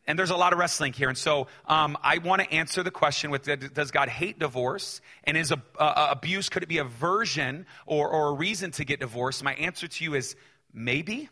And 0.08 0.18
there's 0.18 0.32
a 0.32 0.36
lot 0.36 0.52
of 0.52 0.60
wrestling 0.60 0.94
here. 0.94 1.10
And 1.10 1.18
so 1.18 1.48
um, 1.68 1.98
I 2.02 2.18
want 2.18 2.42
to 2.42 2.52
answer 2.52 2.84
the 2.84 2.92
question 2.92 3.30
with 3.30 3.44
Does 3.74 3.92
God 3.92 4.10
hate 4.10 4.40
divorce? 4.40 5.00
And 5.24 5.38
is 5.38 5.52
a, 5.52 5.62
abuse, 5.80 6.50
could 6.50 6.64
it 6.64 6.70
be 6.70 6.80
a 6.80 6.84
version 6.84 7.66
or, 7.86 8.10
or 8.10 8.30
a 8.30 8.34
reason 8.34 8.72
to 8.72 8.86
get 8.86 9.00
divorced? 9.00 9.44
My 9.44 9.54
answer 9.54 9.88
to 9.88 10.04
you 10.04 10.16
is 10.16 10.36
maybe. 10.74 11.30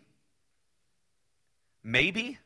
Maybe. 1.83 2.37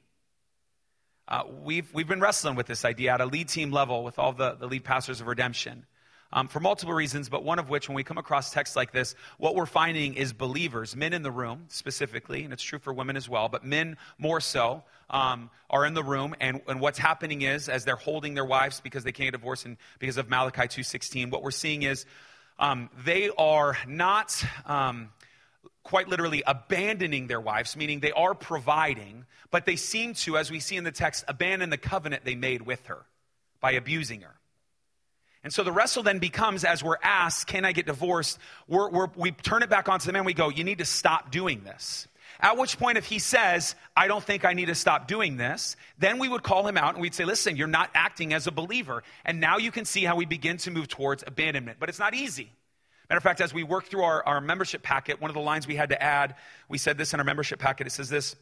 Uh, 1.28 1.44
we've, 1.62 1.94
we've 1.94 2.08
been 2.08 2.22
wrestling 2.22 2.56
with 2.56 2.68
this 2.68 2.86
idea 2.86 3.14
at 3.14 3.22
a 3.22 3.26
lead 3.26 3.50
team 3.50 3.72
level 3.72 4.04
with 4.04 4.20
all 4.20 4.34
the, 4.34 4.56
the 4.56 4.68
lead 4.68 4.84
pastors 4.84 5.22
of 5.22 5.28
redemption 5.28 5.86
um, 6.34 6.48
for 6.48 6.60
multiple 6.60 6.96
reasons, 6.96 7.30
but 7.30 7.44
one 7.44 7.60
of 7.60 7.70
which, 7.70 7.88
when 7.88 7.96
we 7.96 8.04
come 8.04 8.18
across 8.18 8.52
texts 8.52 8.76
like 8.76 8.92
this, 8.92 9.16
what 9.38 9.56
we're 9.56 9.68
finding 9.68 10.16
is 10.16 10.34
believers, 10.34 10.96
men 10.96 11.14
in 11.14 11.22
the 11.22 11.32
room 11.32 11.66
specifically, 11.68 12.44
and 12.44 12.52
it's 12.52 12.64
true 12.64 12.80
for 12.80 12.92
women 12.92 13.16
as 13.16 13.30
well, 13.30 13.50
but 13.50 13.64
men 13.64 13.98
more 14.18 14.42
so, 14.42 14.84
um, 15.12 15.52
are 15.70 15.86
in 15.86 15.94
the 15.94 16.04
room, 16.04 16.34
and, 16.42 16.60
and 16.68 16.82
what's 16.82 16.98
happening 16.98 17.44
is, 17.44 17.70
as 17.70 17.86
they're 17.86 17.96
holding 17.96 18.34
their 18.34 18.46
wives 18.46 18.82
because 18.82 19.04
they 19.04 19.12
can't 19.12 19.32
divorce 19.32 19.64
and 19.64 19.78
because 20.00 20.18
of 20.18 20.28
Malachi 20.28 20.64
2.16, 20.64 21.30
what 21.30 21.44
we're 21.44 21.52
seeing 21.52 21.84
is 21.84 22.06
um, 22.58 22.90
they 23.06 23.30
are 23.38 23.78
not 23.88 24.44
um, 24.66 25.10
quite 25.84 26.08
literally 26.08 26.42
abandoning 26.48 27.28
their 27.28 27.42
wives, 27.42 27.78
meaning 27.78 28.00
they 28.00 28.12
are 28.12 28.34
providing, 28.34 29.26
but 29.52 29.68
they 29.68 29.76
seem 29.76 30.16
to, 30.16 30.36
as 30.38 30.50
we 30.50 30.60
see 30.60 30.78
in 30.78 30.84
the 30.84 30.92
text, 30.92 31.26
abandon 31.28 31.70
the 31.70 31.78
covenant 31.78 32.26
they 32.26 32.36
made 32.36 32.64
with 32.64 32.84
her 32.88 33.06
by 33.62 33.74
abusing 33.74 34.22
her. 34.22 34.34
And 35.44 35.52
so 35.54 35.64
the 35.64 35.72
wrestle 35.72 36.04
then 36.04 36.20
becomes, 36.20 36.64
as 36.64 36.84
we're 36.84 36.98
asked, 37.04 37.48
can 37.48 37.66
I 37.66 37.74
get 37.74 37.86
divorced? 37.86 38.40
We're, 38.68 38.90
we're, 38.90 39.08
we 39.16 39.32
turn 39.32 39.62
it 39.62 39.70
back 39.70 39.90
onto 39.90 40.06
the 40.06 40.14
man. 40.14 40.24
We 40.24 40.34
go, 40.34 40.50
you 40.50 40.64
need 40.64 40.78
to 40.78 40.86
stop 40.86 41.32
doing 41.32 41.64
this. 41.64 42.08
At 42.40 42.58
which 42.58 42.78
point, 42.80 42.98
if 42.98 43.06
he 43.06 43.20
says, 43.20 43.76
I 43.96 44.08
don't 44.08 44.24
think 44.24 44.44
I 44.44 44.54
need 44.54 44.66
to 44.66 44.76
stop 44.76 45.08
doing 45.08 45.38
this, 45.38 45.76
then 45.98 46.18
we 46.18 46.28
would 46.28 46.44
call 46.44 46.68
him 46.68 46.78
out 46.78 46.94
and 46.94 47.02
we'd 47.02 47.14
say, 47.14 47.26
listen, 47.26 47.58
you're 47.58 47.68
not 47.68 47.90
acting 47.94 48.34
as 48.34 48.48
a 48.48 48.52
believer. 48.52 49.04
And 49.24 49.40
now 49.40 49.58
you 49.58 49.72
can 49.72 49.86
see 49.86 50.04
how 50.04 50.16
we 50.16 50.26
begin 50.26 50.58
to 50.58 50.72
move 50.72 50.88
towards 50.88 51.24
abandonment. 51.26 51.78
But 51.80 51.90
it's 51.90 52.00
not 52.00 52.14
easy. 52.14 52.50
Matter 53.10 53.18
of 53.18 53.24
fact, 53.24 53.42
as 53.42 53.54
we 53.54 53.64
work 53.64 53.86
through 53.86 54.04
our, 54.04 54.26
our 54.26 54.42
membership 54.42 54.82
packet, 54.82 55.22
one 55.22 55.30
of 55.30 55.36
the 55.36 55.42
lines 55.42 55.68
we 55.68 55.76
had 55.76 55.90
to 55.90 56.02
add, 56.02 56.36
we 56.70 56.78
said 56.78 56.98
this 56.98 57.14
in 57.14 57.20
our 57.20 57.24
membership 57.24 57.60
packet. 57.60 57.86
It 57.86 57.92
says 57.92 58.10
this 58.10 58.36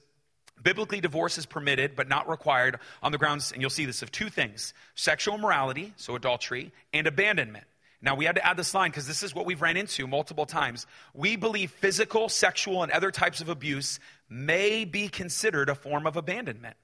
Biblically, 0.62 1.02
divorce 1.02 1.38
is 1.38 1.46
permitted 1.46 1.96
but 1.96 2.08
not 2.08 2.30
required 2.30 2.80
on 3.02 3.12
the 3.12 3.18
grounds, 3.18 3.52
and 3.52 3.62
you'll 3.62 3.70
see 3.70 3.86
this, 3.86 4.02
of 4.02 4.12
two 4.12 4.30
things 4.30 4.74
sexual 4.96 5.36
immorality, 5.36 5.94
so 5.98 6.16
adultery, 6.16 6.72
and 6.94 7.08
abandonment. 7.08 7.66
Now, 8.04 8.16
we 8.16 8.26
had 8.26 8.36
to 8.36 8.46
add 8.46 8.58
this 8.58 8.74
line 8.74 8.90
because 8.90 9.06
this 9.06 9.22
is 9.22 9.36
what 9.36 9.46
we've 9.46 9.62
ran 9.62 9.78
into 9.78 10.08
multiple 10.08 10.48
times. 10.48 10.88
We 11.14 11.36
believe 11.36 11.70
physical, 11.72 12.30
sexual, 12.30 12.82
and 12.82 12.92
other 12.92 13.12
types 13.12 13.42
of 13.42 13.50
abuse 13.50 14.00
may 14.28 14.86
be 14.86 15.08
considered 15.08 15.70
a 15.70 15.76
form 15.76 16.08
of 16.08 16.18
abandonment. 16.18 16.78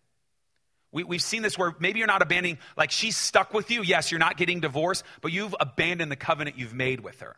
We, 0.91 1.03
have 1.15 1.23
seen 1.23 1.41
this 1.41 1.57
where 1.57 1.75
maybe 1.79 1.99
you're 1.99 2.07
not 2.07 2.21
abandoning, 2.21 2.59
like 2.77 2.91
she's 2.91 3.17
stuck 3.17 3.53
with 3.53 3.71
you. 3.71 3.83
Yes, 3.83 4.11
you're 4.11 4.19
not 4.19 4.37
getting 4.37 4.61
divorced, 4.61 5.03
but 5.21 5.31
you've 5.31 5.55
abandoned 5.59 6.11
the 6.11 6.15
covenant 6.15 6.57
you've 6.57 6.73
made 6.73 7.01
with 7.01 7.19
her. 7.21 7.35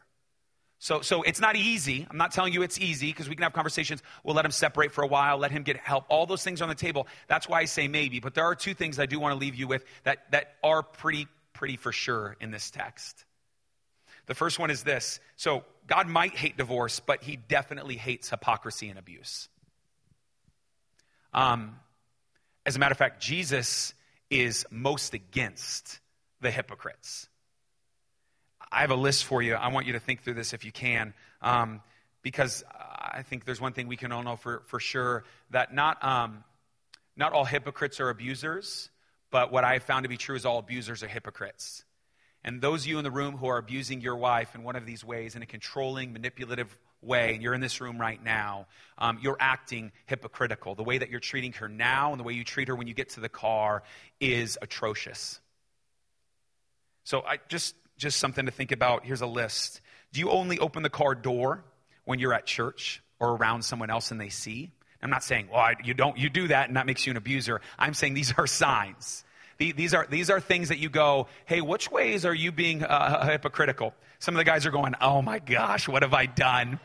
So, 0.81 1.01
so 1.01 1.23
it's 1.23 1.41
not 1.41 1.57
easy. 1.57 2.07
I'm 2.09 2.17
not 2.17 2.31
telling 2.31 2.53
you 2.53 2.61
it's 2.61 2.79
easy 2.79 3.07
because 3.07 3.27
we 3.27 3.35
can 3.35 3.43
have 3.43 3.51
conversations. 3.51 4.01
We'll 4.23 4.35
let 4.35 4.45
him 4.45 4.51
separate 4.51 4.93
for 4.93 5.03
a 5.03 5.07
while, 5.07 5.37
let 5.37 5.51
him 5.51 5.63
get 5.63 5.75
help. 5.75 6.05
All 6.07 6.25
those 6.25 6.43
things 6.43 6.61
on 6.61 6.69
the 6.69 6.75
table. 6.75 7.05
That's 7.27 7.49
why 7.49 7.59
I 7.59 7.65
say 7.65 7.89
maybe. 7.89 8.21
But 8.21 8.33
there 8.33 8.45
are 8.45 8.55
two 8.55 8.73
things 8.73 8.97
I 8.97 9.05
do 9.05 9.19
want 9.19 9.33
to 9.33 9.39
leave 9.39 9.55
you 9.55 9.67
with 9.67 9.83
that, 10.03 10.31
that 10.31 10.55
are 10.63 10.81
pretty, 10.81 11.27
pretty 11.51 11.75
for 11.75 11.91
sure 11.91 12.37
in 12.39 12.51
this 12.51 12.71
text. 12.71 13.25
The 14.27 14.35
first 14.35 14.57
one 14.57 14.71
is 14.71 14.83
this. 14.83 15.19
So 15.35 15.65
God 15.85 16.07
might 16.07 16.35
hate 16.35 16.55
divorce, 16.55 17.01
but 17.01 17.23
he 17.23 17.35
definitely 17.35 17.97
hates 17.97 18.29
hypocrisy 18.29 18.87
and 18.87 18.97
abuse. 18.97 19.49
Um, 21.33 21.75
as 22.65 22.75
a 22.75 22.79
matter 22.79 22.93
of 22.93 22.97
fact, 22.97 23.21
Jesus 23.21 23.93
is 24.29 24.65
most 24.71 25.13
against 25.13 25.99
the 26.41 26.51
hypocrites. 26.51 27.28
I 28.71 28.81
have 28.81 28.91
a 28.91 28.95
list 28.95 29.25
for 29.25 29.41
you. 29.41 29.55
I 29.55 29.69
want 29.69 29.87
you 29.87 29.93
to 29.93 29.99
think 29.99 30.21
through 30.21 30.35
this 30.35 30.53
if 30.53 30.63
you 30.63 30.71
can, 30.71 31.13
um, 31.41 31.81
because 32.21 32.63
I 32.71 33.23
think 33.23 33.45
there's 33.45 33.61
one 33.61 33.73
thing 33.73 33.87
we 33.87 33.97
can 33.97 34.11
all 34.11 34.23
know 34.23 34.35
for, 34.35 34.63
for 34.67 34.79
sure 34.79 35.23
that 35.51 35.73
not, 35.73 36.03
um, 36.03 36.43
not 37.15 37.33
all 37.33 37.45
hypocrites 37.45 37.99
are 37.99 38.09
abusers, 38.09 38.89
but 39.31 39.51
what 39.51 39.63
I 39.63 39.73
have 39.73 39.83
found 39.83 40.03
to 40.03 40.09
be 40.09 40.17
true 40.17 40.35
is 40.35 40.45
all 40.45 40.59
abusers 40.59 41.03
are 41.03 41.07
hypocrites. 41.07 41.83
And 42.43 42.61
those 42.61 42.83
of 42.83 42.87
you 42.87 42.97
in 42.97 43.03
the 43.03 43.11
room 43.11 43.37
who 43.37 43.47
are 43.47 43.57
abusing 43.57 44.01
your 44.01 44.15
wife 44.15 44.55
in 44.55 44.63
one 44.63 44.75
of 44.75 44.85
these 44.85 45.03
ways, 45.03 45.35
in 45.35 45.41
a 45.41 45.45
controlling, 45.45 46.13
manipulative 46.13 46.77
way, 47.01 47.33
and 47.33 47.43
you're 47.43 47.53
in 47.53 47.61
this 47.61 47.81
room 47.81 47.99
right 47.99 48.21
now, 48.23 48.67
um, 48.97 49.19
you're 49.21 49.37
acting 49.39 49.91
hypocritical. 50.05 50.75
The 50.75 50.83
way 50.83 50.97
that 50.97 51.09
you're 51.09 51.19
treating 51.19 51.53
her 51.53 51.67
now 51.67 52.11
and 52.11 52.19
the 52.19 52.23
way 52.23 52.33
you 52.33 52.43
treat 52.43 52.67
her 52.67 52.75
when 52.75 52.87
you 52.87 52.93
get 52.93 53.09
to 53.11 53.19
the 53.19 53.29
car 53.29 53.83
is 54.19 54.57
atrocious. 54.61 55.39
So 57.03 57.21
I 57.21 57.39
just 57.47 57.75
just 57.99 58.17
something 58.17 58.45
to 58.45 58.51
think 58.51 58.71
about. 58.71 59.05
Here's 59.05 59.21
a 59.21 59.27
list. 59.27 59.81
Do 60.11 60.19
you 60.19 60.31
only 60.31 60.57
open 60.57 60.81
the 60.81 60.89
car 60.89 61.13
door 61.13 61.63
when 62.05 62.17
you're 62.17 62.33
at 62.33 62.45
church 62.45 63.03
or 63.19 63.35
around 63.35 63.63
someone 63.63 63.89
else 63.89 64.11
and 64.11 64.19
they 64.19 64.29
see? 64.29 64.71
I'm 65.01 65.09
not 65.09 65.23
saying, 65.23 65.49
well, 65.51 65.71
you 65.83 65.93
don't, 65.93 66.17
you 66.17 66.29
do 66.29 66.47
that 66.49 66.67
and 66.67 66.75
that 66.77 66.85
makes 66.85 67.05
you 67.05 67.11
an 67.11 67.17
abuser. 67.17 67.61
I'm 67.77 67.93
saying 67.93 68.15
these 68.15 68.33
are 68.37 68.47
signs. 68.47 69.23
These 69.57 69.93
are, 69.93 70.07
these 70.09 70.29
are 70.29 70.39
things 70.39 70.69
that 70.69 70.79
you 70.79 70.89
go, 70.89 71.27
hey, 71.45 71.59
which 71.59 71.91
ways 71.91 72.25
are 72.25 72.33
you 72.33 72.53
being 72.53 72.81
uh, 72.81 73.25
hypocritical? 73.25 73.93
Some 74.19 74.33
of 74.35 74.37
the 74.37 74.45
guys 74.45 74.65
are 74.65 74.71
going, 74.71 74.95
oh 75.01 75.21
my 75.21 75.39
gosh, 75.39 75.87
what 75.87 76.01
have 76.01 76.13
I 76.13 76.27
done? 76.27 76.79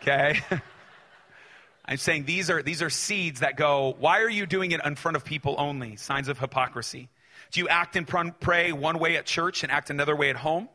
Okay? 0.00 0.38
I'm 1.84 1.96
saying 1.96 2.26
these 2.26 2.48
are, 2.48 2.62
these 2.62 2.82
are 2.82 2.90
seeds 2.90 3.40
that 3.40 3.56
go, 3.56 3.96
why 3.98 4.20
are 4.20 4.30
you 4.30 4.46
doing 4.46 4.70
it 4.70 4.80
in 4.84 4.94
front 4.94 5.16
of 5.16 5.24
people 5.24 5.56
only? 5.58 5.96
Signs 5.96 6.28
of 6.28 6.38
hypocrisy. 6.38 7.08
Do 7.50 7.60
you 7.60 7.68
act 7.68 7.96
and 7.96 8.06
pray 8.06 8.72
one 8.72 8.98
way 8.98 9.16
at 9.16 9.26
church 9.26 9.62
and 9.62 9.72
act 9.72 9.90
another 9.90 10.14
way 10.14 10.30
at 10.30 10.36
home? 10.36 10.68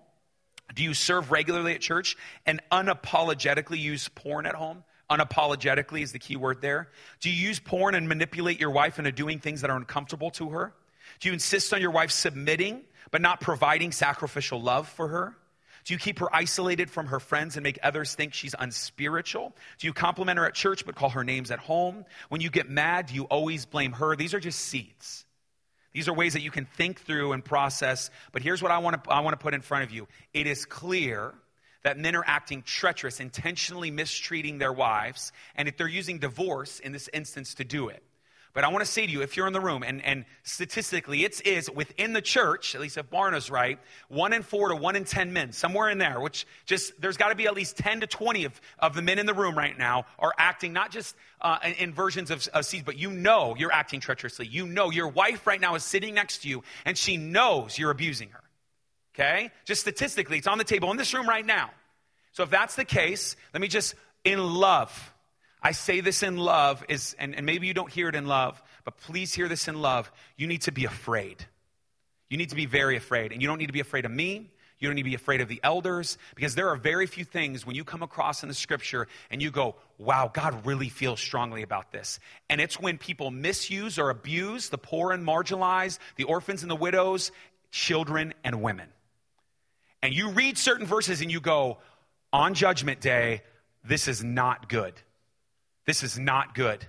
Do 0.74 0.84
you 0.84 0.94
serve 0.94 1.32
regularly 1.32 1.74
at 1.74 1.82
church 1.82 2.18
and 2.46 2.62
unapologetically 2.72 3.80
use 3.80 4.10
porn 4.10 4.46
at 4.46 4.56
home? 4.56 4.84
Unapologetically 5.10 6.02
is 6.02 6.12
the 6.12 6.20
key 6.20 6.36
word 6.36 6.62
there. 6.62 6.90
Do 7.22 7.30
you 7.30 7.48
use 7.48 7.60
porn 7.60 7.96
and 7.96 8.08
manipulate 8.10 8.60
your 8.60 8.72
wife 8.72 8.98
into 8.98 9.12
doing 9.12 9.40
things 9.40 9.62
that 9.62 9.70
are 9.70 9.78
uncomfortable 9.78 10.32
to 10.32 10.50
her? 10.50 10.74
Do 11.20 11.30
you 11.30 11.34
insist 11.34 11.74
on 11.74 11.82
your 11.82 11.92
wife 11.92 12.12
submitting 12.12 12.82
but 13.12 13.22
not 13.22 13.40
providing 13.40 13.92
sacrificial 13.92 14.62
love 14.62 14.90
for 14.90 15.08
her? 15.08 15.38
Do 15.86 15.94
you 15.94 16.00
keep 16.00 16.18
her 16.18 16.36
isolated 16.36 16.90
from 16.90 17.06
her 17.08 17.20
friends 17.20 17.56
and 17.56 17.64
make 17.64 17.78
others 17.84 18.16
think 18.16 18.34
she's 18.34 18.56
unspiritual? 18.58 19.56
Do 19.78 19.86
you 19.86 19.94
compliment 19.94 20.40
her 20.40 20.46
at 20.48 20.56
church 20.56 20.84
but 20.84 20.96
call 20.96 21.12
her 21.12 21.24
names 21.24 21.52
at 21.52 21.60
home? 21.60 22.06
When 22.30 22.42
you 22.42 22.50
get 22.50 22.68
mad, 22.68 23.06
do 23.06 23.14
you 23.14 23.26
always 23.26 23.68
blame 23.68 23.92
her? 23.94 24.16
These 24.16 24.34
are 24.34 24.40
just 24.40 24.60
seeds. 24.60 25.26
These 25.96 26.10
are 26.10 26.14
ways 26.14 26.34
that 26.34 26.42
you 26.42 26.52
can 26.52 26.66
think 26.66 27.00
through 27.00 27.32
and 27.32 27.44
process. 27.44 28.12
But 28.34 28.42
here's 28.42 28.62
what 28.62 28.70
I 28.70 28.80
want 28.80 29.02
to, 29.02 29.10
I 29.10 29.22
want 29.22 29.32
to 29.40 29.42
put 29.42 29.54
in 29.54 29.62
front 29.62 29.86
of 29.86 29.92
you. 29.92 30.10
It 30.34 30.46
is 30.46 30.66
clear 30.66 31.34
that 31.84 31.98
men 31.98 32.18
are 32.18 32.24
acting 32.28 32.64
treacherous, 32.64 33.22
intentionally 33.22 33.92
mistreating 33.92 34.58
their 34.58 34.74
wives, 34.74 35.32
and 35.56 35.70
if 35.70 35.78
they're 35.78 35.88
using 35.88 36.20
divorce 36.20 36.80
in 36.82 36.92
this 36.92 37.10
instance 37.14 37.54
to 37.56 37.64
do 37.64 37.88
it. 37.88 38.04
But 38.56 38.64
I 38.64 38.70
want 38.70 38.86
to 38.86 38.90
say 38.90 39.06
to 39.06 39.12
you, 39.12 39.22
if 39.22 39.36
you're 39.36 39.48
in 39.48 39.54
the 39.54 39.60
room, 39.60 39.84
and, 39.84 40.04
and 40.04 40.24
statistically 40.44 41.26
it 41.26 41.46
is 41.46 41.70
within 41.70 42.14
the 42.14 42.22
church, 42.22 42.74
at 42.74 42.80
least 42.80 42.98
if 42.98 43.10
Barna's 43.10 43.52
right, 43.52 43.78
one 44.08 44.32
in 44.32 44.44
four 44.44 44.70
to 44.70 44.76
one 44.78 44.96
in 44.96 45.04
10 45.04 45.34
men, 45.34 45.52
somewhere 45.52 45.90
in 45.90 45.98
there, 45.98 46.22
which 46.22 46.48
just, 46.66 47.00
there's 47.02 47.18
got 47.18 47.30
to 47.30 47.36
be 47.36 47.48
at 47.48 47.54
least 47.54 47.76
10 47.76 48.00
to 48.00 48.08
20 48.08 48.46
of, 48.46 48.62
of 48.80 48.96
the 48.96 49.02
men 49.02 49.20
in 49.20 49.26
the 49.26 49.34
room 49.34 49.58
right 49.58 49.78
now 49.78 50.06
are 50.18 50.34
acting 50.38 50.72
not 50.72 50.90
just 50.90 51.18
uh, 51.42 51.60
in, 51.78 51.94
versions 51.94 52.32
of, 52.32 52.48
of 52.54 52.66
seeds, 52.66 52.86
but 52.86 52.98
you 52.98 53.12
know 53.12 53.56
you're 53.58 53.74
acting 53.74 54.00
treacherously. 54.00 54.48
You 54.48 54.66
know 54.66 54.90
your 54.90 55.10
wife 55.10 55.46
right 55.46 55.60
now 55.60 55.76
is 55.76 55.84
sitting 55.84 56.14
next 56.14 56.44
to 56.44 56.48
you 56.48 56.64
and 56.86 56.98
she 56.98 57.18
knows 57.18 57.78
you're 57.78 57.92
abusing 57.92 58.30
her. 58.30 58.44
Okay? 59.14 59.52
Just 59.66 59.82
statistically, 59.82 60.38
it's 60.38 60.48
on 60.48 60.60
the 60.60 60.64
table 60.64 60.92
in 60.92 60.98
this 60.98 61.14
room 61.14 61.28
right 61.28 61.46
now. 61.46 61.72
So 62.32 62.44
if 62.44 62.50
that's 62.50 62.76
the 62.76 62.86
case, 62.86 63.36
let 63.54 63.60
me 63.60 63.68
just, 63.68 63.96
in 64.24 64.40
love, 64.40 65.14
I 65.66 65.72
say 65.72 66.00
this 66.02 66.22
in 66.22 66.38
love, 66.38 66.86
is, 66.90 67.16
and, 67.18 67.34
and 67.34 67.44
maybe 67.44 67.66
you 67.66 67.74
don't 67.74 67.92
hear 67.92 68.08
it 68.08 68.14
in 68.14 68.28
love, 68.28 68.62
but 68.84 68.98
please 68.98 69.34
hear 69.34 69.48
this 69.48 69.68
in 69.68 69.82
love. 69.82 70.12
You 70.38 70.46
need 70.46 70.62
to 70.62 70.72
be 70.72 70.86
afraid. 70.86 71.44
You 72.30 72.38
need 72.38 72.50
to 72.50 72.56
be 72.56 72.68
very 72.68 72.98
afraid. 72.98 73.32
And 73.32 73.42
you 73.42 73.48
don't 73.48 73.58
need 73.58 73.66
to 73.66 73.74
be 73.74 73.80
afraid 73.80 74.06
of 74.06 74.12
me. 74.12 74.52
You 74.78 74.88
don't 74.88 74.94
need 74.94 75.02
to 75.02 75.10
be 75.10 75.16
afraid 75.16 75.42
of 75.42 75.48
the 75.48 75.60
elders 75.64 76.20
because 76.36 76.54
there 76.54 76.70
are 76.70 76.76
very 76.76 77.08
few 77.08 77.24
things 77.24 77.66
when 77.66 77.76
you 77.76 77.84
come 77.84 78.04
across 78.04 78.44
in 78.44 78.48
the 78.48 78.54
scripture 78.54 79.08
and 79.32 79.42
you 79.42 79.50
go, 79.50 79.74
wow, 79.98 80.30
God 80.32 80.68
really 80.68 80.90
feels 80.90 81.20
strongly 81.20 81.64
about 81.64 81.92
this. 81.92 82.20
And 82.48 82.62
it's 82.62 82.80
when 82.80 83.00
people 83.00 83.32
misuse 83.32 83.98
or 83.98 84.12
abuse 84.12 84.70
the 84.70 84.78
poor 84.78 85.14
and 85.14 85.26
marginalized, 85.26 85.98
the 86.16 86.26
orphans 86.26 86.62
and 86.62 86.70
the 86.70 86.76
widows, 86.76 87.32
children 87.72 88.36
and 88.44 88.62
women. 88.62 88.90
And 90.04 90.14
you 90.14 90.30
read 90.30 90.60
certain 90.60 90.86
verses 90.86 91.22
and 91.22 91.32
you 91.32 91.42
go, 91.42 91.80
on 92.32 92.54
judgment 92.54 93.02
day, 93.02 93.42
this 93.84 94.08
is 94.08 94.24
not 94.24 94.70
good. 94.70 94.94
This 95.86 96.04
is 96.04 96.18
not 96.18 96.56
good. 96.56 96.86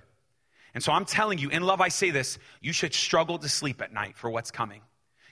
And 0.73 0.83
so 0.83 0.91
I'm 0.91 1.05
telling 1.05 1.39
you, 1.39 1.49
in 1.49 1.63
love, 1.63 1.81
I 1.81 1.87
say 1.87 2.11
this 2.11 2.37
you 2.61 2.73
should 2.73 2.93
struggle 2.93 3.39
to 3.39 3.49
sleep 3.49 3.81
at 3.81 3.93
night 3.93 4.17
for 4.17 4.29
what's 4.29 4.51
coming. 4.51 4.81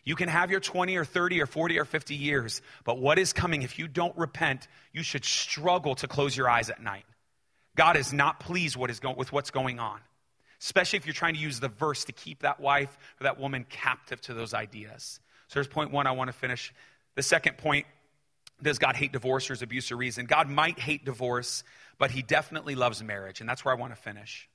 You 0.04 0.16
can 0.16 0.30
have 0.30 0.52
your 0.52 0.60
20 0.60 0.96
or 0.98 1.06
30 1.06 1.42
or 1.42 1.48
40 1.48 1.80
or 1.80 1.86
50 1.86 2.16
years, 2.16 2.62
but 2.84 3.00
what 3.00 3.18
is 3.18 3.34
coming, 3.34 3.64
if 3.64 3.80
you 3.80 3.88
don't 3.88 4.16
repent, 4.18 4.68
you 4.94 5.02
should 5.02 5.26
struggle 5.26 5.96
to 5.96 6.08
close 6.08 6.38
your 6.38 6.48
eyes 6.48 6.70
at 6.70 6.82
night. 6.82 7.06
God 7.76 7.98
is 7.98 8.14
not 8.14 8.40
pleased 8.40 8.76
what 8.76 8.92
is 8.92 9.00
go- 9.00 9.14
with 9.14 9.32
what's 9.32 9.50
going 9.50 9.80
on, 9.80 10.00
especially 10.62 10.98
if 10.98 11.08
you're 11.08 11.14
trying 11.14 11.34
to 11.34 11.40
use 11.40 11.60
the 11.60 11.70
verse 11.70 12.06
to 12.06 12.12
keep 12.12 12.44
that 12.44 12.60
wife 12.60 12.96
or 13.20 13.24
that 13.24 13.40
woman 13.40 13.66
captive 13.68 14.22
to 14.22 14.36
those 14.36 14.54
ideas. 14.54 15.20
So 15.48 15.56
there's 15.56 15.68
point 15.68 15.92
one 15.92 16.06
I 16.06 16.12
want 16.12 16.28
to 16.30 16.34
finish. 16.34 16.72
The 17.16 17.24
second 17.24 17.58
point 17.58 17.88
does 18.62 18.80
God 18.80 18.96
hate 18.96 19.12
divorce 19.12 19.50
or 19.50 19.54
is 19.54 19.62
abuse 19.62 19.92
a 19.92 19.96
reason? 19.96 20.26
God 20.28 20.50
might 20.50 20.80
hate 20.80 21.04
divorce, 21.04 21.64
but 21.98 22.12
he 22.12 22.22
definitely 22.22 22.76
loves 22.76 23.04
marriage, 23.04 23.40
and 23.40 23.50
that's 23.50 23.64
where 23.64 23.74
I 23.74 23.78
want 23.78 23.96
to 23.96 24.02
finish. 24.02 24.50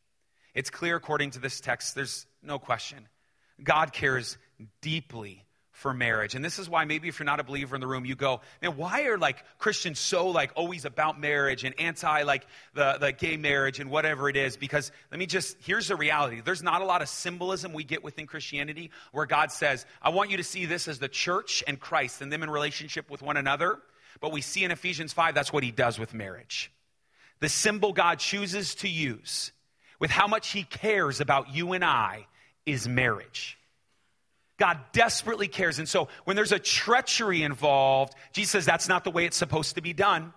It's 0.55 0.71
clear 0.71 0.97
according 0.97 1.33
to 1.33 1.39
this 1.39 1.61
text, 1.61 1.95
there's 1.95 2.27
no 2.43 2.59
question. 2.59 3.09
God 3.63 3.93
cares 3.93 4.39
deeply 4.81 5.45
for 5.81 5.95
marriage. 5.95 6.35
And 6.35 6.45
this 6.45 6.59
is 6.59 6.69
why 6.69 6.85
maybe 6.85 7.09
if 7.09 7.19
you're 7.19 7.25
not 7.25 7.41
a 7.41 7.45
believer 7.45 7.75
in 7.75 7.81
the 7.81 7.87
room, 7.87 8.05
you 8.05 8.15
go, 8.15 8.43
man, 8.61 8.77
why 8.77 9.05
are 9.05 9.17
like 9.17 9.43
Christians 9.59 9.99
so 9.99 10.29
like 10.29 10.53
always 10.55 10.85
about 10.85 11.19
marriage 11.19 11.65
and 11.65 11.75
anti 11.81 12.23
like 12.23 12.47
the, 12.75 12.99
the 13.01 13.13
gay 13.13 13.39
marriage 13.39 13.81
and 13.81 13.91
whatever 13.91 14.29
it 14.29 14.37
is? 14.37 14.59
Because 14.59 14.93
let 15.11 15.19
me 15.19 15.25
just, 15.25 15.57
here's 15.61 15.89
the 15.89 15.97
reality. 15.97 16.43
There's 16.45 16.63
not 16.63 16.83
a 16.83 16.85
lot 16.85 17.01
of 17.01 17.09
symbolism 17.09 17.73
we 17.73 17.85
get 17.85 18.05
within 18.05 18.27
Christianity 18.27 18.91
where 19.13 19.27
God 19.27 19.51
says, 19.53 19.87
I 20.03 20.11
want 20.11 20.31
you 20.31 20.37
to 20.37 20.45
see 20.45 20.67
this 20.67 20.87
as 20.87 20.99
the 20.99 21.09
church 21.09 21.65
and 21.67 21.81
Christ 21.81 22.21
and 22.21 22.31
them 22.31 22.43
in 22.43 22.51
relationship 22.51 23.11
with 23.11 23.23
one 23.23 23.39
another. 23.39 23.79
But 24.21 24.33
we 24.33 24.43
see 24.43 24.65
in 24.65 24.71
Ephesians 24.71 25.15
5, 25.15 25.35
that's 25.35 25.53
what 25.53 25.63
he 25.63 25.71
does 25.71 25.99
with 25.99 26.13
marriage 26.13 26.71
the 27.41 27.49
symbol 27.49 27.93
God 27.93 28.19
chooses 28.19 28.75
to 28.77 28.89
use 28.89 29.53
with 29.99 30.11
how 30.11 30.27
much 30.27 30.51
He 30.51 30.63
cares 30.63 31.21
about 31.21 31.55
you 31.55 31.73
and 31.73 31.85
I 31.85 32.27
is 32.67 32.89
marriage. 32.89 33.59
God 34.59 34.79
desperately 34.93 35.49
cares. 35.49 35.79
And 35.79 35.89
so 35.89 36.09
when 36.25 36.37
there's 36.37 36.53
a 36.53 36.59
treachery 36.59 37.43
involved, 37.43 38.15
Jesus 38.33 38.53
says 38.53 38.67
that's 38.67 38.89
not 38.89 39.05
the 39.05 39.11
way 39.11 39.25
it's 39.25 39.37
supposed 39.37 39.77
to 39.77 39.81
be 39.81 39.95
done. 39.95 40.35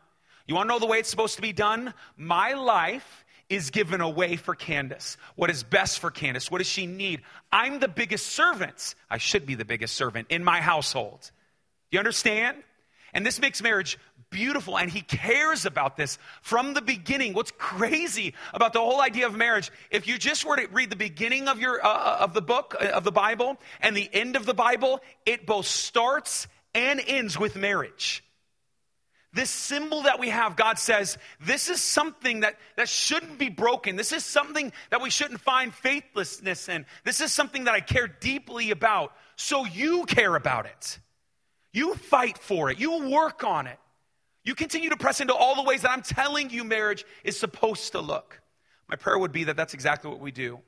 You 0.47 0.55
want 0.55 0.69
to 0.69 0.73
know 0.73 0.79
the 0.79 0.85
way 0.85 0.99
it's 0.99 1.09
supposed 1.09 1.35
to 1.35 1.41
be 1.41 1.53
done? 1.53 1.93
My 2.17 2.53
life 2.53 3.25
is 3.49 3.69
given 3.69 4.01
away 4.01 4.37
for 4.37 4.55
Candace. 4.55 5.17
What 5.35 5.49
is 5.49 5.63
best 5.63 5.99
for 5.99 6.09
Candace? 6.09 6.49
What 6.49 6.59
does 6.59 6.67
she 6.67 6.87
need? 6.87 7.21
I'm 7.51 7.79
the 7.79 7.87
biggest 7.87 8.27
servant. 8.27 8.95
I 9.09 9.17
should 9.17 9.45
be 9.45 9.55
the 9.55 9.65
biggest 9.65 9.95
servant 9.95 10.27
in 10.29 10.43
my 10.43 10.61
household. 10.61 11.29
You 11.91 11.99
understand? 11.99 12.57
And 13.13 13.25
this 13.25 13.39
makes 13.39 13.61
marriage 13.61 13.99
beautiful 14.33 14.77
and 14.77 14.91
he 14.91 15.01
cares 15.01 15.65
about 15.65 15.95
this 15.95 16.17
from 16.41 16.73
the 16.73 16.81
beginning. 16.81 17.33
What's 17.33 17.53
crazy 17.57 18.33
about 18.53 18.73
the 18.73 18.79
whole 18.79 18.99
idea 18.99 19.27
of 19.27 19.35
marriage, 19.35 19.71
if 19.91 20.07
you 20.07 20.17
just 20.17 20.43
were 20.43 20.57
to 20.57 20.67
read 20.73 20.89
the 20.89 20.97
beginning 20.97 21.47
of 21.47 21.59
your 21.59 21.85
uh, 21.85 21.89
uh, 21.89 22.17
of 22.19 22.33
the 22.33 22.41
book 22.41 22.75
uh, 22.81 22.87
of 22.87 23.05
the 23.05 23.11
Bible 23.11 23.57
and 23.79 23.95
the 23.95 24.09
end 24.11 24.35
of 24.35 24.45
the 24.45 24.53
Bible, 24.53 24.99
it 25.25 25.45
both 25.45 25.67
starts 25.67 26.47
and 26.73 27.01
ends 27.07 27.39
with 27.39 27.55
marriage. 27.55 28.23
This 29.33 29.49
symbol 29.49 30.03
that 30.03 30.19
we 30.19 30.29
have, 30.29 30.55
God 30.55 30.77
says, 30.77 31.17
this 31.39 31.67
is 31.67 31.81
something 31.81 32.41
that, 32.41 32.55
that 32.75 32.87
shouldn't 32.87 33.39
be 33.39 33.49
broken. 33.49 33.95
This 33.95 34.11
is 34.11 34.23
something 34.23 34.71
that 34.91 35.01
we 35.01 35.09
shouldn't 35.09 35.41
find 35.41 35.73
faithlessness 35.73 36.69
in. 36.69 36.85
This 37.03 37.19
is 37.19 37.33
something 37.33 37.63
that 37.63 37.73
I 37.73 37.79
care 37.79 38.07
deeply 38.07 38.69
about. 38.69 39.11
So 39.35 39.65
you 39.65 40.05
care 40.05 40.35
about 40.35 40.67
it. 40.67 40.99
You 41.71 41.95
fight 41.95 42.37
for 42.37 42.69
it. 42.69 42.79
You 42.79 43.09
work 43.09 43.43
on 43.43 43.65
it. 43.65 43.79
You 44.43 44.55
continue 44.55 44.89
to 44.89 44.97
press 44.97 45.21
into 45.21 45.33
all 45.33 45.55
the 45.55 45.63
ways 45.63 45.83
that 45.83 45.91
I'm 45.91 46.01
telling 46.01 46.49
you 46.49 46.63
marriage 46.63 47.05
is 47.23 47.39
supposed 47.39 47.93
to 47.93 48.01
look. 48.01 48.41
My 48.89 48.95
prayer 48.95 49.17
would 49.17 49.31
be 49.31 49.45
that 49.45 49.55
that's 49.55 49.73
exactly 49.73 50.09
what 50.09 50.19
we 50.19 50.31
do. 50.31 50.59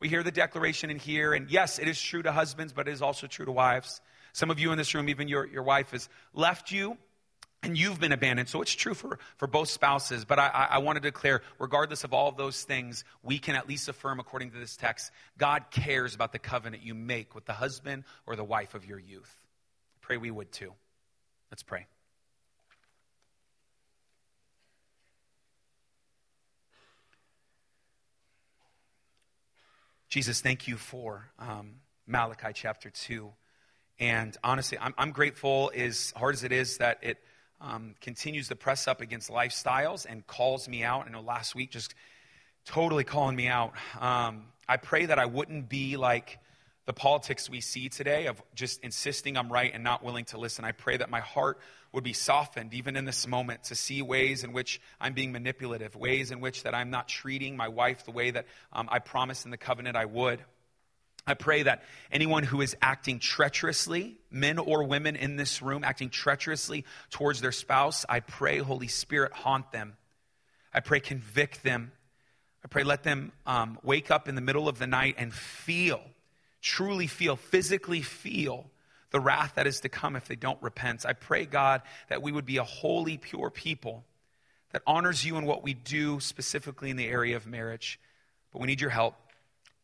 We 0.00 0.08
hear 0.08 0.22
the 0.22 0.30
declaration 0.30 0.90
in 0.90 0.98
here, 0.98 1.32
and 1.32 1.50
yes, 1.50 1.78
it 1.78 1.88
is 1.88 2.00
true 2.00 2.22
to 2.22 2.32
husbands, 2.32 2.72
but 2.72 2.88
it 2.88 2.92
is 2.92 3.02
also 3.02 3.26
true 3.26 3.46
to 3.46 3.52
wives. 3.52 4.00
Some 4.32 4.50
of 4.50 4.58
you 4.58 4.72
in 4.72 4.78
this 4.78 4.94
room, 4.94 5.08
even 5.08 5.28
your, 5.28 5.46
your 5.46 5.62
wife 5.62 5.90
has 5.90 6.08
left 6.32 6.70
you 6.70 6.96
and 7.62 7.78
you've 7.78 7.98
been 7.98 8.12
abandoned. 8.12 8.48
So 8.48 8.60
it's 8.62 8.72
true 8.72 8.94
for, 8.94 9.18
for 9.36 9.46
both 9.46 9.68
spouses. 9.68 10.24
But 10.24 10.38
I, 10.38 10.68
I 10.72 10.78
want 10.78 10.96
to 10.96 11.00
declare, 11.00 11.40
regardless 11.58 12.04
of 12.04 12.12
all 12.12 12.28
of 12.28 12.36
those 12.36 12.62
things, 12.62 13.04
we 13.22 13.38
can 13.38 13.56
at 13.56 13.68
least 13.68 13.88
affirm, 13.88 14.20
according 14.20 14.50
to 14.50 14.58
this 14.58 14.76
text, 14.76 15.10
God 15.38 15.64
cares 15.70 16.14
about 16.14 16.32
the 16.32 16.38
covenant 16.38 16.82
you 16.82 16.94
make 16.94 17.34
with 17.34 17.46
the 17.46 17.52
husband 17.52 18.04
or 18.26 18.36
the 18.36 18.44
wife 18.44 18.74
of 18.74 18.84
your 18.84 18.98
youth. 18.98 19.34
Pray 20.02 20.18
we 20.18 20.30
would 20.30 20.52
too. 20.52 20.72
Let's 21.50 21.62
pray. 21.62 21.86
Jesus, 30.14 30.40
thank 30.40 30.68
you 30.68 30.76
for 30.76 31.28
um, 31.40 31.80
Malachi 32.06 32.52
chapter 32.54 32.88
2. 32.88 33.32
And 33.98 34.36
honestly, 34.44 34.78
I'm, 34.80 34.94
I'm, 34.96 35.10
grateful, 35.10 35.72
as 35.74 36.12
hard 36.14 36.36
as 36.36 36.44
it 36.44 36.52
is, 36.52 36.76
that 36.76 36.98
it 37.02 37.18
um, 37.60 37.96
continues 38.00 38.46
to 38.46 38.54
press 38.54 38.86
up 38.86 39.00
against 39.00 39.28
lifestyles 39.28 40.06
and 40.08 40.24
calls 40.24 40.68
me 40.68 40.84
out. 40.84 41.08
I 41.08 41.10
know 41.10 41.20
last 41.20 41.56
week 41.56 41.72
just 41.72 41.96
totally 42.64 43.02
calling 43.02 43.34
me 43.34 43.48
out. 43.48 43.72
Um, 44.00 44.44
I 44.68 44.76
pray 44.76 45.06
that 45.06 45.18
I 45.18 45.26
wouldn't 45.26 45.68
be 45.68 45.96
like 45.96 46.38
the 46.86 46.92
politics 46.92 47.48
we 47.48 47.60
see 47.60 47.88
today 47.88 48.26
of 48.26 48.42
just 48.54 48.80
insisting 48.80 49.36
I'm 49.36 49.50
right 49.50 49.70
and 49.72 49.82
not 49.82 50.04
willing 50.04 50.26
to 50.26 50.38
listen. 50.38 50.64
I 50.64 50.72
pray 50.72 50.96
that 50.98 51.08
my 51.08 51.20
heart 51.20 51.58
would 51.92 52.04
be 52.04 52.12
softened 52.12 52.74
even 52.74 52.96
in 52.96 53.04
this 53.04 53.26
moment 53.26 53.64
to 53.64 53.74
see 53.74 54.02
ways 54.02 54.44
in 54.44 54.52
which 54.52 54.80
I'm 55.00 55.14
being 55.14 55.32
manipulative, 55.32 55.96
ways 55.96 56.30
in 56.30 56.40
which 56.40 56.64
that 56.64 56.74
I'm 56.74 56.90
not 56.90 57.08
treating 57.08 57.56
my 57.56 57.68
wife 57.68 58.04
the 58.04 58.10
way 58.10 58.32
that 58.32 58.46
um, 58.72 58.88
I 58.90 58.98
promised 58.98 59.44
in 59.44 59.50
the 59.50 59.56
covenant 59.56 59.96
I 59.96 60.04
would. 60.04 60.40
I 61.26 61.32
pray 61.32 61.62
that 61.62 61.84
anyone 62.12 62.42
who 62.42 62.60
is 62.60 62.76
acting 62.82 63.18
treacherously, 63.18 64.18
men 64.30 64.58
or 64.58 64.84
women 64.84 65.16
in 65.16 65.36
this 65.36 65.62
room 65.62 65.82
acting 65.82 66.10
treacherously 66.10 66.84
towards 67.08 67.40
their 67.40 67.52
spouse, 67.52 68.04
I 68.06 68.20
pray, 68.20 68.58
Holy 68.58 68.88
Spirit, 68.88 69.32
haunt 69.32 69.72
them. 69.72 69.96
I 70.72 70.80
pray, 70.80 71.00
convict 71.00 71.62
them. 71.62 71.92
I 72.62 72.68
pray, 72.68 72.84
let 72.84 73.04
them 73.04 73.32
um, 73.46 73.78
wake 73.82 74.10
up 74.10 74.28
in 74.28 74.34
the 74.34 74.42
middle 74.42 74.68
of 74.68 74.78
the 74.78 74.86
night 74.86 75.14
and 75.16 75.32
feel 75.32 76.02
truly 76.64 77.06
feel, 77.06 77.36
physically 77.36 78.00
feel 78.00 78.64
the 79.10 79.20
wrath 79.20 79.52
that 79.54 79.66
is 79.66 79.80
to 79.80 79.88
come 79.88 80.16
if 80.16 80.26
they 80.26 80.34
don't 80.34 80.60
repent. 80.62 81.04
I 81.06 81.12
pray, 81.12 81.44
God, 81.44 81.82
that 82.08 82.22
we 82.22 82.32
would 82.32 82.46
be 82.46 82.56
a 82.56 82.64
holy, 82.64 83.18
pure 83.18 83.50
people 83.50 84.04
that 84.72 84.82
honors 84.86 85.24
you 85.24 85.36
in 85.36 85.44
what 85.44 85.62
we 85.62 85.74
do, 85.74 86.18
specifically 86.18 86.90
in 86.90 86.96
the 86.96 87.06
area 87.06 87.36
of 87.36 87.46
marriage. 87.46 88.00
But 88.52 88.60
we 88.60 88.66
need 88.66 88.80
your 88.80 88.90
help. 88.90 89.14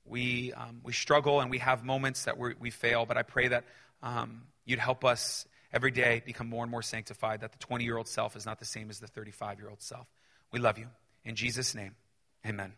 We, 0.05 0.53
um, 0.55 0.81
we 0.83 0.93
struggle 0.93 1.41
and 1.41 1.51
we 1.51 1.59
have 1.59 1.85
moments 1.85 2.24
that 2.24 2.39
we 2.39 2.70
fail, 2.70 3.07
but 3.07 3.16
I 3.16 3.22
pray 3.22 3.49
that 3.49 3.64
um, 4.03 4.43
you'd 4.64 4.81
help 4.81 5.05
us 5.05 5.47
every 5.72 5.93
day 5.93 6.22
become 6.24 6.49
more 6.49 6.64
and 6.64 6.70
more 6.70 6.83
sanctified, 6.83 7.43
that 7.43 7.53
the 7.53 7.59
20 7.59 7.85
year 7.85 7.99
old 7.99 8.09
self 8.09 8.35
is 8.35 8.47
not 8.47 8.59
the 8.59 8.64
same 8.64 8.91
as 8.91 8.99
the 8.99 9.07
35 9.07 9.61
year 9.61 9.68
old 9.68 9.83
self. 9.83 10.07
We 10.51 10.59
love 10.59 10.78
you. 10.78 10.89
In 11.24 11.37
Jesus' 11.37 11.74
name, 11.74 11.95
amen. 12.45 12.72